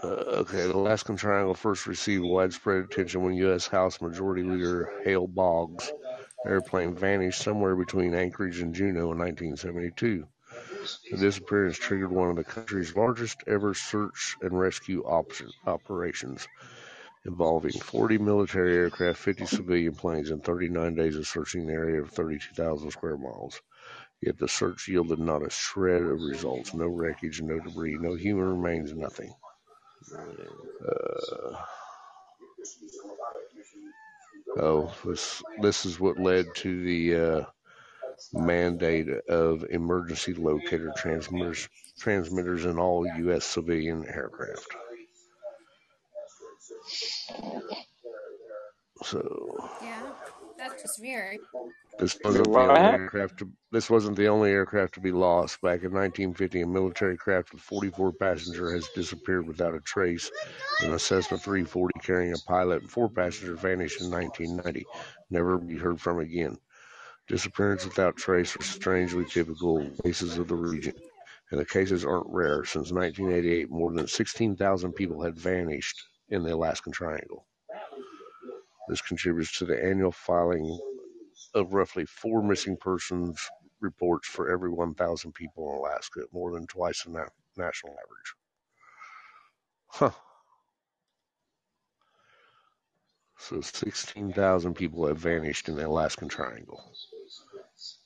[0.03, 3.67] Uh, okay, the Alaskan Triangle first received widespread attention when U.S.
[3.67, 5.91] House Majority Leader Hale Boggs'
[6.47, 10.27] airplane vanished somewhere between Anchorage and Juneau in 1972.
[11.11, 15.33] The disappearance triggered one of the country's largest ever search and rescue op-
[15.67, 16.49] operations,
[17.25, 22.11] involving 40 military aircraft, 50 civilian planes, and 39 days of searching an area of
[22.11, 23.61] 32,000 square miles.
[24.23, 28.61] Yet the search yielded not a shred of results no wreckage, no debris, no human
[28.61, 29.33] remains, nothing.
[30.87, 31.57] Uh,
[35.05, 37.45] this, this is what led to the uh,
[38.33, 41.69] mandate of emergency locator transmitters,
[41.99, 43.45] transmitters in all U.S.
[43.45, 44.67] civilian aircraft.
[49.03, 50.13] So Yeah,
[50.61, 51.39] that's just weird.
[51.99, 53.39] this wasn't the only aircraft.
[53.39, 55.61] To, this wasn't the only aircraft to be lost.
[55.63, 60.31] Back in 1950, a military craft with 44 passengers has disappeared without a trace.
[60.83, 64.87] An Cessna 340 carrying a pilot and four passengers vanished in 1990,
[65.31, 66.57] never to be heard from again.
[67.27, 70.95] Disappearance without trace are strangely typical cases of the region,
[71.51, 72.65] and the cases aren't rare.
[72.65, 77.47] Since 1988, more than 16,000 people had vanished in the Alaskan Triangle.
[78.91, 80.77] This contributes to the annual filing
[81.55, 83.49] of roughly four missing persons
[83.79, 88.35] reports for every 1,000 people in Alaska, more than twice the na- national average.
[89.87, 90.11] Huh.
[93.39, 96.83] So 16,000 people have vanished in the Alaskan Triangle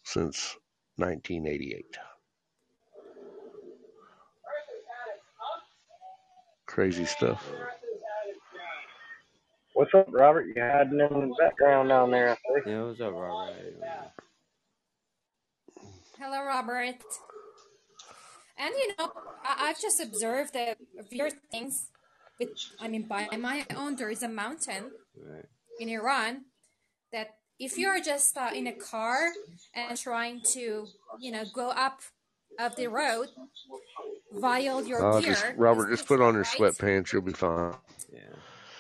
[0.03, 0.55] since
[0.97, 1.97] 1988.
[6.67, 7.51] Crazy stuff.
[9.75, 10.47] What's up, Robert?
[10.47, 12.35] You hiding in the background down there, I
[12.65, 12.71] see.
[12.71, 13.75] Yeah, what's up, Robert?
[13.83, 14.13] How?
[16.21, 16.95] Hello, Robert.
[18.57, 20.77] And you know, I- I've just observed the
[21.11, 21.91] weird things.
[22.39, 25.45] Which I mean, by my own, there is a mountain Right.
[25.79, 26.47] in Iran
[27.13, 29.31] that if you're just uh, in a car
[29.73, 30.87] and trying to,
[31.21, 32.01] you know, go up
[32.59, 33.29] of the road
[34.31, 36.59] while your Uh, gear just Robert, just put on your right?
[36.59, 37.13] sweatpants.
[37.13, 37.75] You'll be fine.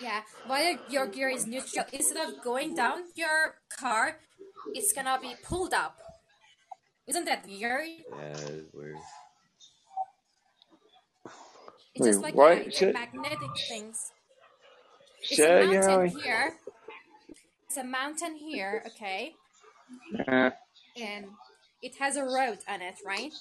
[0.00, 0.06] Yeah.
[0.08, 4.18] Yeah, while your gear is neutral, instead of going down your car,
[4.74, 5.98] it's gonna be pulled up.
[7.06, 7.86] Isn't that weird?
[8.10, 8.96] Yeah, is weird.
[11.94, 12.72] It's just like what?
[12.74, 13.38] Say- magnetic
[13.68, 14.12] things.
[15.22, 16.54] It's Say a mountain here.
[17.66, 19.34] It's a mountain here, okay,
[20.28, 20.50] Uh,
[20.96, 21.26] and
[21.82, 23.32] it has a road on it, right?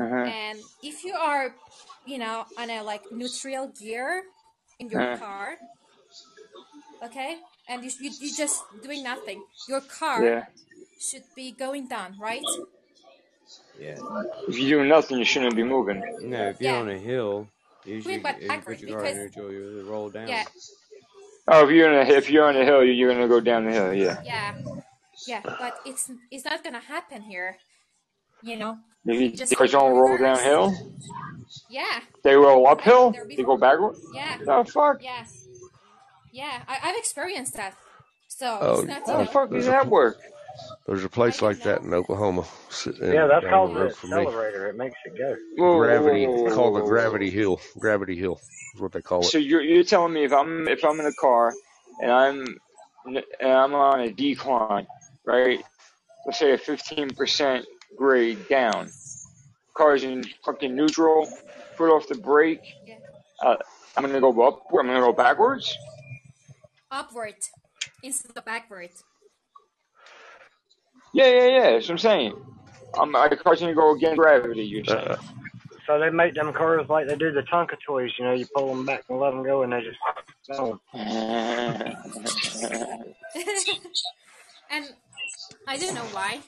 [0.00, 0.14] uh-huh.
[0.14, 1.54] And if you are,
[2.04, 4.24] you know, on a like neutral gear
[4.78, 5.16] in your Uh.
[5.18, 5.56] car,
[7.02, 7.38] okay,
[7.68, 10.44] and you you you just doing nothing, your car Yeah.
[11.00, 12.44] should be going down, right?
[13.78, 13.96] Yeah.
[14.48, 16.00] If you're doing nothing, you shouldn't be moving.
[16.22, 16.80] No, if you're Yeah.
[16.80, 17.48] on a hill,
[17.84, 19.52] you should you put your car in neutral.
[19.52, 20.28] You roll down.
[20.28, 20.44] Yeah.
[21.48, 23.72] Oh, if you're on a if you're on a hill, you're gonna go down the
[23.72, 23.92] hill.
[23.94, 24.16] Yeah.
[24.24, 24.54] yeah,
[25.26, 25.40] yeah.
[25.44, 27.58] But it's it's not gonna happen here.
[28.42, 28.78] You know.
[29.08, 30.74] If you, Just the cars don't roll downhill,
[31.68, 33.12] Yeah, they roll uphill.
[33.12, 33.56] They before.
[33.56, 33.96] go backward.
[34.14, 34.98] yeah, The fuck?
[35.00, 35.24] yeah,
[36.32, 36.62] yeah.
[36.68, 37.76] I, I've experienced that.
[38.28, 39.32] So Oh, it's not How the know.
[39.32, 40.18] fuck does that work?
[40.86, 44.26] There's a place like don't that in Oklahoma, sitting Yeah, that's called the the me.
[44.26, 44.68] accelerator.
[44.70, 45.36] It makes it go.
[45.56, 46.90] Whoa, whoa, Gravity, whoa, whoa, whoa, called the whoa, whoa.
[46.90, 47.60] Gravity Hill.
[47.78, 48.40] Gravity Hill
[48.74, 49.24] is what they call it.
[49.30, 51.54] So you're you're telling me if I'm if I'm in a car
[52.00, 52.46] and I'm
[53.06, 54.86] and I'm on a decline,
[55.26, 55.60] right?
[56.26, 57.64] Let's say a 15%
[57.96, 58.92] grade down.
[59.76, 61.28] Car's in fucking neutral.
[61.76, 62.62] Put off the brake.
[63.44, 63.56] Uh,
[63.96, 64.62] I'm gonna go up.
[64.72, 65.76] I'm gonna go backwards.
[66.90, 67.34] Upward
[68.02, 68.90] instead of backward.
[71.12, 71.70] Yeah, yeah, yeah.
[71.72, 72.34] That's what I'm saying.
[72.98, 74.64] I'm, my car's gonna go against gravity.
[74.64, 75.08] You're saying.
[75.08, 75.16] Uh,
[75.86, 78.10] So they make them cars like they do the Tonka toys.
[78.18, 79.98] You know, you pull them back and let them go, and they just
[80.50, 80.80] go.
[80.94, 81.96] and
[85.68, 86.40] I don't know why.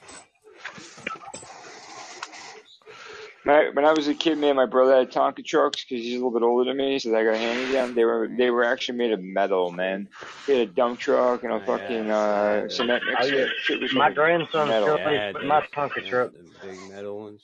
[3.49, 6.05] When I, when I was a kid, me and my brother had Tonka trucks because
[6.05, 7.95] he's a little bit older than me, so I got handed down.
[7.95, 10.07] They were they were actually made of metal, man.
[10.47, 13.37] They had a dump truck and a fucking I uh, had cement Oh mixer.
[13.37, 14.89] yeah, Shit was my grandson metal.
[14.89, 15.61] still Yeah, I needs had to put my.
[15.75, 16.33] Tonka Yeah, truck.
[16.33, 17.43] the big metal ones.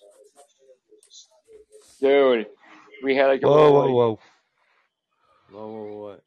[2.02, 2.46] Dude,
[3.02, 4.18] we had like a whoa, little whoa, like whoa.
[5.52, 6.22] Whoa, whoa, what?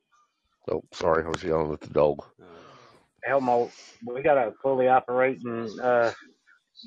[0.72, 2.24] Oh, sorry, I was yelling at the dog.
[2.42, 3.70] Uh, Elmo,
[4.08, 6.10] we got a fully operating uh,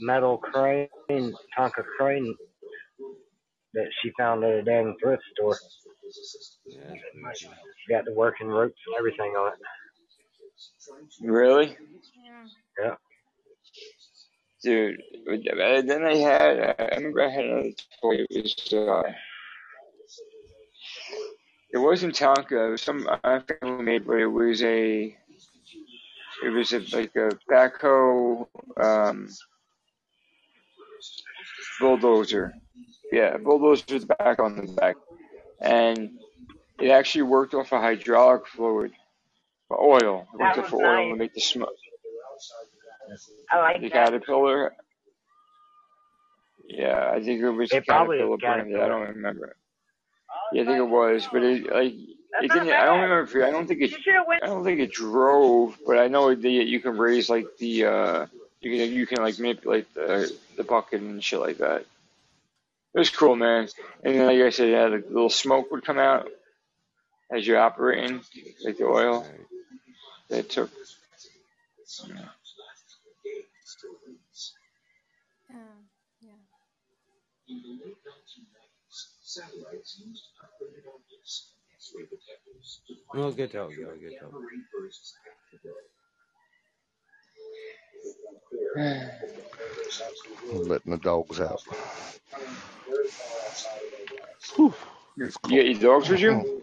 [0.01, 0.89] metal crane,
[1.57, 2.35] Tonka crane
[3.75, 5.57] that she found at a dang thrift store.
[6.67, 6.95] yeah.
[7.89, 11.27] Got the working ropes and everything on it.
[11.29, 11.77] really,
[12.25, 12.47] Yeah.
[12.85, 12.95] Yeah.
[14.63, 15.03] dude.
[15.87, 17.71] Then I had I remember I had another
[18.03, 18.25] toy.
[18.29, 19.03] It was uh,
[21.73, 22.69] It wasn't Tonka.
[22.69, 25.17] It was some uh, family made, but it was a.
[26.43, 28.47] It was a, like a backhoe
[28.81, 29.29] um,
[31.81, 32.55] bulldozer.
[33.13, 34.97] Yeah, bulldozer with the back on the back,
[35.61, 36.11] and
[36.79, 38.93] it actually worked off of hydraulic fluid,
[39.73, 40.27] oil.
[40.33, 41.71] It worked off was of oil to make the smoke.
[43.51, 43.93] I like The that.
[43.93, 44.73] Caterpillar.
[46.69, 48.81] Yeah, I think it was It probably Caterpillar was branded.
[48.81, 49.57] I don't remember.
[50.53, 51.95] Yeah, I think it was, but it like
[52.33, 52.71] That's it didn't.
[52.71, 53.45] I don't remember.
[53.45, 53.91] I don't think it.
[53.91, 54.45] You should have went.
[54.45, 57.87] I don't think it drove, but I know that you can raise like the.
[57.87, 58.27] uh
[58.61, 61.87] You can you can like manipulate the the bucket and shit like that.
[62.95, 63.69] It was cool, man.
[64.05, 66.29] And then, like I said, yeah, the little smoke would come out
[67.33, 68.21] as you're operating,
[68.65, 69.25] like the oil
[70.29, 70.71] that took.
[75.51, 75.87] Um,
[76.21, 76.33] yeah.
[83.15, 83.69] Well, good y'all.
[83.69, 84.33] Good talk.
[90.53, 91.63] letting the dogs out.
[94.59, 94.73] You
[95.17, 96.63] got your dogs with you?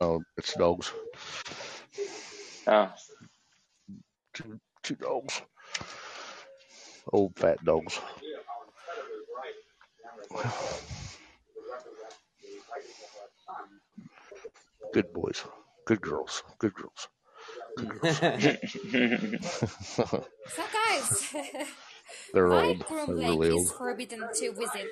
[0.00, 0.92] No, it's dogs.
[2.66, 2.90] Oh.
[4.32, 5.42] Two, two dogs.
[7.12, 8.00] Old fat dogs.
[14.92, 15.44] Good boys.
[15.84, 16.42] Good girls.
[16.58, 17.08] Good girls.
[20.46, 21.34] So, guys,
[22.34, 22.84] They're why old.
[22.86, 24.90] Groom They're Lake really is forbidden to visit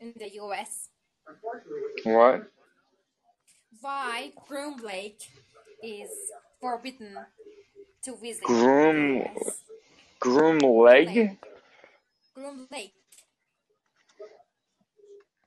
[0.00, 0.88] in the U.S.?
[2.04, 2.50] what?
[3.80, 5.20] Why Groom Lake
[5.82, 6.10] is
[6.60, 7.26] forbidden
[8.04, 9.28] to visit Groom in
[10.20, 11.38] groom leg?
[12.34, 12.94] Groom Lake.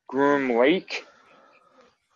[0.08, 1.06] Groom lake?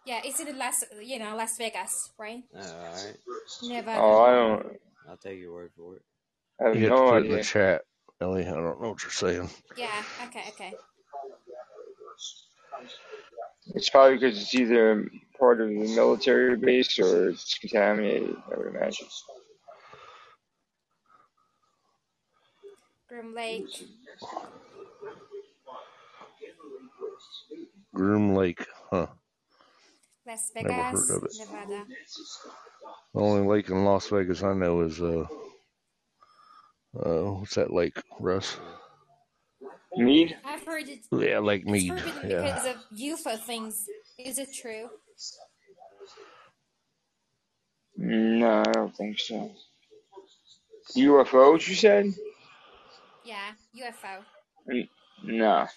[0.07, 2.41] Yeah, it's in Las, you know, Las Vegas, right?
[2.55, 3.17] All right.
[3.61, 3.99] Nevada.
[4.01, 4.79] Oh, I don't.
[5.09, 6.01] I'll take your word for it.
[6.61, 7.81] I have You have to no put it in the chat,
[8.21, 8.47] Ellie.
[8.47, 9.49] I don't know what you're saying.
[9.75, 10.03] Yeah.
[10.27, 10.43] Okay.
[10.47, 10.73] Okay.
[13.75, 18.33] It's probably because it's either part of the military base or it's contaminated.
[18.49, 19.07] I would imagine.
[23.09, 23.67] Groom Lake.
[27.93, 29.07] Groom Lake, huh?
[30.27, 31.31] Las Never heard of it.
[31.39, 31.85] Nevada.
[33.13, 35.25] The only lake in Las Vegas I know is uh,
[36.99, 38.57] uh, what's that lake, Russ?
[39.95, 40.35] Mead?
[40.45, 40.99] I've heard it.
[41.11, 41.97] Yeah, Lake Mead.
[41.99, 42.41] forbidden Yeah.
[42.41, 43.85] because of UFO things.
[44.19, 44.89] Is it true?
[47.95, 49.51] No, I don't think so.
[50.95, 52.13] UFOs, you said?
[53.25, 54.85] Yeah, UFO.
[55.23, 55.67] No.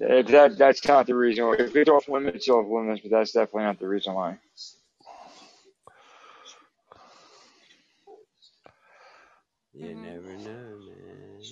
[0.00, 1.54] If that that's not the reason.
[1.58, 4.38] If it's off limits, it's off limits, but that's definitely not the reason why.
[9.74, 10.04] You Mhm.
[10.04, 11.42] never know, man.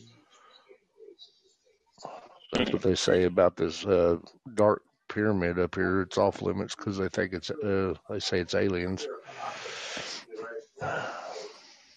[2.53, 4.19] That's what they say about this uh,
[4.55, 6.03] dark pyramid up here.
[6.03, 9.09] It's off limits because they think it's uh, they say it's aliens.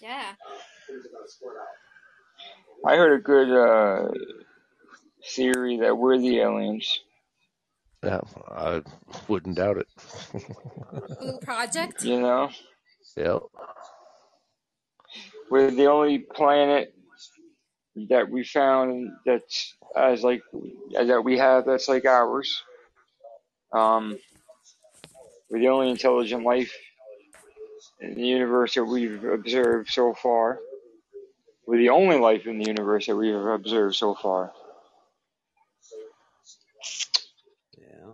[0.01, 0.35] Yeah.
[2.85, 4.09] I heard a good uh,
[5.35, 6.99] theory that we're the aliens.
[8.03, 8.81] Yeah, I
[9.27, 9.87] wouldn't doubt it.
[11.19, 12.03] Blue Project.
[12.03, 12.49] You know,
[13.17, 13.41] yep.
[15.51, 16.93] we're the only planet
[18.09, 20.41] that we found that's as like
[20.93, 22.63] that we have that's like ours.
[23.73, 24.17] Um,
[25.49, 26.73] we're the only intelligent life
[27.99, 30.59] in the universe that we've observed so far.
[31.67, 34.51] We're the only life in the universe that we've observed so far.
[37.77, 38.11] Yeah.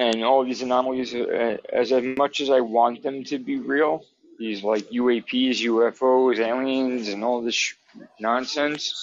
[0.00, 4.02] And all these anomalies, uh, as much as I want them to be real,
[4.38, 7.74] these like UAPs, UFOs, aliens, and all this sh-
[8.18, 8.94] nonsense.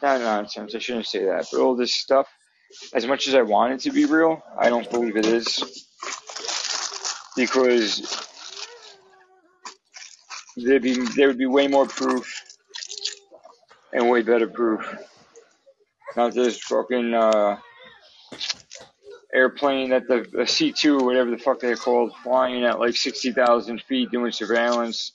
[0.00, 2.28] Not nonsense, I shouldn't say that, but all this stuff,
[2.94, 5.86] as much as I want it to be real, I don't believe it is.
[7.36, 8.26] Because
[10.56, 12.42] there'd be, there would be way more proof
[13.92, 14.96] and way better proof.
[16.16, 17.58] Not this fucking, uh,
[19.38, 24.10] airplane at the, the C2, whatever the fuck they're called, flying at like 60,000 feet
[24.10, 25.12] doing surveillance,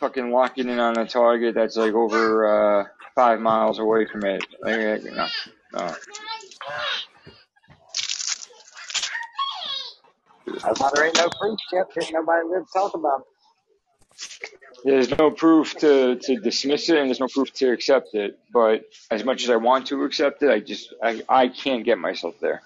[0.00, 2.84] fucking locking in on a target that's like over uh,
[3.14, 4.44] five miles away from it.
[4.60, 5.28] Like, no,
[5.74, 5.94] no.
[10.62, 11.86] That's why there ain't no proof yet.
[11.94, 13.22] There's nobody live talk about.
[14.84, 18.40] There's no proof to, to dismiss it and there's no proof to accept it.
[18.52, 21.98] But as much as I want to accept it, I just, I, I can't get
[21.98, 22.62] myself there.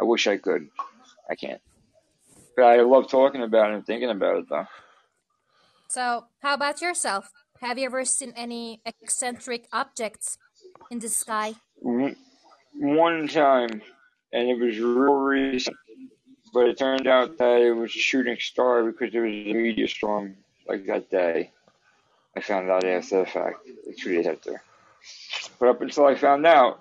[0.00, 0.68] I wish I could.
[1.28, 1.60] I can't.
[2.56, 4.66] But I love talking about it and thinking about it though.
[5.88, 7.30] So, how about yourself?
[7.60, 10.38] Have you ever seen any eccentric objects
[10.90, 11.54] in the sky?
[11.82, 13.82] One time,
[14.32, 15.76] and it was real recent,
[16.54, 19.88] but it turned out that it was a shooting star because there was a meteor
[19.88, 20.36] storm
[20.66, 21.50] like that day.
[22.36, 23.56] I found out after the fact,
[23.86, 24.62] like two days after.
[25.58, 26.80] But up until I found out,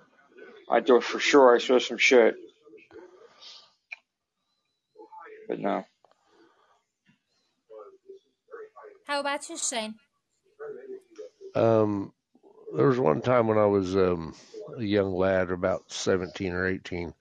[0.70, 2.38] I thought for sure I saw some shit.
[5.50, 5.86] But no.
[9.06, 10.00] How about you, Shane?
[11.56, 12.14] Um,
[12.76, 14.36] there was one time when I was um,
[14.78, 17.14] a young lad, about 17 or 18.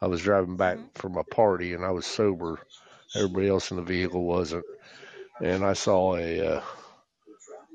[0.00, 0.88] I was driving back Mm-hmm.
[0.94, 2.60] from a party and I was sober.
[3.14, 4.66] Everybody else in the vehicle wasn't.
[5.40, 6.62] And I saw a uh,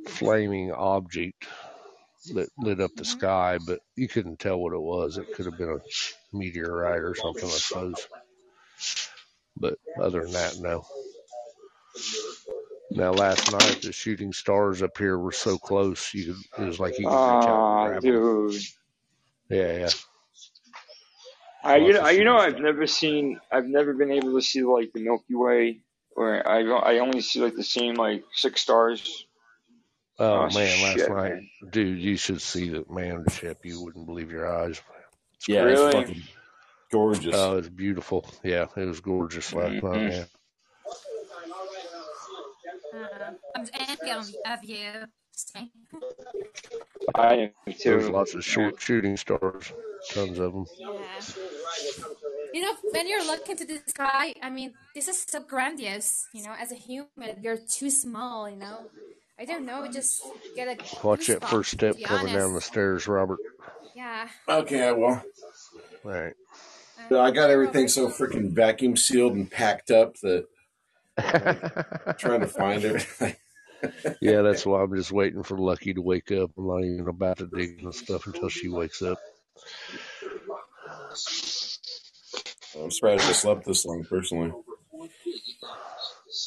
[0.07, 1.47] flaming object
[2.33, 3.05] that lit up the Mm-hmm.
[3.05, 5.17] sky, but you couldn't tell what it was.
[5.17, 8.07] It could have been a meteorite or something, I suppose.
[9.59, 10.85] But other than that, no.
[12.91, 16.79] Now, last night, the shooting stars up here were so close, you could, it was
[16.79, 18.11] like you could reach out and Ah, grab them.
[18.13, 18.61] dude.
[19.49, 19.89] Yeah, yeah.
[21.63, 22.63] I you Lots know of I- you shooting know I've stars.
[22.63, 25.81] never seen I've never been able to see like the Milky Way
[26.15, 29.25] or I I only see like the same like six stars.
[30.17, 31.49] Oh Oh man, last shit, night, man.
[31.69, 33.59] dude, you should see the man ship.
[33.63, 34.81] You wouldn't believe your eyes.
[35.35, 35.97] It's Yeah, it's crazy.
[35.97, 36.05] Really?
[36.05, 36.23] fucking
[36.91, 37.35] gorgeous.
[37.35, 38.25] Oh, it's beautiful.
[38.43, 40.11] Yeah, it was gorgeous last night.
[40.11, 40.25] Yeah.
[42.93, 45.05] Uh, I'm envy of of you,
[47.15, 49.71] I am There's lots of short shooting stars,
[50.11, 50.65] tons of them.
[50.77, 50.87] Yeah.
[52.53, 56.27] You know, when you're looking to the sky, I mean, this is so grandiose.
[56.33, 58.49] You know, as a human, you're too small.
[58.49, 58.89] You know,
[59.39, 59.87] I don't know.
[59.91, 60.23] Just
[60.55, 63.39] get a Watch that first step be coming down the stairs, Robert.
[63.95, 64.27] Yeah.
[64.47, 65.21] Okay, I will.
[66.05, 66.33] All right.
[67.11, 70.45] Uh, I got everything so freaking vacuum sealed and packed up that
[71.17, 73.35] I'm trying to find everything.
[74.21, 76.51] yeah, that's why I'm just waiting for Lucky to wake up.
[76.57, 79.17] I'm not even about to dig and stuff until she wakes up.
[82.79, 84.53] I'm surprised I slept this long, personally.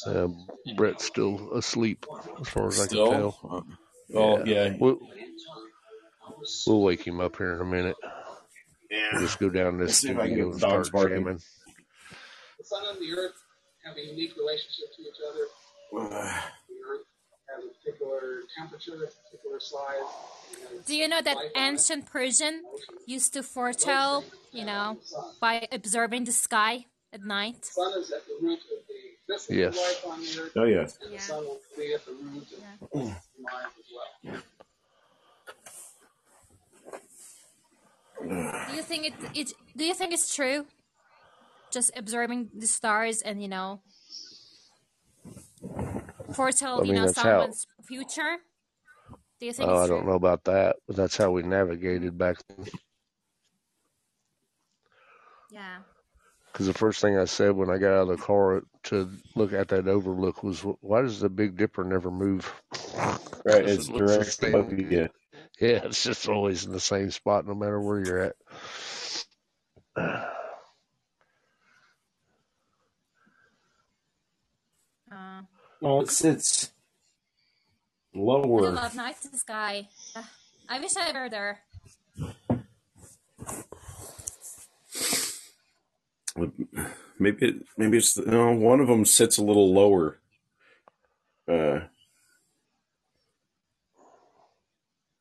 [0.07, 2.05] Um, Brett's still asleep,
[2.41, 3.07] as far as I can Still?
[3.07, 3.39] tell.
[3.49, 3.61] Uh,
[4.09, 4.77] Well, Yeah, yeah.
[4.79, 4.99] we'll
[6.67, 7.95] we'll wake him up here in a minute.
[9.11, 10.67] We'll just go down to the Let's see if I can studio get and the
[10.67, 11.23] dogs start barking.
[11.25, 11.41] jamming.
[12.59, 13.33] The sun and the earth
[13.85, 15.45] have a unique relationship to each other.
[15.91, 17.05] The earth
[17.49, 18.21] has a particular
[18.57, 20.85] temperature, a particular size.
[20.85, 22.63] Do you know that life on it, ancient Persian
[23.05, 25.23] used to foretell, you know, on the sun.
[25.41, 27.61] by observing the sky at night?
[27.61, 29.77] The sun is at the root of the Yes.
[29.77, 30.97] life on the earth, Oh, yes.
[31.01, 31.21] and the Yeah.
[31.21, 33.15] sun will be at the root of Yeah.
[33.39, 34.41] mind as well.
[38.29, 40.65] Do you think it, it do you think it's true?
[41.71, 43.81] Just observing the stars and you know
[46.29, 47.23] I foretell, you know, that's how.
[47.23, 48.37] someone's future?
[49.39, 50.09] Do you think Oh, it's I don't true?
[50.09, 52.65] know about that, but that's how we navigated back then.
[55.51, 55.77] Yeah.
[56.51, 59.53] Because the first thing I said when I got out of the car to look
[59.53, 62.51] at that overlook was, "Why does the Big Dipper never move?"
[63.45, 65.09] Right, it's it looks directly above you.
[65.59, 68.35] Yeah, it's just always in the same spot, no matter where you're at.
[69.95, 70.25] Uh,
[75.79, 76.71] Well, it sits
[78.15, 78.71] I lower.
[78.71, 79.87] love night sky.
[80.15, 80.23] Uh,
[80.69, 81.59] I wish I were there.
[87.19, 88.51] Maybe it, maybe it's no.
[88.53, 90.19] One of them sits a little lower.
[91.47, 91.81] Uh,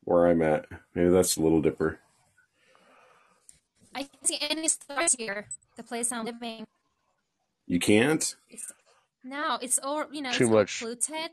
[0.04, 0.66] where I'm at.
[0.94, 1.98] Maybe that's a little dipper.
[3.94, 5.48] I can't see any stars here.
[5.76, 6.66] The place I'm living.
[7.66, 8.34] You can't.
[8.50, 8.72] It's
[9.24, 10.32] no, it's all you know.
[10.32, 11.30] Too It's much, polluted.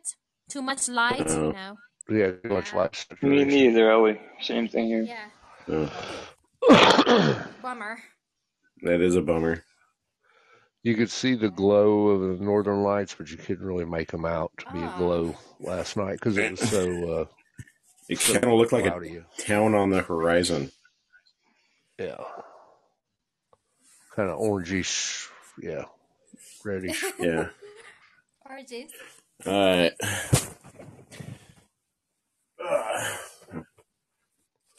[0.50, 1.20] Too much light.
[1.30, 1.78] You Uh, know.
[2.10, 2.78] yeah, too much Yeah.
[2.80, 3.48] light Me saturation.
[3.48, 4.22] neither, Ellie.
[4.42, 5.04] Same thing here.
[5.68, 5.90] Yeah.
[6.70, 8.00] uh, Bummer.
[8.84, 9.64] that is a bummer.
[10.84, 14.26] You could see the glow of the northern lights, but you couldn't really make them
[14.26, 14.98] out to be a Oh.
[14.98, 17.26] glow last night because it was so uh,
[18.10, 19.22] It so kind of looked like a cloudy.
[19.38, 20.72] town on the horizon.
[22.00, 22.18] Yeah,
[24.16, 25.28] kind of orangish.
[25.62, 25.86] Yeah,
[26.66, 27.04] reddish.
[27.20, 27.50] Yeah.
[28.50, 28.90] Orgies.
[29.46, 29.94] All right.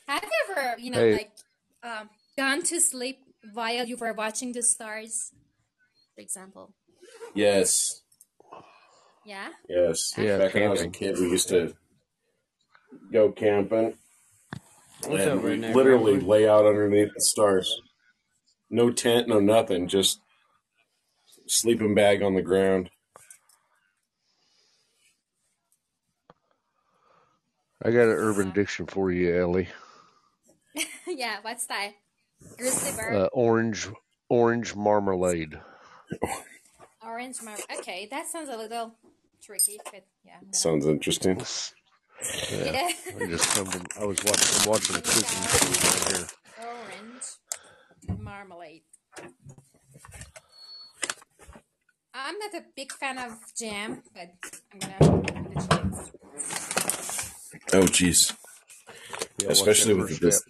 [0.09, 1.31] Have you ever, you know, Hey, like,
[1.85, 3.19] um, gone to sleep
[3.53, 5.31] while you were watching the stars,
[6.15, 6.75] for example?
[7.35, 8.03] Yes.
[9.25, 9.51] Yeah.
[9.69, 10.15] Yes.
[10.19, 11.75] yeah, Back when I was a kid, we used to
[13.13, 13.95] go camping
[15.07, 16.29] What's up, and we Redneck literally Rambler?
[16.29, 17.81] lay out underneath the stars.
[18.69, 20.21] No tent, no nothing, just
[21.47, 22.91] sleeping bag on the ground.
[27.83, 29.69] I got an urban diction for you, Ellie.
[31.07, 31.93] yeah, what's that?
[32.59, 33.89] Grizzly bear, Uh, orange,
[34.29, 35.59] orange marmalade.
[37.05, 37.57] orange mar.
[37.79, 38.95] Okay, that sounds a little
[39.43, 40.39] tricky, but yeah.
[40.53, 41.41] Sounds interesting.
[42.23, 42.91] Yeah, Yeah.
[43.21, 46.27] I just come from, I was watching, I'm watching a cooking show right here.
[46.67, 48.83] Orange marmalade.
[52.13, 54.31] I'm not a big fan of jam, but
[54.73, 56.11] I'm gonna give it a chance.
[57.73, 58.35] Oh, jeez.
[59.39, 60.43] Yeah, Especially with this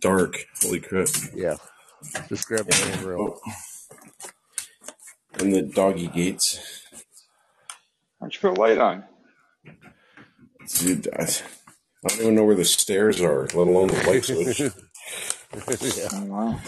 [0.00, 0.36] dark.
[0.62, 1.08] Holy crap.
[1.34, 1.56] Yeah,
[2.28, 3.40] just grab the handrail.
[3.46, 3.52] Oh.
[5.38, 6.84] And the doggy gates.
[8.18, 9.04] Why don't you put a light on?
[10.76, 14.60] Dude, I, I don't even know where the stairs are, let alone the light switch.
[14.60, 16.08] yeah.
[16.12, 16.60] Oh, wow.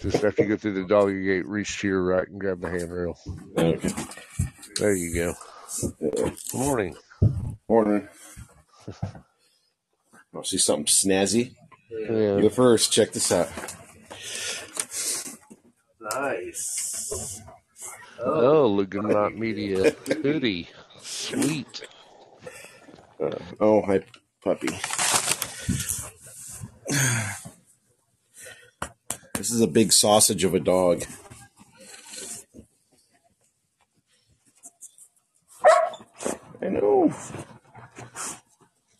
[0.00, 2.68] Just after you go through the doggy gate, reach to your right and grab the
[2.68, 3.18] handrail.
[3.56, 3.90] Okay.
[4.78, 5.34] There you go.
[6.00, 6.96] Good morning.
[7.68, 8.08] Morning.
[10.34, 11.54] Oh, see something snazzy?
[11.90, 12.36] Yeah.
[12.36, 12.92] You go first.
[12.92, 13.48] Check this out.
[16.00, 17.40] Nice.
[18.20, 20.68] Oh, Lugonot Media hoodie.
[21.00, 21.82] Sweet.
[23.20, 23.30] Uh,
[23.60, 24.00] oh, hi,
[24.44, 24.68] puppy.
[29.34, 31.02] This is a big sausage of a dog.
[36.60, 37.12] I know.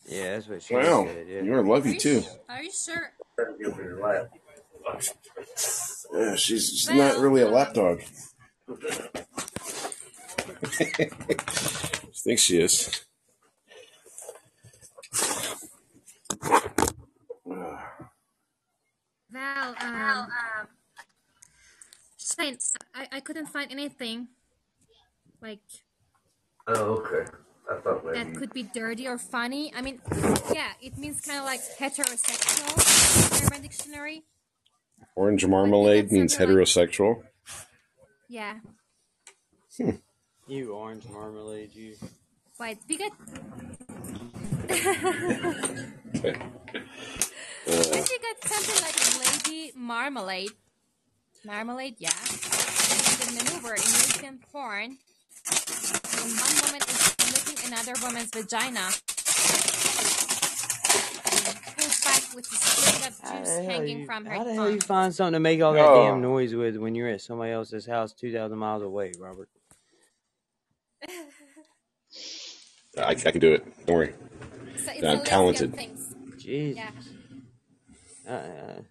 [0.07, 1.27] Yeah, that's what she Wow, said.
[1.29, 1.43] Yeah.
[1.43, 2.23] you're lucky too.
[2.49, 3.13] Are you sure?
[6.15, 8.03] Yeah, she's, she's not really a lap dog.
[10.81, 11.11] I
[12.25, 13.05] think she is.
[19.33, 20.29] Well, um,
[22.17, 22.59] Shane,
[22.95, 24.29] I, I couldn't find anything
[25.43, 25.61] like
[26.67, 27.31] Oh, okay.
[27.71, 28.19] I thought maybe.
[28.19, 29.73] that could be dirty or funny.
[29.75, 30.01] I mean,
[30.53, 34.23] yeah, it means kind of like heterosexual in Urban Dictionary.
[35.15, 37.23] Orange marmalade means heterosexual.
[38.29, 38.59] Yeah.
[40.47, 41.95] You orange marmalade, you.
[42.59, 43.13] Wait, we got.
[44.71, 44.75] Uh,
[47.67, 48.97] If you got something like
[49.47, 50.51] lady marmalade,
[51.45, 52.11] marmalade, yeah.
[52.11, 54.99] The maneuver in European porn,
[56.17, 58.89] when one woman is licking another woman's vagina.
[61.77, 63.15] Pulled back with the split of
[63.45, 65.85] juice hanging you, from her how the hell you find something to make all that
[65.85, 66.05] Oh.
[66.07, 69.49] damn noise with when you're at somebody else's house 2,000 miles away, Robert?
[72.99, 73.87] I, I can do it.
[73.87, 74.15] Don't worry.
[74.85, 75.75] So it's I'm talented.
[75.75, 76.15] things.
[76.39, 76.77] Jesus.
[76.77, 76.91] Yeah.
[78.29, 78.83] Uh-uh.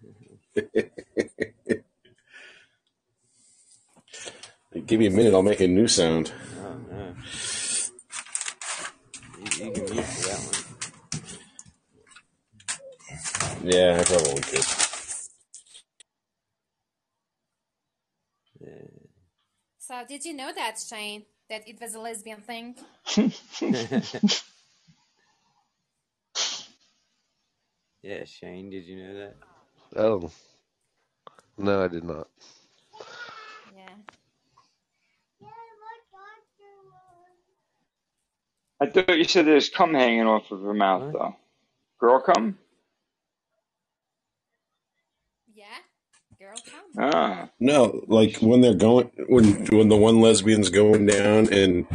[4.86, 6.32] Give me a minute, I'll make a new sound.
[6.62, 7.14] Oh, no.
[9.38, 10.54] You, you can mute for that one.
[13.64, 14.64] Yeah, I probably could.
[19.78, 21.24] So did you know that, Shane?
[21.48, 22.76] That it was a lesbian thing?
[28.02, 29.36] yeah, Shane, did you know that?
[29.96, 30.30] Oh.
[31.56, 32.28] No, I did not.
[33.74, 33.88] Yeah.
[38.80, 41.34] I thought you said there's cum hanging off of her mouth, though.
[41.98, 42.58] Girl cum?
[45.52, 45.64] Yeah.
[46.38, 47.10] Girl come.
[47.12, 47.48] Ah.
[47.58, 51.86] No, like when they're going when when the one lesbian's going down and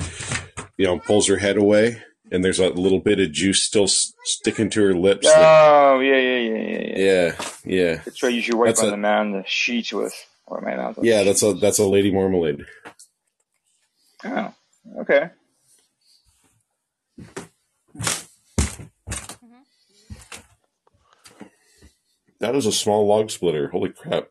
[0.75, 2.01] you know pulls her head away
[2.31, 5.27] and there's a little bit of juice still s- sticking to her lips.
[5.29, 6.97] Oh, yeah, yeah, yeah, yeah, yeah.
[6.97, 10.13] yeah, yeah, That's what you should wipe on the man the sheets with.
[10.45, 11.23] Or on the yeah.
[11.23, 12.65] That's a that's a lady marmalade.
[14.25, 14.53] Oh,
[14.99, 15.29] okay.
[22.39, 23.69] That is a small log splitter.
[23.69, 24.27] Holy crap!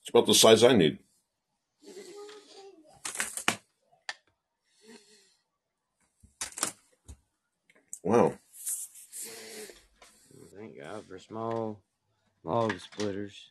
[0.00, 0.98] It's about the size I need.
[8.02, 8.34] Wow.
[10.56, 11.80] Thank God for small
[12.44, 13.50] log splitters.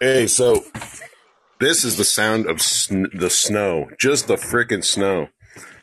[0.00, 0.62] Hey, so
[1.58, 5.28] this is the sound of sn- the snow, just the frickin' snow.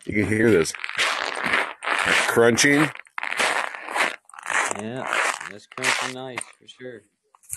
[0.05, 0.72] You can hear this
[2.27, 2.89] crunching.
[4.80, 5.07] yeah,
[5.49, 7.01] that's crunching nice for sure.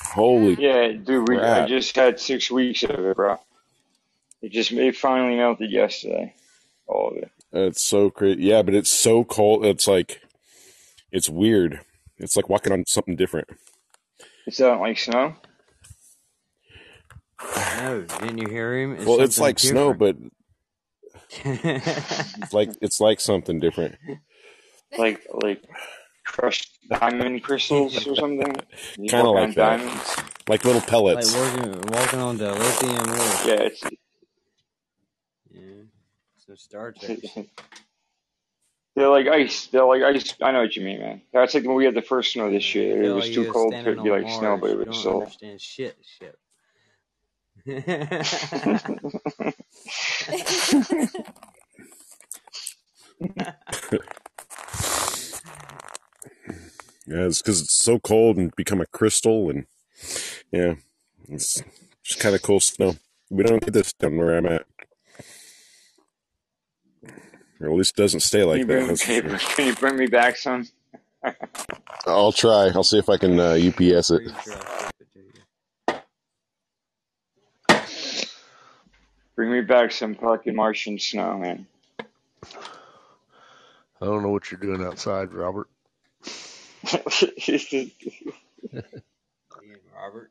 [0.01, 3.39] Holy Yeah, dude, we, I just had six weeks of it, bro.
[4.43, 6.35] It just it finally melted yesterday.
[6.87, 7.31] All of it.
[7.53, 8.43] It's so crazy.
[8.43, 9.65] Yeah, but it's so cold.
[9.65, 10.21] It's like
[11.11, 11.81] it's weird.
[12.19, 13.49] It's like walking on something different.
[14.47, 15.35] It's not like snow.
[17.79, 19.05] No, didn't you hear him?
[19.05, 20.17] well, it's something like snow, but
[21.45, 23.97] it's like it's like something different.
[24.97, 25.63] Like like
[26.25, 28.55] crushed diamond crystals or something.
[29.09, 30.17] Kind of like that, diamonds.
[30.49, 31.35] like little like pellets.
[31.35, 33.37] walking, walking on the lithium wood.
[33.47, 34.06] Yeah, it's Yeah,
[36.47, 37.19] some Star Trek.
[37.23, 37.49] shit.
[38.97, 39.67] they're like ice.
[39.67, 40.35] They're like ice.
[40.43, 41.23] I know what you mean, man.
[41.33, 43.03] That's like when we had the first snow this year.
[43.03, 44.61] It was like too cold for it standing to be on like snow, Mars.
[44.61, 45.21] but it was don't still.
[45.21, 45.97] understand shit.
[46.19, 46.39] Shit.
[57.07, 59.67] Yeah, it's because it's so cold and become a crystal, and
[60.51, 60.75] yeah,
[61.29, 61.63] it's
[62.03, 62.97] just kind of cool snow.
[63.31, 64.67] We don't get this down where I'm at,
[67.61, 68.73] or at least it doesn't stay like you that.
[68.73, 70.69] bring, That's can you, can you bring me back some?
[72.07, 72.71] I'll try.
[72.75, 74.23] I'll see if I can uh, UPS it.
[74.23, 75.33] Pretty sure I sent it to you.
[79.35, 81.67] Bring me back some fucking Martian snow, man.
[84.01, 85.69] I don't know what you're doing outside, Robert.
[89.95, 90.31] Robert.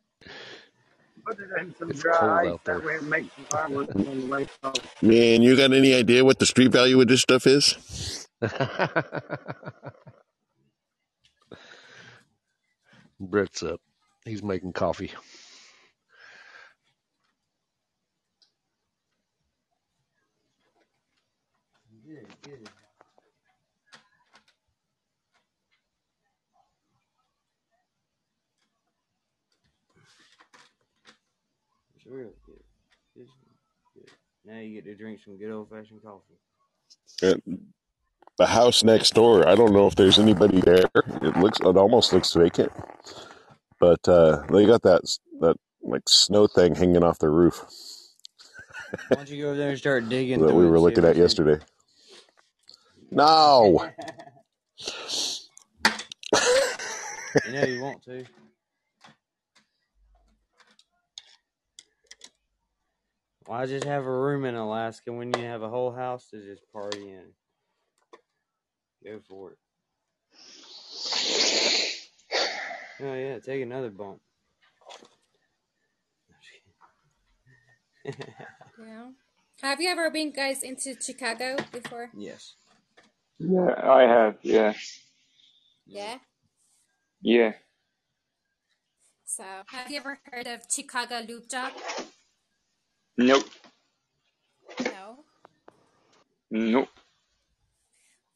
[1.26, 2.54] Put it in some It's dry cold ice.
[2.54, 2.84] out That there.
[2.84, 4.76] way it makes some fireworks on the way home.
[5.02, 7.78] Man, you got any idea what the street value of this stuff is?
[13.20, 13.82] Brett's up.
[14.26, 15.12] He's making coffee.
[22.08, 22.70] Good, good.
[32.06, 32.60] It's real good.
[33.16, 33.32] It's
[33.96, 34.12] good.
[34.46, 37.42] Now you get to drink some good old fashioned coffee.
[38.38, 39.48] The house next door.
[39.48, 40.86] I don't know if there's anybody there.
[40.96, 41.60] It looks.
[41.60, 42.72] It almost looks vacant,
[43.80, 45.02] but uh, they got that
[45.40, 47.64] that like snow thing hanging off the roof
[49.08, 51.64] Why don't you go over there and start digging that we were looking at yesterday.
[53.12, 53.90] No.
[57.46, 58.26] you know you want to.
[63.46, 66.64] Why just have a room in Alaska when you have a whole house to just
[66.74, 67.26] party in?
[69.04, 69.58] Go for it.
[73.02, 74.20] Oh yeah, take another bump.
[78.78, 79.10] Yeah.
[79.62, 82.10] Have you ever been, guys, into Chicago before?
[82.14, 82.56] yes.
[83.40, 84.36] Yeah, I have.
[84.42, 84.74] Yeah,
[85.86, 86.18] Yeah.
[87.22, 87.54] yeah.
[89.26, 91.72] So, have you ever heard of Chicago Loop Job?
[93.18, 93.50] Nope,
[94.84, 95.26] No.
[96.52, 96.90] nope.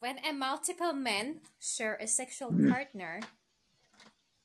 [0.00, 3.20] When a multiple men share a sexual partner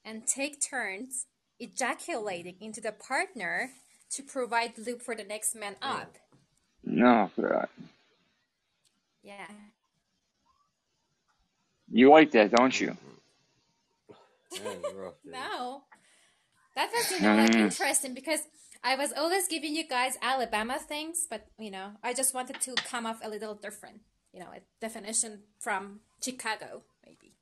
[0.03, 1.27] and take turns
[1.59, 3.71] ejaculating into the partner
[4.11, 6.17] to provide loop for the next man up.
[6.83, 7.67] No, God.
[9.23, 9.47] Yeah.
[11.91, 12.97] You like that, don't you?
[14.51, 15.13] That rough.
[15.25, 15.83] No.
[16.75, 17.55] That was, you know, like Mm.
[17.55, 18.41] interesting because
[18.85, 22.75] I was always giving you guys Alabama things, but, you know, I just wanted to
[22.75, 24.01] come off a little different.
[24.31, 27.33] You know, a definition from Chicago, maybe.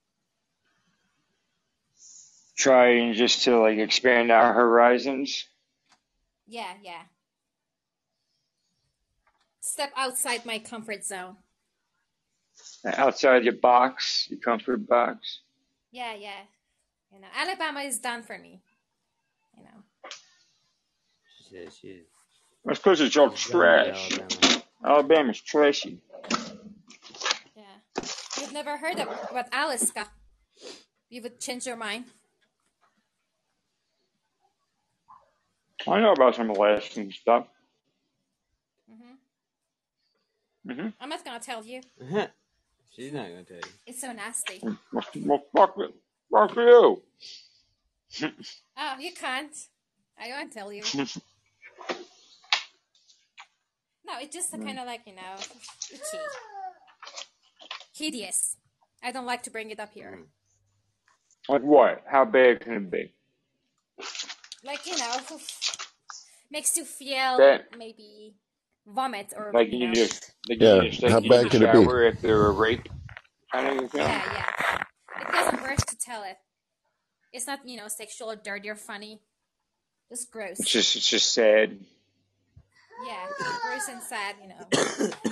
[2.56, 5.45] Trying just to like expand our horizons.
[6.48, 7.02] Yeah, yeah.
[9.60, 11.36] Step outside my comfort zone.
[12.86, 15.40] Outside your box, your comfort box.
[15.91, 16.44] Yeah, yeah.
[17.11, 18.61] You know, Alabama is done for me.
[21.54, 21.70] You know.
[21.70, 22.02] She said she
[22.66, 24.20] That's because it's all she's done with trash.
[24.20, 24.64] Alabama.
[24.86, 26.02] Alabama's trashy.
[27.56, 27.64] Yeah.
[28.40, 30.08] You've never heard of about Alaska.
[31.10, 32.06] You would change your mind.
[35.88, 37.48] I know about some Alaskan stuff.
[38.90, 41.82] hmm hmm I'm not gonna tell you.
[42.96, 43.64] She's not gonna tell you.
[43.86, 44.60] It's so nasty.
[44.92, 45.94] Well, well, fuck it.
[46.32, 47.02] Fuck you.
[48.78, 49.56] Oh, you can't.
[50.20, 50.84] I won't tell you.
[54.06, 54.64] No, it's just mm.
[54.66, 55.36] kind of like you know,
[55.92, 56.18] itchy,
[57.96, 58.58] hideous.
[59.04, 60.20] I don't like to bring it up here.
[60.20, 60.26] Mm.
[61.50, 62.04] Like what?
[62.06, 63.14] How bad can it be?
[64.64, 65.18] Like you know,
[66.52, 67.66] makes you feel Bad.
[67.78, 68.36] maybe
[68.88, 69.94] vomit or Like you you know.
[69.94, 71.84] just, like Yeah, you just like how you bad can it be?
[71.84, 72.88] shower after a rape
[73.52, 74.02] kind of thing.
[74.02, 74.84] Yeah, yeah.
[75.22, 76.38] It doesn't hurt to tell it.
[77.34, 79.22] It's not you know sexual or dirty or funny.
[80.10, 80.60] Just gross.
[80.60, 81.80] It's just, it's just sad.
[83.06, 83.28] Yeah,
[83.62, 84.36] gross and sad.
[84.42, 84.68] You know,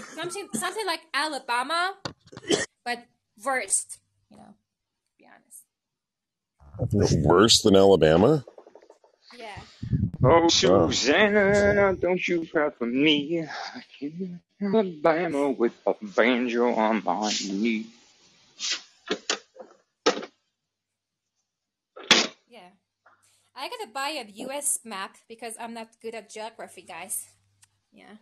[0.15, 1.95] something something like Alabama,
[2.83, 3.05] but
[3.43, 3.99] worst.
[4.29, 7.25] You know, to be honest.
[7.25, 8.43] Worse than Alabama?
[9.37, 9.59] Yeah.
[10.23, 13.41] Oh, Susanna, don't you cry for me.
[13.41, 17.87] I came to Alabama with a banjo on my knee.
[22.47, 22.69] Yeah.
[23.55, 27.27] I gotta buy a US map because I'm not good at geography, guys.
[27.93, 28.15] Yeah.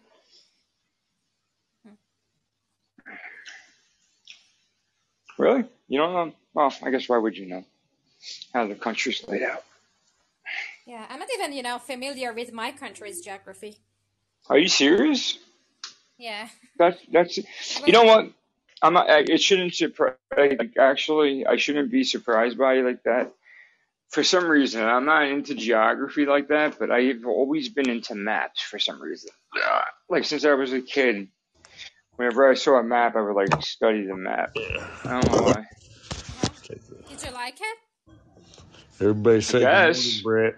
[5.38, 5.64] Really?
[5.88, 6.20] You don't know?
[6.20, 7.64] Um, well, I guess why would you know
[8.54, 9.64] how the country's laid out?
[10.86, 13.78] Yeah, I'm not even, you know, familiar with my country's geography.
[14.50, 15.38] Are you serious?
[16.18, 16.50] Yeah.
[16.78, 17.38] That's that's.
[17.38, 18.32] You know what?
[18.82, 19.08] I'm not.
[19.30, 20.16] It shouldn't surprise.
[20.36, 23.32] Like, actually, I shouldn't be surprised by it like that.
[24.10, 28.61] For some reason, I'm not into geography like that, but I've always been into maps
[28.61, 29.30] for some reason.
[30.09, 31.27] Like since I was a kid,
[32.17, 34.51] whenever I saw a map, I would like study the map.
[35.06, 35.66] I don't know why.
[37.09, 37.77] Did you like it?
[39.01, 40.24] Everybody say good Yes.
[40.24, 40.56] morning, Brett.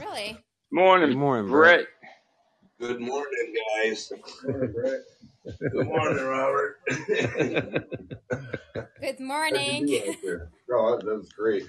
[0.00, 0.44] Really?
[0.70, 1.86] Morning, Good morning, Brett.
[2.80, 3.54] Good morning,
[3.84, 4.12] guys.
[5.72, 6.76] Good morning, Robert.
[6.88, 7.84] Good
[9.20, 9.88] morning.
[10.70, 11.64] Oh, that was great.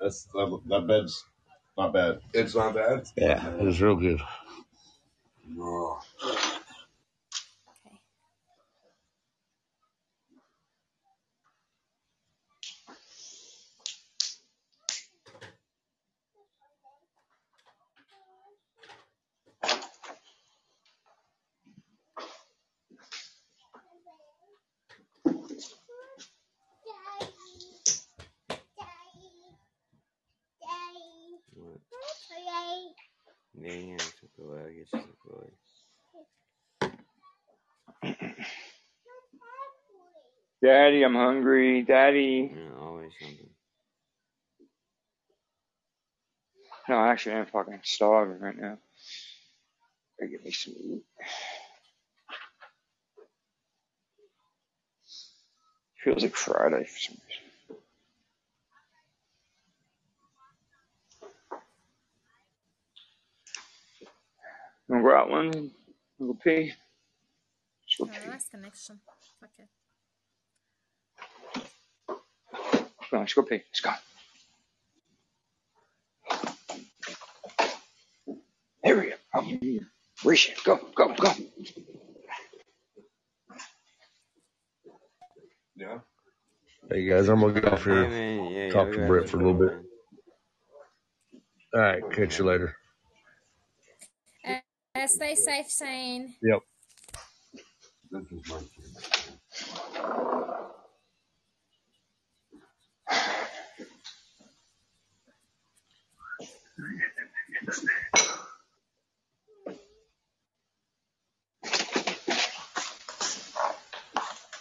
[0.00, 1.24] That's that, that bed's
[1.76, 2.20] not bad.
[2.32, 3.06] It's not bad.
[3.16, 4.20] Yeah, it's real good.
[5.46, 6.00] No.
[31.60, 31.80] What?
[33.54, 34.60] Yeah, yeah, took away.
[34.60, 35.50] I guess you took away.
[40.62, 41.82] Daddy, I'm hungry.
[41.82, 42.52] Daddy.
[42.54, 43.50] Yeah, always something.
[46.88, 48.78] No, I actually, I'm fucking starving right now.
[50.18, 51.04] Gotta get me some meat.
[56.04, 57.49] Feels like Friday for some reason.
[64.90, 65.50] Wanna go out one?
[66.18, 66.72] Wanna Go pee?
[67.82, 68.30] Let's go Oh, pee.
[68.30, 69.00] last connection.
[69.44, 69.68] Okay.
[73.10, 73.62] Come on, let's go pee.
[73.70, 73.92] Let's go.
[78.84, 79.16] Here we go.
[79.34, 79.42] Oh,
[80.24, 80.64] Reach it.
[80.64, 81.32] Go, go, go.
[85.76, 85.98] Yeah.
[86.90, 88.08] Hey guys, I'm gonna get off here.
[88.08, 89.74] man, yeah, Talk yeah, to we Brett for a little bit.
[91.74, 92.76] All right, catch you later.
[94.94, 96.34] Uh, stay safe, Shane.
[96.42, 96.60] Yep.
[98.10, 98.60] This is my.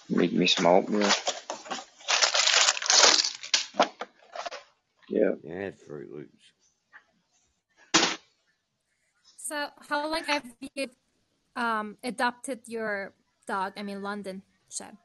[0.09, 1.09] Make me some oatmeal.
[5.09, 5.32] Yeah.
[5.43, 6.58] Yeah, I had Froot Loops.
[9.49, 10.43] So, how long have
[10.75, 10.89] you
[11.55, 13.13] um, adopted your
[13.47, 13.73] dog?
[13.77, 14.95] I mean, London Shed.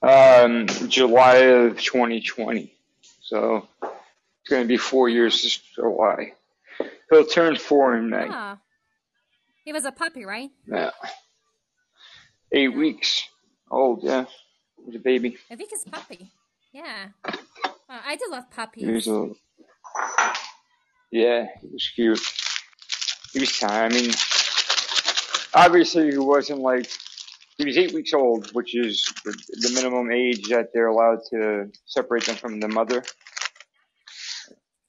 [0.00, 2.72] Um, July of 2020.
[3.20, 6.32] So it's going to be four years this July.
[7.10, 8.26] He'll turn four in May.
[8.26, 8.56] Ah,
[9.66, 10.48] he was a puppy, right?
[10.66, 10.90] Yeah.
[12.52, 13.28] Eight weeks
[13.70, 14.24] old, yeah.
[14.78, 15.36] He was a baby.
[15.50, 16.30] I think it's puppy.
[16.72, 17.08] Yeah.
[17.22, 17.32] Uh,
[17.88, 19.08] I do love He was puppies.
[19.08, 19.28] a,
[21.12, 22.43] yeah, he was cute.
[23.34, 23.92] He was time.
[23.92, 24.12] I mean,
[25.54, 26.88] obviously he wasn't like,
[27.58, 32.26] he was eight weeks old, which is the, minimum age that they're allowed to separate
[32.26, 33.04] them from the mother.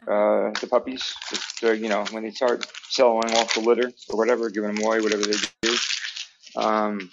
[0.07, 1.13] uh, the puppies.
[1.61, 5.23] You know, when they start selling off the litter or whatever, giving them away, whatever
[5.23, 5.75] they do.
[6.55, 7.11] Um,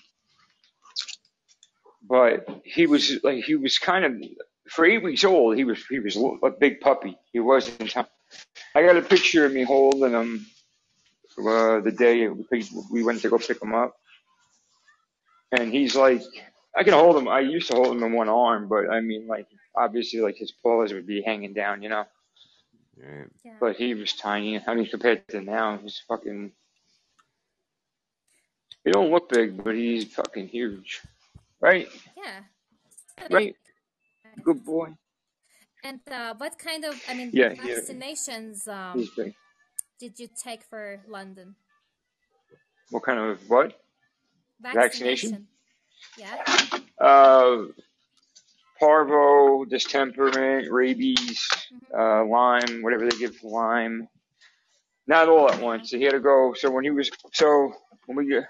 [2.09, 4.13] but he was like, he was kind of
[4.69, 5.57] for eight weeks old.
[5.57, 7.19] He was he was a big puppy.
[7.33, 7.97] He wasn't.
[7.97, 10.47] I got a picture of me holding him
[11.39, 13.95] uh, the day we went to go pick him up,
[15.51, 16.23] and he's like,
[16.77, 17.29] I can hold him.
[17.29, 19.47] I used to hold him in one arm, but I mean, like,
[19.77, 22.05] obviously, like his paws would be hanging down, you know.
[22.97, 23.27] Right.
[23.45, 23.57] Yeah.
[23.61, 24.61] But he was tiny.
[24.67, 26.53] I mean, compared to now, he's fucking.
[28.85, 31.01] He don't look big, but he's fucking huge,
[31.61, 31.89] right?
[32.17, 32.41] Yeah.
[33.31, 33.55] Right?
[34.43, 34.97] Good boy.
[35.85, 37.79] And uh, what kind of, I mean, Yeah, yeah.
[37.79, 39.35] vaccinations um, He's big.
[40.03, 41.55] Did you take for London?
[42.91, 43.81] What kind of what?
[44.61, 45.47] Vaccination?
[46.19, 46.43] Yeah.
[46.99, 47.67] Uh,
[48.81, 51.49] parvo, distemperment, rabies,
[51.97, 54.09] uh, Lyme, whatever they give for Lyme.
[55.07, 55.91] Not all at once.
[55.91, 56.53] So he had to go.
[56.59, 57.73] So when he was, so
[58.07, 58.43] when we get,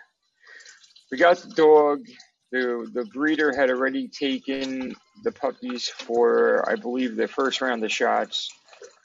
[1.10, 2.06] we got the dog,
[2.50, 7.92] the the breeder had already taken the puppies for, I believe, the first round of
[7.92, 8.48] shots.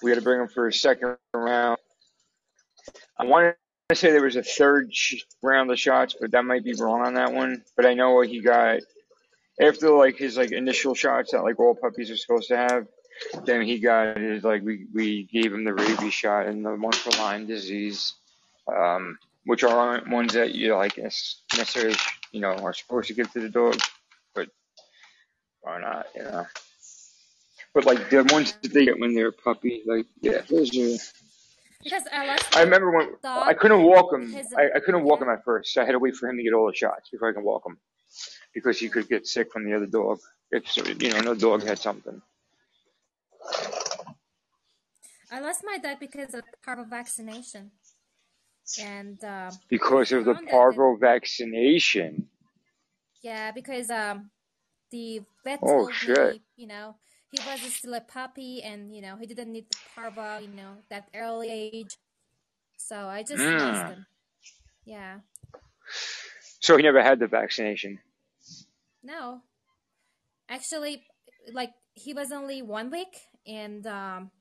[0.02, 1.78] We had to bring them for a second round.
[3.20, 3.56] I wanted
[3.90, 7.06] to say there was a third sh- round of shots, but that might be wrong
[7.06, 7.64] on that one.
[7.76, 8.80] But I know what he got
[9.60, 12.88] after like his like initial shots that like all puppies are supposed to have.
[13.46, 16.94] Then he got his like we we gave him the rabies shot and the one
[16.94, 18.14] for Lyme disease,
[18.68, 21.96] um, which aren't ones that you like necessarily
[22.32, 23.80] you know are supposed to give to the dog,
[24.36, 24.50] but
[25.62, 26.08] why not?
[26.16, 26.48] You know.
[27.74, 31.27] But like the ones that they get when they're a puppy, like yeah, those are.
[31.84, 34.36] Because I I remember when I couldn't walk him.
[34.58, 36.44] I, I couldn't walk him at first, so I had to wait for him to
[36.44, 37.78] get all the shots before I can walk him,
[38.54, 40.20] because he could get sick from the other dog.
[40.52, 42.22] If you know, another dog had something.
[45.32, 47.72] I lost my dog because of parvo vaccination,
[48.80, 52.28] and um, Because of the that parvo vaccination.
[53.22, 54.32] yeah, because um,
[54.92, 56.32] the vet Oh told shit.
[56.34, 56.96] me, you know,
[57.32, 60.84] he was still a puppy, and you know, he didn't need the parvo, you know,
[60.90, 61.98] that early age.
[62.78, 63.88] So I just lost Mm.
[63.88, 64.06] him.
[64.86, 65.20] Yeah,
[66.60, 68.00] So he never had the vaccination.
[69.04, 69.44] no,
[70.50, 71.06] actually,
[71.52, 74.32] like he was only one week, and um,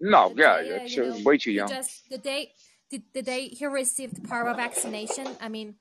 [0.00, 1.68] No, yeah, day that's you know way too young.
[1.68, 2.52] just the day
[2.90, 5.76] the, the day he received parvo vaccination i mean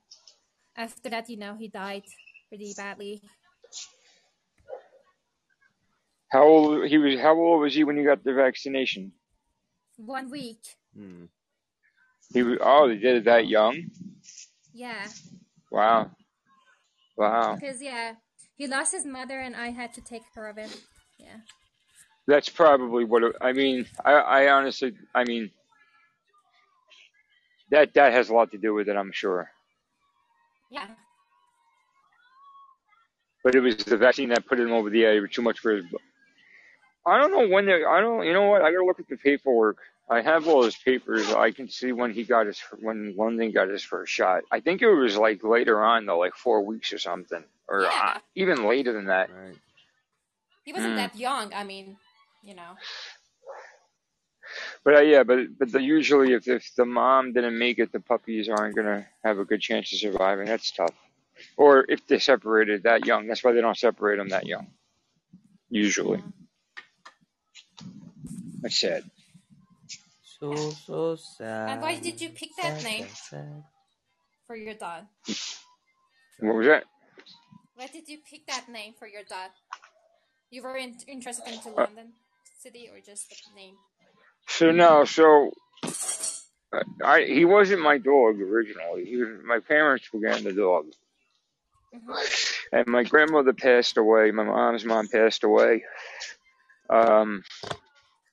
[0.76, 2.04] after that you know he died
[2.50, 3.22] pretty badly
[6.32, 7.20] How old he was?
[7.20, 9.12] How old was he when you got the vaccination?
[9.98, 10.60] one week
[10.96, 11.26] Hmm.
[12.34, 12.58] He was.
[12.62, 13.76] Oh, they did it that young.
[14.74, 15.08] yeah
[15.72, 16.12] Wow,
[17.18, 17.56] wow.
[17.56, 18.14] because yeah
[18.56, 20.70] he lost his mother and i had to take care of him
[21.18, 21.38] yeah
[22.28, 23.86] That's probably what it, I mean.
[24.04, 25.52] I, I honestly, I mean,
[27.72, 28.96] that that has a lot to do with it.
[28.98, 29.50] I'm sure.
[30.72, 30.88] yeah
[33.44, 35.34] But it was the vaccine that put him over the edge.
[35.34, 35.86] Too much for his.
[37.06, 37.84] I don't know when they.
[37.86, 38.26] I don't.
[38.26, 38.62] You know what?
[38.62, 39.78] I gotta look at the paperwork.
[40.10, 41.32] I have all his papers.
[41.32, 44.44] I can see when he got his when London got his first shot.
[44.52, 48.20] I think it was like later on though, like four weeks or something, or uh,
[48.36, 49.30] even later than that.
[49.32, 49.58] Right.
[50.64, 50.98] he wasn't Mm.
[50.98, 51.98] that young i mean
[52.44, 52.74] you know
[54.84, 58.00] But uh, yeah, but but the, usually if if the mom didn't make it, the
[58.02, 60.48] puppies aren't gonna have a good chance of surviving.
[60.48, 60.96] That's tough.
[61.58, 64.68] Or if they're separated that young, that's why they don't separate them that young.
[65.70, 66.42] Usually, yeah
[68.62, 69.04] that's sad.
[70.24, 71.18] So so
[71.66, 73.64] and why did you pick that Sad, name sad, sad.
[74.48, 75.06] for your dog
[76.40, 76.86] What was that?
[77.76, 79.52] why did you pick that name for your dog
[80.52, 82.14] you were in, interested into Uh, london
[82.58, 83.76] city or just the name
[84.48, 85.52] so no, so
[86.74, 89.06] uh, I he wasn't my dog originally.
[89.06, 90.86] He was, my parents were getting the dog,
[91.94, 92.14] hmm
[92.74, 94.32] and my grandmother passed away.
[94.32, 95.84] My mom's mom passed away
[96.90, 97.44] um,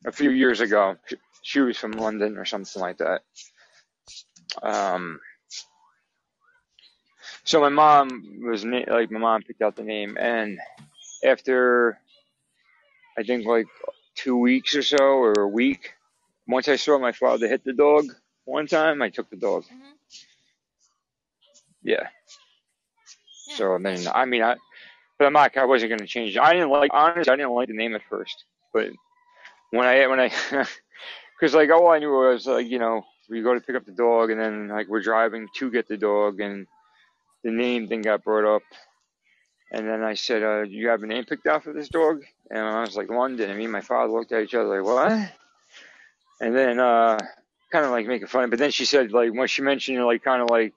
[0.06, 0.96] a few years ago.
[1.06, 3.22] She, she was from London or something like that.
[4.62, 5.20] Um,
[7.44, 10.58] so my mom was like my mom picked out the name, and
[11.24, 11.98] after
[13.18, 13.66] I think like
[14.16, 15.94] two weeks or so or a week,
[16.46, 18.06] once I saw my father hit the dog
[18.44, 19.64] one time, I took the dog.
[19.66, 19.92] hmm
[21.82, 22.08] Yeah.
[23.48, 24.56] yeah So mean, I mean, I
[25.18, 25.56] but I'm not.
[25.56, 26.36] I wasn't gonna change.
[26.36, 26.40] it.
[26.40, 27.32] I didn't like honestly.
[27.32, 28.90] I didn't like the name at first, but
[29.70, 30.28] when I when I
[31.40, 33.92] because like all I knew was like you know we go to pick up the
[33.92, 36.66] dog and then like we're driving to get the dog and
[37.44, 38.62] the name thing got brought up
[39.70, 42.60] and then I said, uh, you have a name picked out for this dog?" And
[42.60, 45.32] I was like, "London." And me and my father looked at each other like, "What?"
[46.40, 47.18] And then uh,
[47.70, 48.50] kind of like making fun.
[48.50, 50.74] But then she said like when she mentioned like kind of like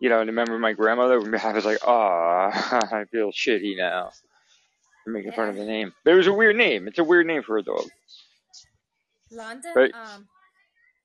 [0.00, 1.18] you know, and remember my grandmother?
[1.42, 4.10] I was like, "Ah, I feel shitty now."
[5.04, 5.92] For making fun of the name.
[6.04, 6.88] But it was a weird name.
[6.88, 7.84] It's a weird name for a dog.
[9.30, 10.28] london But um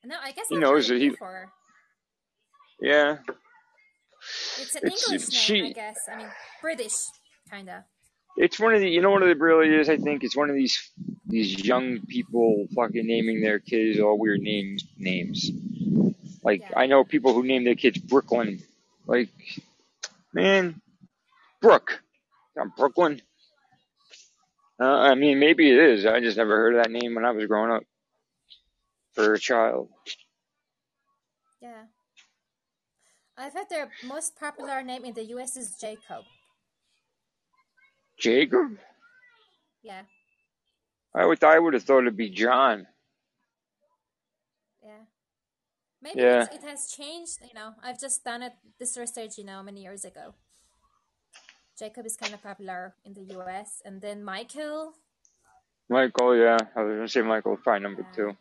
[0.05, 1.51] no i guess he knows that it he, before
[2.81, 3.17] yeah.
[4.59, 5.99] It's an It's English name, I guess.
[6.11, 6.27] I mean,
[6.61, 6.93] British,
[7.49, 7.83] kind of.
[8.37, 8.89] It's one of the.
[8.89, 9.89] You know what it really is?
[9.89, 10.91] I think it's one of these
[11.25, 14.83] these young people fucking naming their kids all weird names.
[14.97, 15.51] Names.
[16.43, 16.79] Like Yeah.
[16.79, 18.61] I know people who name their kids Brooklyn.
[19.05, 19.29] Like,
[20.33, 20.81] man,
[21.61, 22.01] Brooke.
[22.53, 23.21] From Brooklyn.
[24.82, 26.06] Uh, I mean, maybe it is.
[26.06, 27.83] I just never heard of that name when I was growing up
[29.14, 29.90] for a child.
[31.61, 31.83] Yeah.
[33.38, 36.24] I've heard their most popular name in the US is Jacob.
[38.17, 38.77] Jacob?
[39.82, 40.03] Yeah,
[41.16, 42.85] I would I would have thought it'd be John.
[44.83, 45.03] yeah.
[46.01, 46.43] Maybe Yeah.
[46.43, 47.40] it's, it has changed.
[47.41, 49.38] You know, I've just done it this research.
[49.38, 50.35] You know, many years ago.
[51.80, 53.82] Jacob is kind of popular in the U.S.
[53.85, 54.93] and then Michael.
[55.90, 56.58] Michael, yeah.
[56.75, 58.16] I was gonna say Michael was probably number Yeah.
[58.16, 58.38] two.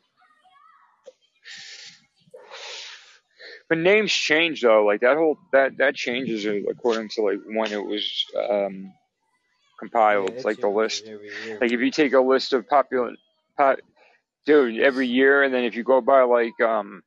[3.69, 4.85] But names change though.
[4.85, 8.93] Like that whole that that changes according to like when it was um
[9.79, 10.31] compiled.
[10.31, 11.09] it Like the list.
[11.61, 13.13] Like if you take a list of popular,
[13.57, 13.81] pot,
[14.47, 17.03] dude, every year, and then if you go by like um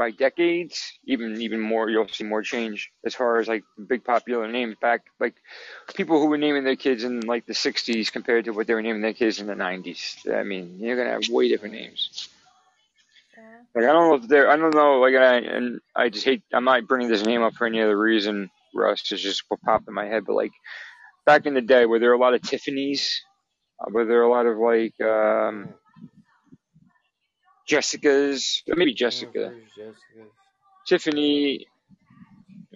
[0.00, 4.50] by decades, even even more, you'll see more change as far as like big popular
[4.50, 5.02] names back.
[5.20, 5.34] Like
[5.94, 8.80] people who were naming their kids in like the '60s compared to what they were
[8.80, 10.00] naming their kids in the '90s.
[10.34, 12.30] I mean, you're gonna have way different names.
[13.36, 13.58] Yeah.
[13.74, 16.42] Like I don't know if they're, I don't know, like I and I just hate,
[16.50, 18.50] I'm not bringing this name up for any other reason.
[18.74, 20.52] Russ it's just what popped in my head, but like
[21.26, 23.22] back in the day, were there a lot of Tiffany's?
[23.78, 25.74] Uh, were there a lot of like um
[27.70, 28.64] Jessica's?
[28.66, 30.26] Maybe Jessica, Jennifer's, Jessica.
[30.88, 31.66] Tiffany,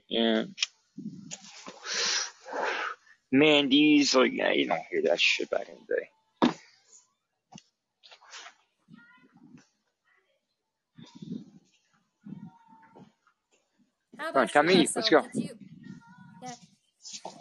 [0.09, 0.45] yeah,
[3.33, 4.15] Mandy's.
[4.15, 6.09] Like yeah, you don't hear that shit back in the day.
[14.17, 15.23] How Come on, about you, Tommy, let's go.
[15.23, 15.51] Did you?
[16.41, 16.53] Yeah.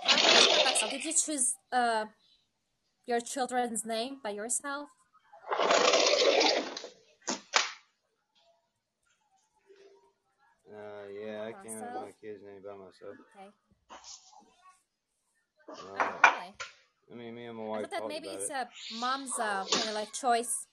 [0.04, 0.90] How about you, Russell?
[0.90, 2.06] Did you choose uh
[3.06, 4.90] your children's name by yourself?
[10.74, 11.08] Uh,
[11.50, 13.18] yeah, I came up with my kid's name by myself.
[13.36, 13.50] Okay.
[15.70, 16.54] Uh, Oh, really?
[17.12, 18.52] I mean, me and my I wife thought that maybe about it's it.
[18.52, 20.68] a mom's uh, kind of like choice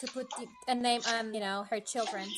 [0.00, 2.34] to put the, a name on, you know, her children's.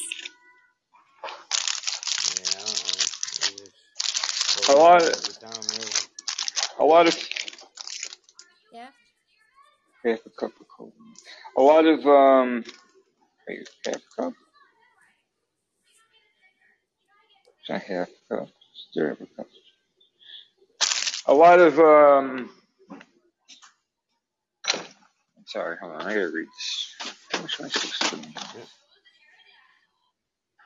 [2.28, 3.07] Yeah, I don't know.
[3.47, 5.17] We just A lot, it at
[5.73, 5.91] really.
[6.78, 7.15] a lot of
[8.73, 8.89] Yeah.
[10.05, 10.93] half a cup of cold.
[11.57, 12.65] A lot of um,
[13.49, 14.33] wait, half a cup.
[17.67, 18.49] Cup.
[18.49, 19.47] It's third of
[21.27, 22.51] a lot of um.
[25.47, 26.03] Sorry, hold on.
[26.03, 26.47] I gotta read
[27.33, 27.61] this.
[27.61, 28.61] I.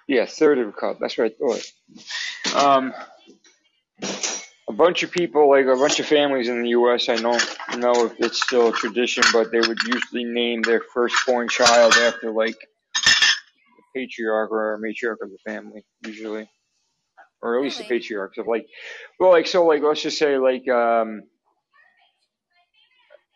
[0.08, 0.98] Yeah, third of a cup.
[0.98, 2.64] That's what I thought.
[2.64, 2.94] Um,
[4.68, 7.08] a bunch of people, like a bunch of families in the U.S.
[7.08, 11.48] I don't know if it's still a tradition, but they would usually name their firstborn
[11.48, 12.56] child after like
[12.96, 16.50] the patriarch or matriarch of the family, usually,
[17.42, 18.66] or at least the patriarchs of like,
[19.18, 21.22] well, like so, like let's just say like um,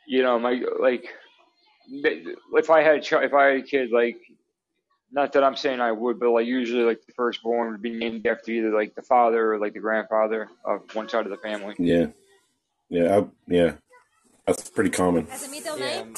[0.07, 1.05] you know, my like
[1.89, 4.17] if I had a child, if I had a kid, like
[5.13, 8.27] not that I'm saying I would, but like usually like the firstborn would be named
[8.27, 11.75] after either like the father or like the grandfather of one side of the family.
[11.79, 12.07] Yeah,
[12.89, 13.73] yeah, I, yeah.
[14.47, 15.27] That's pretty common.
[15.31, 16.15] As a middle Yeah, name?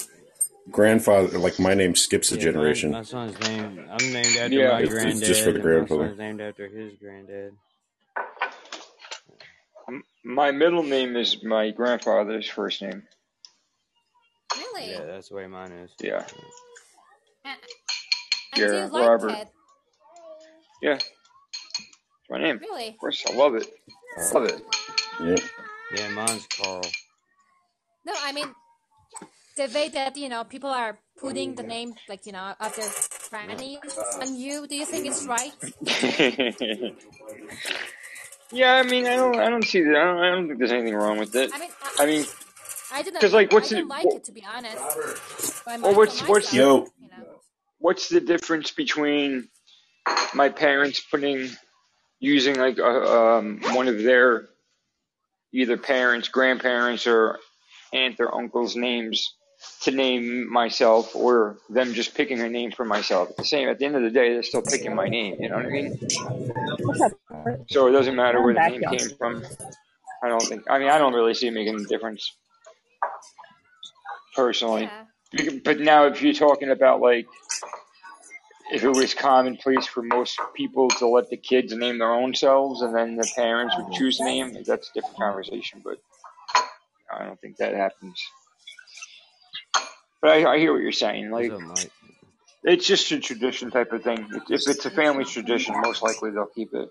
[0.70, 2.42] Grandfather, like my name skips a yeah.
[2.42, 2.90] Generation.
[2.90, 3.86] my son's name.
[3.88, 4.72] I'm named after Yeah.
[4.72, 6.06] my It's, it's just for the and my grandfather.
[6.06, 7.52] son's named after his granddad.
[9.88, 13.02] M- My middle name is my grandfather's first name.
[14.56, 14.90] Really?
[14.92, 15.90] Yeah, that's the way mine is.
[16.00, 16.24] Yeah,
[17.44, 17.58] And,
[18.52, 19.30] and do you yeah, like Robert.
[19.32, 19.48] it?
[20.82, 21.10] Yeah, it's
[22.30, 22.58] my name.
[22.60, 22.88] Really?
[22.88, 23.66] Of course, I love it.
[24.34, 24.62] Love it.
[25.20, 25.40] Yep.
[25.96, 26.82] Yeah, mine's Carl.
[28.06, 28.48] No, I mean
[29.56, 32.88] the way that you know people are putting the name like you know of their
[33.30, 33.78] grannies
[34.20, 34.66] on you.
[34.66, 35.52] Do you think it's right?
[38.52, 39.96] yeah, I mean, I don't, I don't see that.
[39.96, 41.50] I don't, I don't think there's anything wrong with it.
[41.54, 42.24] I mean, I, I mean,
[42.92, 43.14] I didn't.
[43.14, 45.64] because like, what's I the, don't like it to be honest.
[45.64, 47.24] By well, what's, what's, myself, Yo, you know.
[47.78, 49.48] what's the difference between
[50.34, 51.48] my parents putting,
[52.20, 54.48] using like a, um, one of their
[55.52, 57.38] either parents, grandparents, or
[57.92, 59.34] aunt or uncle's names
[59.82, 63.30] to name myself, or them just picking a name for myself.
[63.30, 65.36] At the same, at the end of the day, they're still picking my name.
[65.40, 65.98] You know what I mean?
[67.68, 69.44] So it doesn't matter where the name came from.
[70.22, 70.62] I don't think.
[70.70, 72.32] I mean, I don't really see it making a difference
[74.34, 74.90] personally.
[75.32, 75.50] Yeah.
[75.64, 77.26] But now, if you're talking about like,
[78.72, 82.80] if it was commonplace for most people to let the kids name their own selves,
[82.80, 85.82] and then the parents would choose the name, that's a different conversation.
[85.84, 85.98] But
[87.12, 88.24] I don't think that happens.
[90.20, 91.30] But I, I hear what you're saying.
[91.30, 91.60] Like, up,
[92.64, 94.26] it's just a tradition type of thing.
[94.32, 96.88] If if it's a family tradition, most likely they'll keep it.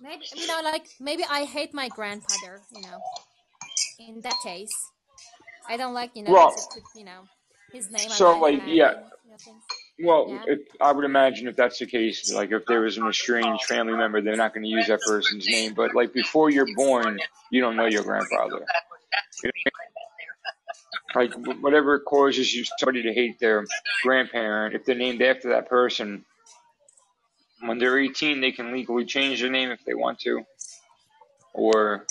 [0.00, 2.60] Maybe you know, like maybe I hate my grandfather.
[2.74, 2.98] You know,
[3.98, 4.74] in that case,
[5.68, 7.22] I don't like you know Well, to put you know
[7.72, 8.90] his name so my like, yeah.
[8.90, 9.60] and you know.
[10.04, 10.54] Well, Yeah.
[10.54, 13.94] if, I would imagine if that's the case, like if there was an estranged family
[13.94, 15.74] member, they're not going to use that person's name.
[15.74, 18.64] But like before you're born, you don't know your grandfather.
[19.42, 19.91] You know I mean?
[21.14, 23.64] Like whatever causes you somebody to hate their
[24.02, 26.24] grandparent, if they're named after that person,
[27.60, 30.44] when they're 18, they can legally change their name if they want to,
[31.54, 32.06] or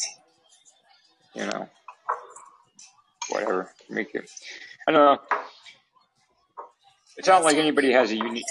[1.34, 1.70] you know,
[3.30, 4.30] whatever, make it.
[4.88, 5.38] I don't know.
[7.18, 8.46] It's not like anybody has a unique.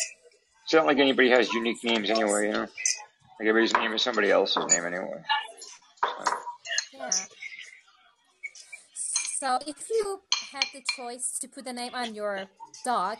[0.64, 2.60] It's not like anybody has unique names anyway, you know.
[2.60, 5.22] Like everybody's name is somebody else's name anyway.
[6.92, 7.10] Yeah.
[9.40, 10.20] So if you
[10.52, 12.46] had the choice to put a name on your
[12.84, 13.18] dog,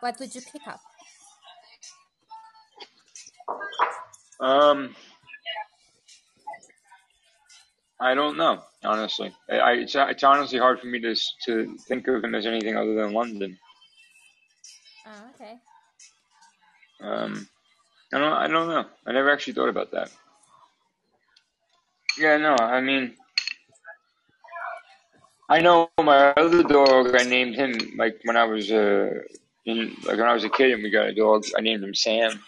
[0.00, 0.80] what would you pick up?
[4.40, 4.94] Um,
[8.00, 9.34] I don't know, honestly.
[9.50, 11.14] I, I it's, it's honestly hard for me to
[11.46, 13.58] to think of him as anything other than London.
[15.06, 15.54] Oh, okay.
[17.00, 17.48] Um,
[18.12, 18.84] I don't I don't know.
[19.06, 20.10] I never actually thought about that.
[22.18, 23.16] Yeah, no, I mean,
[25.54, 27.14] I know my other dog.
[27.16, 29.10] I named him like when I was uh
[29.66, 31.44] in like when I was a kid and we got a dog.
[31.58, 32.40] I named him Sam.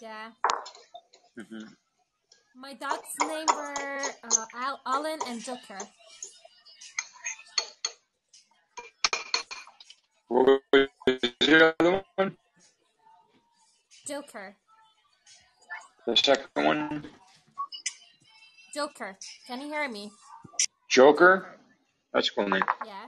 [0.00, 0.32] Yeah.
[1.38, 1.64] hmm
[2.56, 5.90] My dog's name were uh, Al- Alan and Joker.
[10.28, 10.88] What was
[11.40, 12.36] the other one?
[14.06, 14.56] Joker.
[16.06, 17.04] The second one,
[18.74, 19.16] Joker.
[19.46, 20.10] Can you hear me?
[20.88, 21.58] Joker.
[22.12, 22.62] That's a cool name.
[22.84, 23.06] Yeah.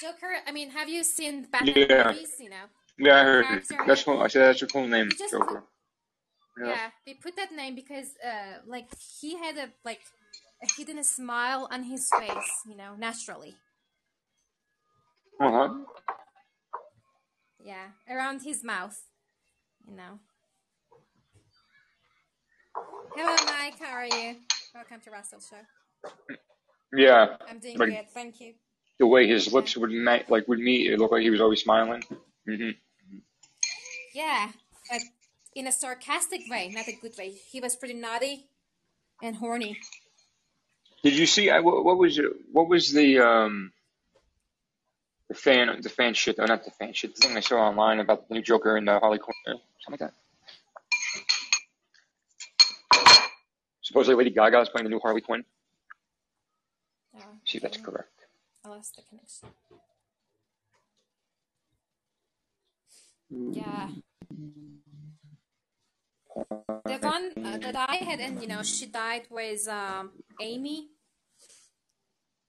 [0.00, 0.32] Joker.
[0.46, 2.12] I mean, have you seen Batman Yeah.
[2.12, 2.34] movies?
[2.38, 2.66] You know.
[2.98, 3.66] Yeah, I heard it.
[3.86, 4.20] That's cool.
[4.20, 5.64] I said that's a cool name, just Joker.
[6.60, 6.68] Yeah.
[6.68, 6.90] Yeah.
[7.06, 8.88] they put that name because, uh, like
[9.20, 10.02] he had a like
[10.62, 13.54] a hidden smile on his face, you know, naturally.
[15.40, 15.68] Uh huh.
[17.62, 18.96] Yeah, around his mouth,
[19.88, 20.18] you know.
[23.16, 23.78] Hello, Mike.
[23.78, 24.36] How are you?
[24.74, 26.10] Welcome to Russell's show.
[26.96, 27.36] Yeah.
[27.48, 28.54] I'm doing Like good, thank you.
[28.98, 31.62] the way his lips would meet, like would meet, it looked like he was always
[31.62, 32.02] smiling.
[32.48, 32.70] Mm-hmm.
[34.14, 34.50] Yeah,
[34.90, 35.00] but
[35.54, 37.30] in a sarcastic way, not a good way.
[37.50, 38.46] He was pretty naughty
[39.22, 39.78] and horny.
[41.04, 41.48] Did you see?
[41.50, 42.26] I, what, what was it?
[42.52, 43.72] What was the um
[45.30, 46.38] the fan the fan shit?
[46.40, 47.14] or not the fan shit.
[47.14, 49.36] The thing I saw online about the new Joker and uh, Harley Quinn,
[49.80, 50.14] something like that.
[53.80, 55.44] Supposedly Lady Gaga is playing the new Harley Quinn.
[57.16, 57.84] Oh, See if that's okay.
[57.84, 58.10] correct.
[58.64, 59.48] I lost the connection.
[63.52, 63.88] Yeah.
[66.84, 70.10] The one uh, that I had, and you know, she died was um,
[70.40, 70.88] Amy.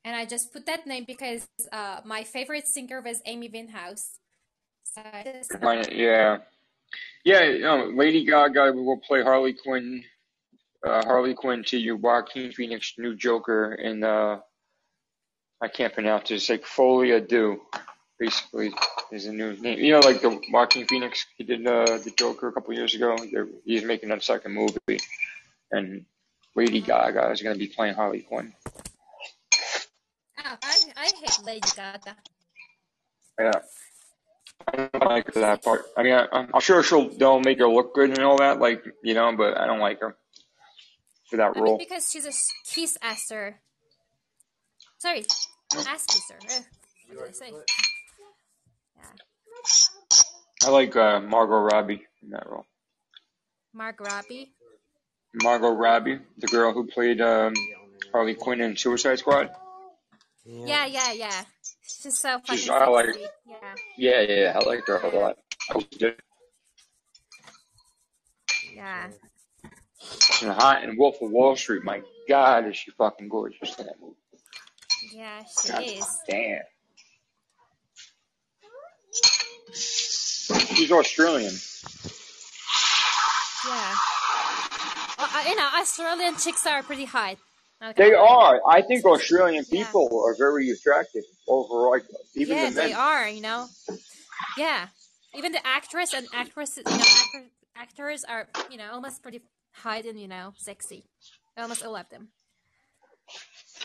[0.04, 4.18] And I just put that name because uh, my favorite singer was Amy Winehouse.
[4.84, 5.52] So just,
[5.92, 6.40] yeah,
[7.24, 7.44] yeah.
[7.44, 10.04] You know, Lady Gaga will play Harley Quinn.
[10.84, 14.40] Uh, Harley Quinn to you, Joaquin Phoenix, new Joker, and uh,
[15.62, 16.36] I can't pronounce it.
[16.36, 17.62] It's like Folia Do,
[18.18, 18.74] basically,
[19.12, 19.78] is a new name.
[19.78, 23.16] You know, like the Joaquin Phoenix, he did uh, the Joker a couple years ago.
[23.64, 25.00] He's making a second movie,
[25.72, 26.06] and
[26.56, 28.52] Lady Gaga is going to be playing Harley Quinn.
[31.22, 32.16] I, I hate Lady Gaga.
[33.40, 33.52] Yeah.
[34.68, 35.86] I don't like that part.
[35.98, 38.84] I mean, I, I'm sure she'll they'll make her look good and all that, like
[39.04, 40.16] you know, but I don't like her
[41.30, 41.78] for that I mean, role.
[41.78, 42.32] because she's a
[42.70, 43.60] kiss asser.
[45.00, 45.24] Sorry,
[45.76, 46.38] ass kisser.
[47.08, 47.52] What did I say?
[48.98, 49.04] Yeah.
[50.64, 52.66] I like uh, Margot Robbie in that role.
[53.74, 54.52] Mark Robbie.
[55.34, 57.54] Margot Robbie, the girl who played um,
[58.12, 59.50] Harley Quinn in Suicide Squad.
[60.46, 61.44] Yeah, yeah, yeah.
[61.84, 63.26] She's so fucking She's, I like sexy.
[63.48, 63.76] Yeah.
[63.98, 65.38] Yeah, yeah, I like her a lot.
[65.70, 66.16] I.
[68.76, 69.10] Yeah.
[70.42, 71.84] And hot and Wolf of Wall Street.
[71.84, 74.16] My God, is she fucking gorgeous in that movie?
[75.14, 76.20] Yeah, she God is.
[76.28, 76.62] damn.
[79.74, 81.54] She's Australian.
[83.66, 83.96] Yeah.
[85.18, 87.38] Well, uh, you know, Australian chicks are pretty hot.
[87.82, 88.62] Not They are.
[88.70, 89.84] I think Australian Yeah.
[89.86, 91.92] people are very attractive overall.
[91.92, 93.68] Like, even Yeah, the they are, you know.
[94.56, 94.88] Yeah.
[95.34, 99.42] Even the actress and actresses, you know, actor, actors are, you know, almost pretty
[99.74, 101.06] hot and, you know, sexy.
[101.58, 102.30] Almost all of them.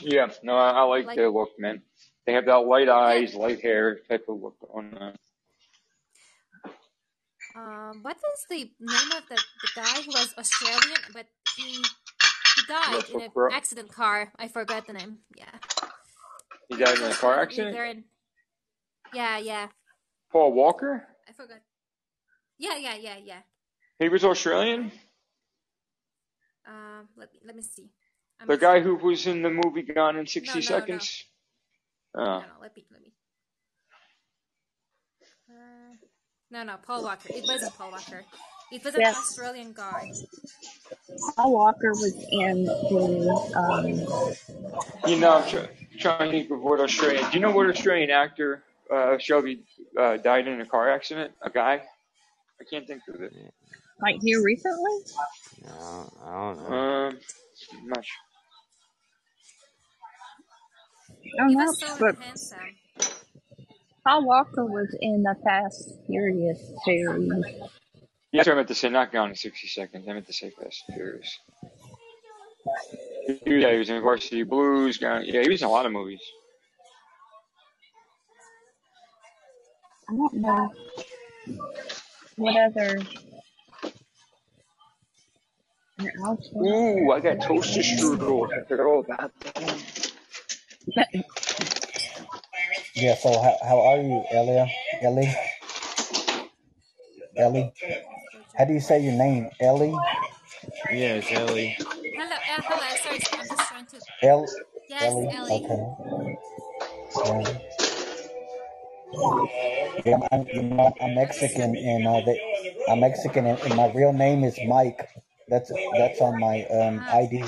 [0.01, 1.83] Yeah, no, I, I like Like- their look, man.
[2.27, 4.91] They have that light eyes, light hair type of look on.
[4.91, 5.15] them.
[7.55, 11.27] Um, what is the name of the, the guy who was Australian, but
[11.57, 11.85] he he
[12.69, 14.33] died in an accident car.
[14.39, 15.19] I forgot the name.
[15.37, 15.45] Yeah.
[16.69, 17.77] he died in a car accident.
[17.77, 18.05] in-
[19.15, 19.69] yeah, yeah.
[20.33, 21.07] Paul Walker.
[21.29, 21.59] I forgot.
[22.59, 23.41] Yeah, yeah, yeah, yeah.
[23.99, 24.91] He was Australian.
[26.67, 27.91] Um, let me let me see.
[28.41, 28.97] I'm The guy sure.
[28.99, 30.61] who was in the movie Gone in 60 No, no, no.
[30.61, 31.25] Seconds.
[32.15, 32.39] No, Oh.
[32.41, 33.13] no, let me let me.
[35.49, 35.95] Uh,
[36.51, 37.29] no, no, Paul Walker.
[37.31, 38.25] It wasn't Paul Walker.
[38.73, 39.17] It was an Yes.
[39.17, 40.13] Australian guy.
[41.37, 47.25] Paul Walker was in the um, You know, I'm try, trying to avoid Australian.
[47.31, 49.65] Do you know what Australian actor uh, Shelby
[49.99, 51.33] uh, died in a car accident?
[51.43, 51.83] A guy?
[52.61, 53.33] I can't think of it.
[54.01, 54.99] like here recently.
[55.65, 56.77] No, I don't know.
[56.77, 57.19] Um,
[57.79, 58.23] I'm not sure.
[61.41, 62.59] Oh He no, was so but handsome.
[64.05, 67.31] Paul Walker was in the Fast Furious series.
[68.33, 68.91] Yeah, that's what I meant to say.
[68.91, 70.07] Not Gone in 60 Seconds.
[70.09, 71.39] I meant to say Fast and Furious.
[73.47, 74.99] Yeah, he was in Varsity Blues.
[74.99, 76.23] Gone, yeah, he was in a lot of movies.
[80.11, 80.71] I don't know
[82.37, 83.01] what other.
[86.57, 88.49] Ooh, I got toaster strudel.
[88.53, 89.55] I forgot all about that.
[92.95, 94.69] Yeah, so how, how are you, Elia?
[95.03, 95.35] Ellie?
[97.37, 97.73] Ellie?
[98.59, 99.51] How do you say your name?
[99.61, 99.95] Ellie?
[100.91, 101.77] Yes, Ellie.
[101.79, 102.97] Hello, uh, hello.
[103.03, 104.01] Sorry, I'm just trying to.
[104.23, 104.47] El-
[104.89, 105.29] Yes, Ellie?
[105.31, 105.53] Ellie.
[105.65, 105.83] Okay.
[107.27, 107.59] Yeah.
[110.05, 112.41] Yeah, I'm, you know, I'm Mexican, and uh, they,
[112.89, 115.09] I'm Mexican, and, and my real name is Mike.
[115.49, 117.39] That's that's on my um, ID.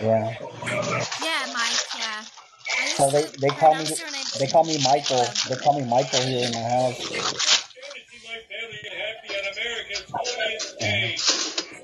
[0.00, 0.34] Yeah.
[1.22, 1.82] Yeah, Mike.
[1.96, 2.24] Yeah.
[2.96, 4.24] So they, they call me pronounce your name.
[4.38, 5.26] they call me Michael.
[5.48, 7.57] They call me Michael here in the house.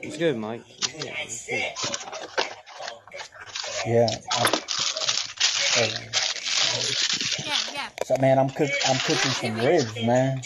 [0.07, 0.63] It's good, Mike.
[0.69, 1.63] It's good.
[3.87, 4.07] Yeah.
[4.33, 4.61] I'm-
[7.45, 7.89] Yeah, yeah.
[8.05, 10.41] So man, I'm cook I'm cooking some ribs, man.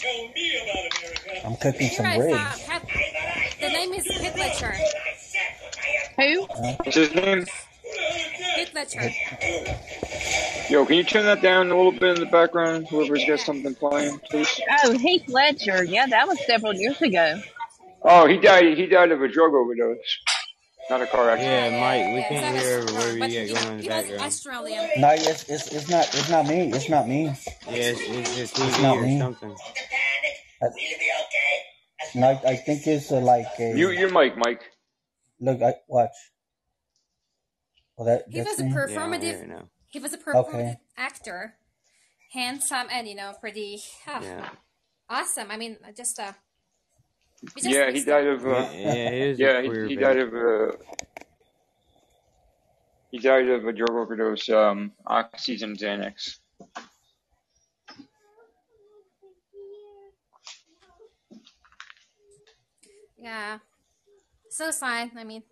[1.45, 2.65] I'm cooking some ribs.
[3.59, 4.75] The name is Heath Ledger.
[6.17, 6.43] Who?
[6.45, 7.45] What's his name?
[8.55, 9.11] Heath Ledger.
[10.69, 12.87] Yo, can you turn that down a little bit in the background?
[12.89, 14.61] Whoever's got something playing, please.
[14.83, 15.83] Oh, Heath Ledger.
[15.83, 17.41] Yeah, that was several years ago.
[18.03, 18.77] Oh, he died.
[18.77, 19.97] He died of a drug overdose,
[20.89, 21.73] not a car accident.
[21.73, 23.89] Yeah, Mike, we Yeah, can't hear was whatever but you you going in the he
[23.89, 24.21] was background.
[24.33, 24.89] Australian.
[24.97, 26.71] No, it's, it's it's not it's not me.
[26.71, 27.25] It's not me.
[27.25, 28.01] Yeah, it's,
[28.37, 29.19] it's your It's not or me.
[29.19, 29.55] something.
[30.61, 30.67] I,
[32.15, 34.61] no, I, I think it's uh, like a You, your mic, Mike.
[35.39, 35.61] look.
[35.61, 36.11] I watch.
[37.97, 38.69] Well, that He that's was a me.
[38.71, 39.41] Yeah, I don't hear performative.
[39.43, 39.69] it now.
[39.87, 40.77] He was a performative Okay.
[40.97, 41.55] actor,
[42.33, 44.49] handsome and you know pretty ah, Yeah.
[45.09, 45.51] awesome.
[45.51, 46.48] I mean, just uh, we just
[47.61, 48.45] Yeah, he died of.
[48.45, 50.33] Uh, Yeah, yeah, he yeah, he, he died of.
[50.33, 50.75] Uh,
[53.11, 54.49] he died of a drug overdose.
[54.49, 56.37] Um, oxygen Xanax.
[63.17, 63.59] Yeah,
[64.49, 65.11] so sad.
[65.17, 65.43] I mean,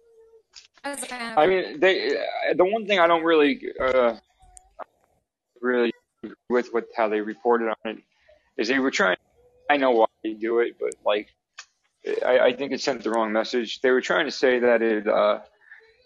[0.84, 2.18] I was a fan of I mean, they.
[2.18, 4.16] uh, The one thing I don't really, uh,
[5.62, 5.92] really
[6.24, 7.98] agree with with how they reported on it
[8.58, 9.18] is they were trying.
[9.70, 11.28] I know why they do it, but like,
[12.26, 13.82] I, I think it sent the wrong message.
[13.82, 15.40] They were trying to say that it, uh,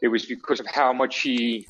[0.01, 1.67] it was because of how much he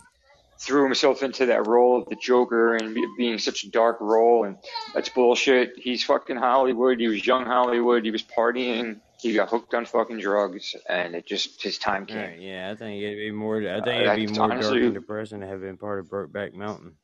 [0.59, 4.43] threw himself into that role of the Joker and be- being such a dark role,
[4.45, 4.57] and
[4.93, 5.73] that's bullshit.
[5.77, 6.99] He's fucking Hollywood.
[6.99, 8.05] He was young Hollywood.
[8.05, 8.99] He was partying.
[9.19, 12.17] He got hooked on fucking drugs, and it just his time came.
[12.17, 13.57] Right, yeah, I think it'd be more.
[13.57, 16.53] I think Uh, it'd be more dark and depressing to have been part of Brokeback
[16.53, 16.95] Mountain.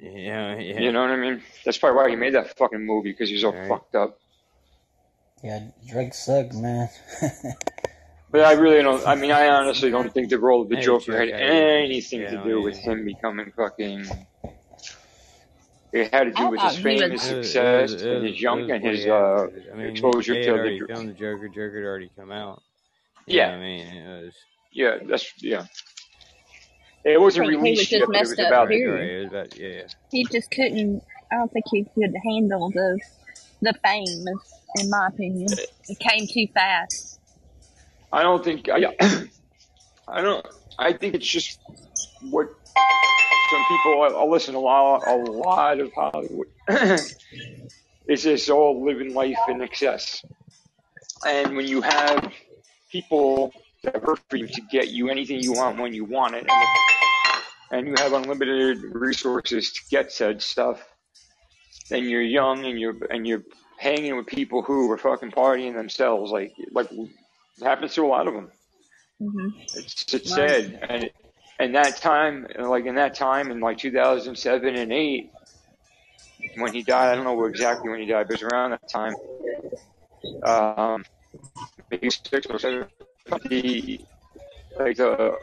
[0.00, 0.78] Yeah, yeah.
[0.80, 1.42] you know what I mean?
[1.64, 3.68] That's probably why he made that fucking movie because he was all Right.
[3.68, 4.18] fucked up.
[5.42, 6.88] Yeah, drugs suck, man.
[8.30, 9.06] But I really don't.
[9.06, 12.30] I mean, I honestly don't think the role of the Hey, Joker had anything Yeah,
[12.32, 14.04] to do with him becoming fucking.
[15.94, 18.02] It had to do with his he fame, was- his It was, it success, was,
[18.02, 19.46] and his young and his uh.
[19.72, 20.86] I mean, exposure to had already the.
[20.88, 21.48] filmed the Joker.
[21.48, 22.62] Joker had already come out.
[23.26, 23.46] You Yeah.
[23.46, 24.34] know what I mean, it was
[24.72, 25.64] Yeah, that's yeah.
[27.04, 28.84] It wasn't I think he was released just it messed was up, about right, it.
[28.86, 28.98] right.
[29.00, 29.14] period.
[29.16, 29.82] It was about yeah.
[30.10, 31.02] He just couldn't.
[31.32, 33.00] I don't think he could handle the
[33.60, 34.24] the fame,
[34.76, 35.48] in my opinion.
[35.88, 37.20] It came too fast.
[38.12, 38.94] I don't think I.
[40.08, 40.46] I don't.
[40.78, 41.58] I think it's just
[42.30, 42.46] what
[43.50, 44.02] some people.
[44.02, 46.46] I, listen a lot, a lot of Hollywood.
[48.06, 50.22] it's just all living life in excess,
[51.26, 52.32] and when you have
[52.90, 53.52] people
[53.84, 57.78] that work for you to get you anything you want when you want it, and,
[57.78, 60.82] and you have unlimited resources to get said stuff,
[61.90, 63.44] then you're young and you're and you're
[63.78, 68.28] hanging with people who are fucking partying themselves, like like it happens to a lot
[68.28, 68.52] of them.
[69.20, 70.34] hmm It's it's Right.
[70.34, 71.10] sad, and
[71.58, 75.32] and that time, like in that time, in like 2007 and eight,
[76.56, 77.12] when he died.
[77.12, 79.16] I don't know exactly when he died, but it was around that time.
[80.42, 81.04] Um,
[81.90, 82.88] maybe six or seven.
[83.48, 84.00] The
[84.78, 85.36] like the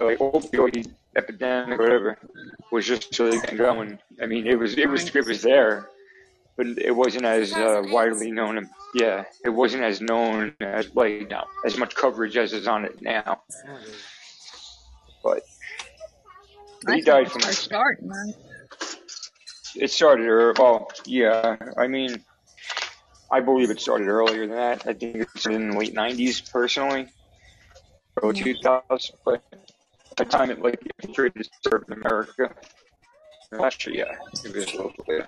[0.00, 2.18] like opioid epidemic or whatever
[2.70, 3.98] was just really getting going.
[4.22, 5.88] I mean, it was it was it was there,
[6.56, 8.68] but it wasn't as uh, widely known.
[8.94, 13.02] Yeah, it wasn't as known as like now as much coverage as is on it
[13.02, 13.42] now.
[15.22, 15.42] But
[16.88, 18.34] he died from it started, man.
[19.76, 21.56] it started or well, yeah.
[21.76, 22.24] I mean,
[23.30, 24.86] I believe it started earlier than that.
[24.86, 27.08] I think it started in the late '90s, personally,
[28.22, 29.12] early 2000s.
[29.24, 29.42] But
[30.20, 32.54] the time it like infiltrated served America,
[33.52, 34.74] last year, yeah, it was
[35.08, 35.26] later.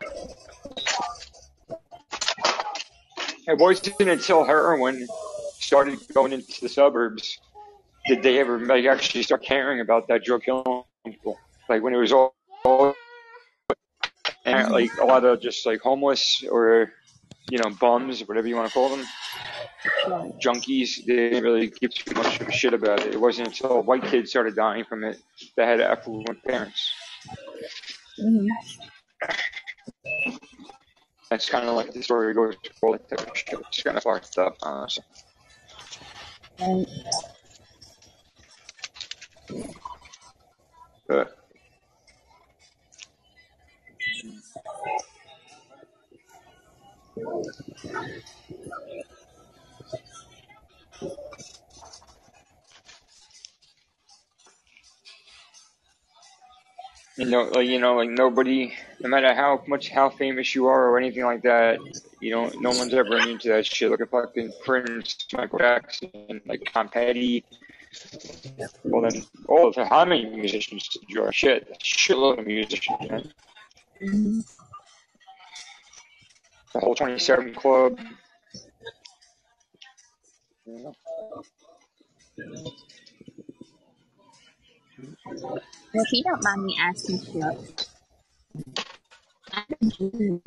[3.48, 5.06] It wasn't until heroin
[5.58, 7.38] started going into the suburbs
[8.06, 11.38] did they ever like actually start caring about that drug killing people.
[11.68, 12.94] Like when it was all, all
[14.44, 16.92] and like a lot of just like homeless or
[17.50, 19.04] you know bums, whatever you want to call them.
[20.42, 21.04] Junkies.
[21.04, 23.14] Didn't really give too much of a shit about it.
[23.14, 25.18] It wasn't until white kids started dying from it
[25.56, 26.92] that had affluent parents.
[28.18, 28.46] hmm
[31.30, 33.58] That's kind of like the story goes for all that type of shit.
[33.58, 35.04] It's kind of fucked up, honestly.
[41.08, 41.36] But
[57.16, 60.90] you know, like you know, like nobody, no matter how much how famous you are
[60.90, 61.78] or anything like that,
[62.20, 63.90] you know, no one's ever into that shit.
[63.90, 67.44] Look at fucking Prince, Michael Jackson, like Tom Petty.
[68.84, 71.32] Well then, all of how many musicians did you are?
[71.32, 73.32] Shit, shitload of musicians, man.
[74.00, 74.40] hmm
[76.74, 77.98] The whole Twenty Seven Club.
[80.72, 80.94] You know?
[85.26, 85.60] Well,
[85.92, 87.56] if you don't mind me asking, Chip,
[89.52, 90.40] how did you,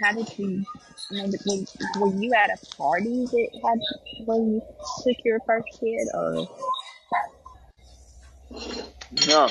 [0.00, 0.64] how did you,
[1.10, 3.78] I mean, were, were you at a party that had,
[4.26, 4.62] where you
[5.02, 6.48] took your first kid, or?
[9.26, 9.48] No,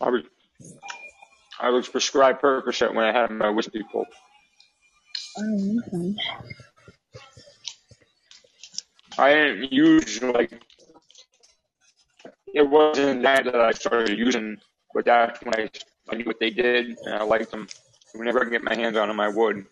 [0.00, 0.22] I was
[1.58, 4.06] I was prescribed Percocet when I had my whiskey pulled.
[5.38, 6.14] Oh, okay.
[9.18, 10.52] I didn't use like
[12.54, 14.58] it wasn't that that I started using,
[14.94, 15.70] but that's when I,
[16.10, 17.66] I knew what they did and I liked them.
[18.14, 19.66] Whenever I could get my hands on them, I would.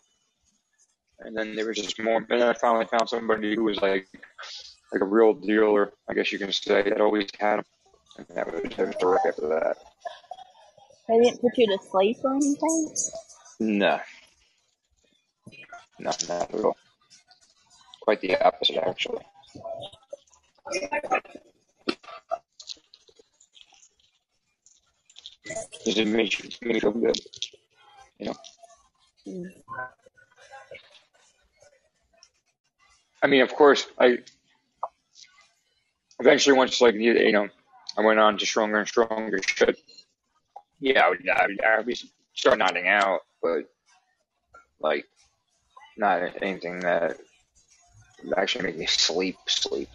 [1.21, 2.19] And then there was just more.
[2.19, 4.07] And then I finally found somebody who was like
[4.93, 7.65] like a real dealer, I guess you can say, that always had them.
[8.19, 9.77] And that was, was the wreck after that.
[11.09, 12.95] They didn't put you to sleep or anything?
[13.61, 14.01] No,
[15.99, 16.77] not, not at all.
[18.03, 19.25] Quite the opposite, actually.
[25.45, 27.21] Because it makes you, you feel good,
[28.19, 28.35] you know.
[29.27, 29.53] Mm.
[33.23, 34.19] I mean, of course, I
[36.21, 37.49] eventually once like you, know,
[37.97, 39.79] I went on to stronger and stronger shit.
[40.81, 41.99] Yeah, I would, I would, I would
[42.35, 43.65] start nodding out, but
[44.81, 45.07] like
[45.97, 47.17] not anything that
[48.37, 49.89] actually make me sleep, sleep.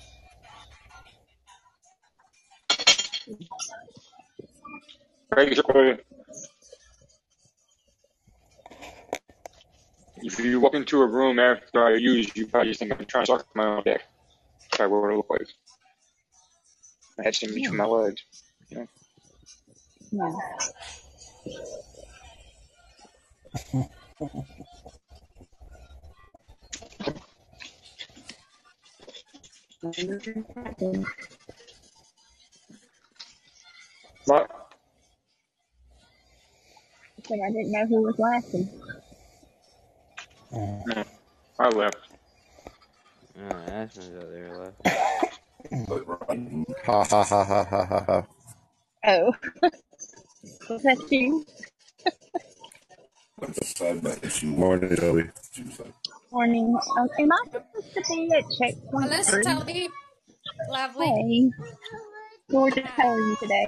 [10.21, 13.31] If you walk into a room after I use, you probably think I'm trying to
[13.33, 14.01] suck my own dick.
[14.71, 15.47] That's probably what it look like.
[17.17, 18.23] My head's in between my legs.
[18.69, 18.87] You
[20.11, 20.39] know?
[23.71, 24.29] Yeah.
[29.83, 29.95] But
[37.29, 38.69] But I didn't know who was laughing.
[40.85, 41.03] no,
[41.59, 41.97] I left.
[43.39, 44.77] Oh, Aspen's out there left.
[46.85, 48.27] Ha ha ha ha ha ha ha.
[49.05, 49.33] Oh,
[50.69, 51.45] was that you?
[54.43, 55.29] Morning, Toby.
[56.31, 56.77] Morning.
[56.97, 59.43] Um, am I supposed to be at checkpoint Hello, three?
[59.43, 59.89] Toby.
[60.69, 61.07] Lovely.
[61.07, 61.51] Hey,
[62.51, 62.85] gorgeous.
[62.85, 63.65] How are you today?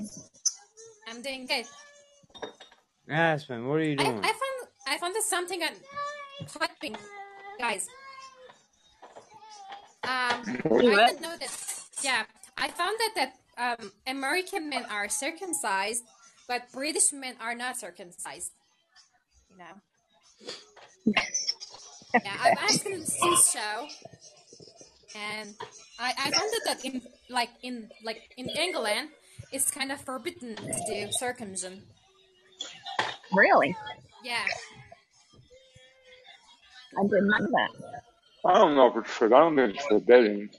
[1.08, 1.66] I'm doing good.
[3.10, 4.20] Aspen, what are you doing?
[4.20, 5.70] I found I found this something on
[6.48, 6.96] typing,
[7.60, 7.88] guys.
[10.04, 11.84] Um, I didn't know that.
[12.04, 12.24] Yeah,
[12.58, 16.04] I found that that um, American men are circumcised,
[16.48, 18.52] but British men are not circumcised.
[19.50, 21.14] You know.
[22.14, 23.88] Yeah, I've asked him this show,
[25.16, 25.56] and
[26.00, 29.10] I I found out that in like in like in England,
[29.52, 31.84] it's kind of forbidden to do circumcision.
[33.34, 33.76] Really?
[34.24, 34.46] Yeah.
[37.00, 38.02] I didn't know that.
[38.46, 40.50] I don't know if it's for, I don't think it's forbidden.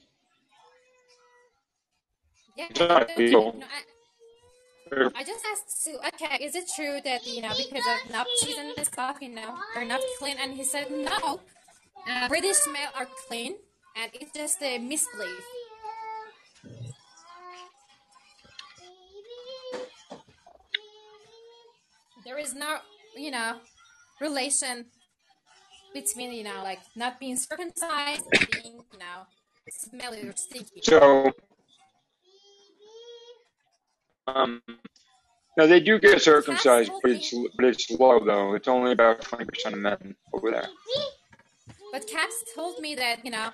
[2.56, 3.52] Yeah, It's not but, illegal.
[3.54, 3.82] you know, I,
[4.92, 8.86] I just asked Sue, okay, is it true that, you know, because of napkins and
[8.86, 10.36] stuff, you know, they're not clean?
[10.38, 11.40] And he said, no,
[12.08, 13.54] uh, British men are clean,
[13.96, 15.44] and it's just a misbelief.
[22.24, 22.76] There is no,
[23.16, 23.60] you know,
[24.20, 24.86] relation
[25.94, 29.26] between, you know, like not being circumcised and being, you know,
[29.70, 30.80] smelly or stinky.
[30.82, 31.32] So,
[34.26, 34.62] um,
[35.56, 38.54] no, they do get circumcised, but it's but it's low though.
[38.54, 40.68] It's only about twenty percent of men over there.
[41.92, 43.50] But Caps told me that, you know,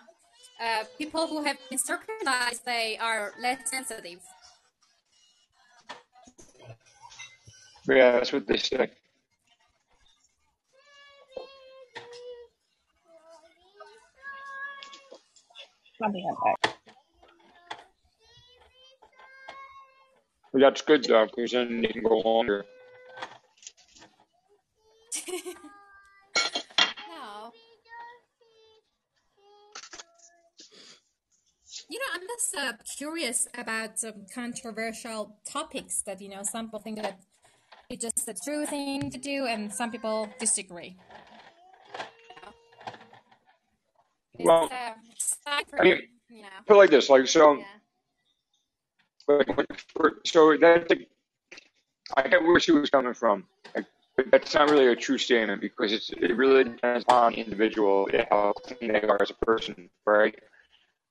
[0.63, 4.21] uh, people who have been circumcised, they are less sensitive.
[7.89, 8.91] Yeah, that's what they say.
[16.01, 16.78] I'll be right back.
[20.52, 22.65] That's good though, because then they can go longer.
[25.28, 27.52] no.
[31.91, 36.81] You know, I'm just uh, curious about some controversial topics that, you know, some people
[36.81, 37.18] think that
[37.89, 40.97] it's just a true thing to do and some people disagree.
[44.35, 47.55] It's, Well, uh, it's I mean, you know, put it like this, like so.
[47.55, 47.65] yeah.
[49.29, 51.09] When- for- so that's like,
[52.17, 53.45] I get where she was coming from.
[53.75, 53.85] Like,
[54.33, 58.93] that's not really a true statement because it's it really depends on individual how clean
[58.93, 60.35] they are as a person, right?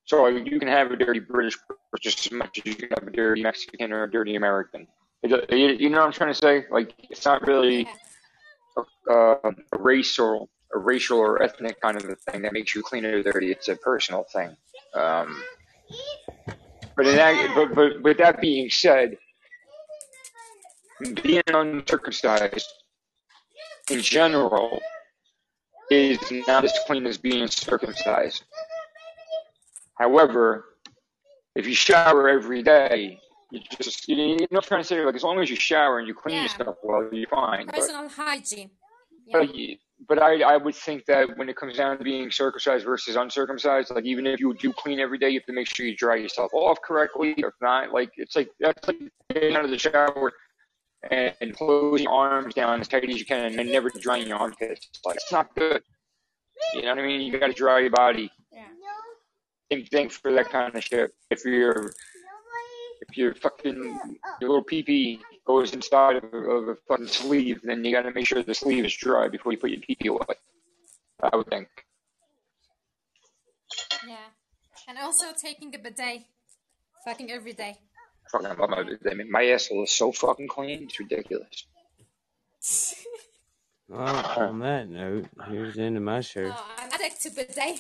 [0.06, 3.08] So you can have a dirty British person just as much as you can have
[3.08, 4.88] a dirty Mexican or a dirty American.
[5.22, 6.66] You know what I'm trying to say?
[6.72, 7.88] Like it's not really
[8.78, 12.74] a, uh, a race or a racial or ethnic kind of a thing that makes
[12.74, 13.52] you clean or dirty.
[13.52, 14.56] It's a personal thing.
[14.94, 15.44] Um,
[16.98, 19.18] but, in that, but, but with that being said,
[21.24, 22.68] being uncircumcised
[23.92, 24.82] in general
[25.92, 28.44] is not as clean as being circumcised.
[29.96, 30.66] However,
[31.56, 33.20] if you shower every day,
[33.52, 35.00] you just you know I'm trying to say.
[35.06, 36.44] Like as long as you shower and you clean Yeah.
[36.44, 37.68] yourself well, you're fine.
[37.68, 38.72] But Personal hygiene.
[39.28, 39.40] Yeah.
[40.08, 43.16] but, but I, I would think that when it comes down to being circumcised versus
[43.16, 45.96] uncircumcised, like even if you do clean every day, you have to make sure you
[45.96, 47.34] dry yourself off correctly.
[47.38, 49.00] If not, like it's like that's like
[49.34, 50.32] getting out of the shower
[51.12, 54.38] and, closing your arms down as tight as you can and then never drying your
[54.38, 54.90] armpits.
[55.06, 55.82] Like it's not good.
[56.74, 57.22] You know what I mean?
[57.22, 58.32] You got to dry your body.
[58.52, 58.66] Yeah.
[59.72, 61.12] Same thing for that kind of shit.
[61.30, 61.94] If you're
[63.10, 67.08] if your fucking uh, your little pee pee goes inside of, a- of a fucking
[67.08, 69.96] sleeve, then you gotta make sure the sleeve is dry before you put your pee
[69.96, 70.26] pee away.
[71.22, 71.68] I would think.
[74.08, 74.16] Yeah.
[74.88, 76.22] And also taking a bidet.
[77.06, 77.78] Fucking every day.
[78.32, 81.66] Fucking love my, I mean, my asshole is so fucking clean, it's ridiculous.
[83.90, 84.02] Well,
[84.38, 86.52] on that note, here's the end of my show.
[86.54, 87.80] Oh, I'm addict to bidet.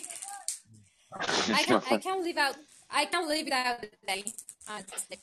[1.20, 2.56] I can't, I can't live out.
[2.90, 4.34] I can't live without a bidet.
[4.70, 5.18] Honestly.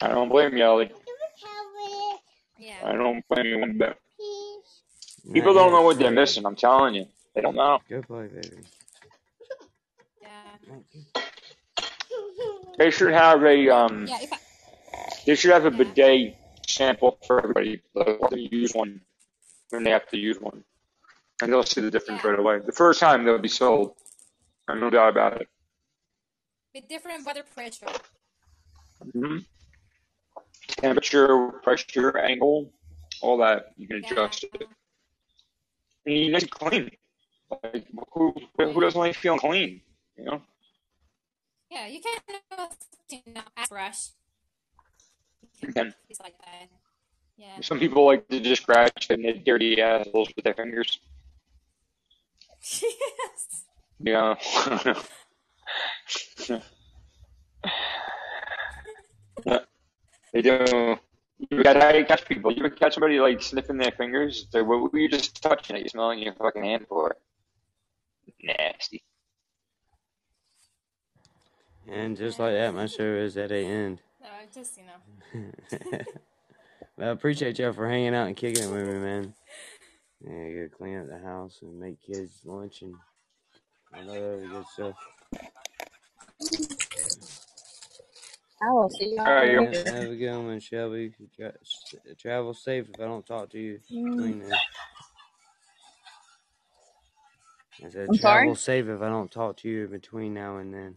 [0.00, 0.90] I don't blame you, Ellie.
[2.58, 2.74] Yeah.
[2.84, 3.98] I don't blame you one bit.
[5.32, 6.46] People don't know what they're missing.
[6.46, 7.80] I'm telling you, they don't know.
[7.88, 8.56] Go play, baby.
[10.22, 11.20] Yeah.
[12.78, 14.06] They should have a um.
[14.06, 14.18] Yeah.
[14.22, 14.36] If I,
[15.26, 17.82] They should have a bidet sample for everybody.
[17.94, 19.00] They'll to use one
[19.70, 20.64] when they have to use one,
[21.42, 22.60] and they'll see the difference right away.
[22.64, 23.94] The first time they'll be sold,
[24.68, 25.48] and no doubt about it.
[26.76, 27.88] With different water pressure.
[29.12, 29.38] hmm
[30.68, 32.70] Temperature, pressure, angle,
[33.22, 34.12] all that you can Yeah.
[34.12, 34.68] adjust it.
[36.04, 36.90] And you need to clean.
[37.50, 39.80] Like who who doesn't like feeling clean?
[40.18, 40.42] You know.
[41.70, 42.20] Yeah, you can
[43.10, 44.10] you know, brush.
[45.62, 45.94] You can.
[46.06, 46.68] Things like that.
[47.38, 47.60] Yeah.
[47.60, 50.98] Some people like to just scratch and get dirty assholes with their fingers.
[52.82, 53.64] yes.
[54.00, 54.34] Yeah.
[60.32, 60.98] they do.
[61.50, 62.50] You got how you catch people.
[62.52, 64.44] You ever catch somebody like sniffing their fingers?
[64.44, 65.76] It's like, what were you just touching?
[65.76, 67.16] It, you're smelling your fucking hand for.
[68.42, 69.02] Nasty.
[71.88, 74.00] And just like that, my show is at a end.
[74.20, 76.00] No, just you know.
[76.98, 79.34] I appreciate y'all for hanging out and kicking it with me, man.
[80.24, 82.94] Yeah, you gotta clean up the house and make kids lunch and
[83.94, 84.96] all that other good stuff.
[88.62, 89.60] I will see y'all All right, yo.
[89.62, 89.84] Yeah, later.
[89.92, 91.12] have a good one, Shelby.
[91.36, 91.52] Tra-
[92.18, 94.16] travel safe if I don't talk to you Mm.
[94.16, 94.62] between then.
[97.84, 98.48] I said I'm sorry?
[98.48, 100.94] travel safe if I don't talk to you between now and then.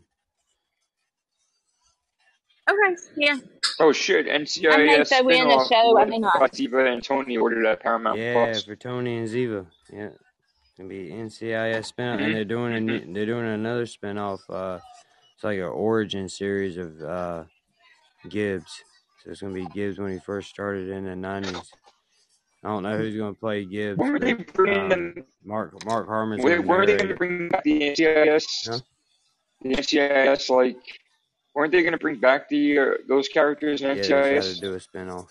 [2.70, 3.38] Okay, yeah.
[3.80, 5.68] Oh shit, I may NCIS throw in the spinoff.
[5.70, 6.38] show, I What may not.
[6.38, 8.64] about Ziva and Tony ordered at Paramount Yeah, Plus?
[8.66, 9.68] for Tony and Ziva.
[9.92, 10.10] Yeah.
[10.80, 14.40] It's gonna be NCIS spinoff, and they're doing a new, they're doing another spinoff.
[14.50, 14.80] Uh,
[15.36, 17.44] it's like an origin series of uh,
[18.30, 18.82] Gibbs.
[19.22, 21.74] So it's gonna be Gibbs when he first started in the nineties.
[22.64, 25.24] I don't know who's gonna play Gibbs, When were they bringing um.
[25.44, 28.70] Mark Mark Harmon's Were, gonna weren't they gonna bring back the NCIS?
[28.70, 28.80] Huh?
[29.62, 30.78] The NCIS, like,
[31.54, 34.56] weren't they going to bring back the uh, those characters in Yeah, NCIS?
[34.56, 35.28] to do a spinoff.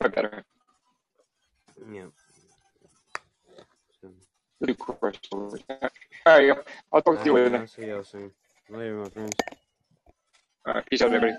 [0.00, 0.44] I better.
[1.88, 2.06] Yeah.
[4.02, 4.10] So,
[4.64, 5.62] Do crossovers.
[5.70, 6.58] All right.
[6.92, 7.58] I'll talk to you later.
[7.58, 8.30] I'll see y'all soon.
[8.70, 9.36] Later, my friends.
[10.66, 11.36] All right, peace out, everybody.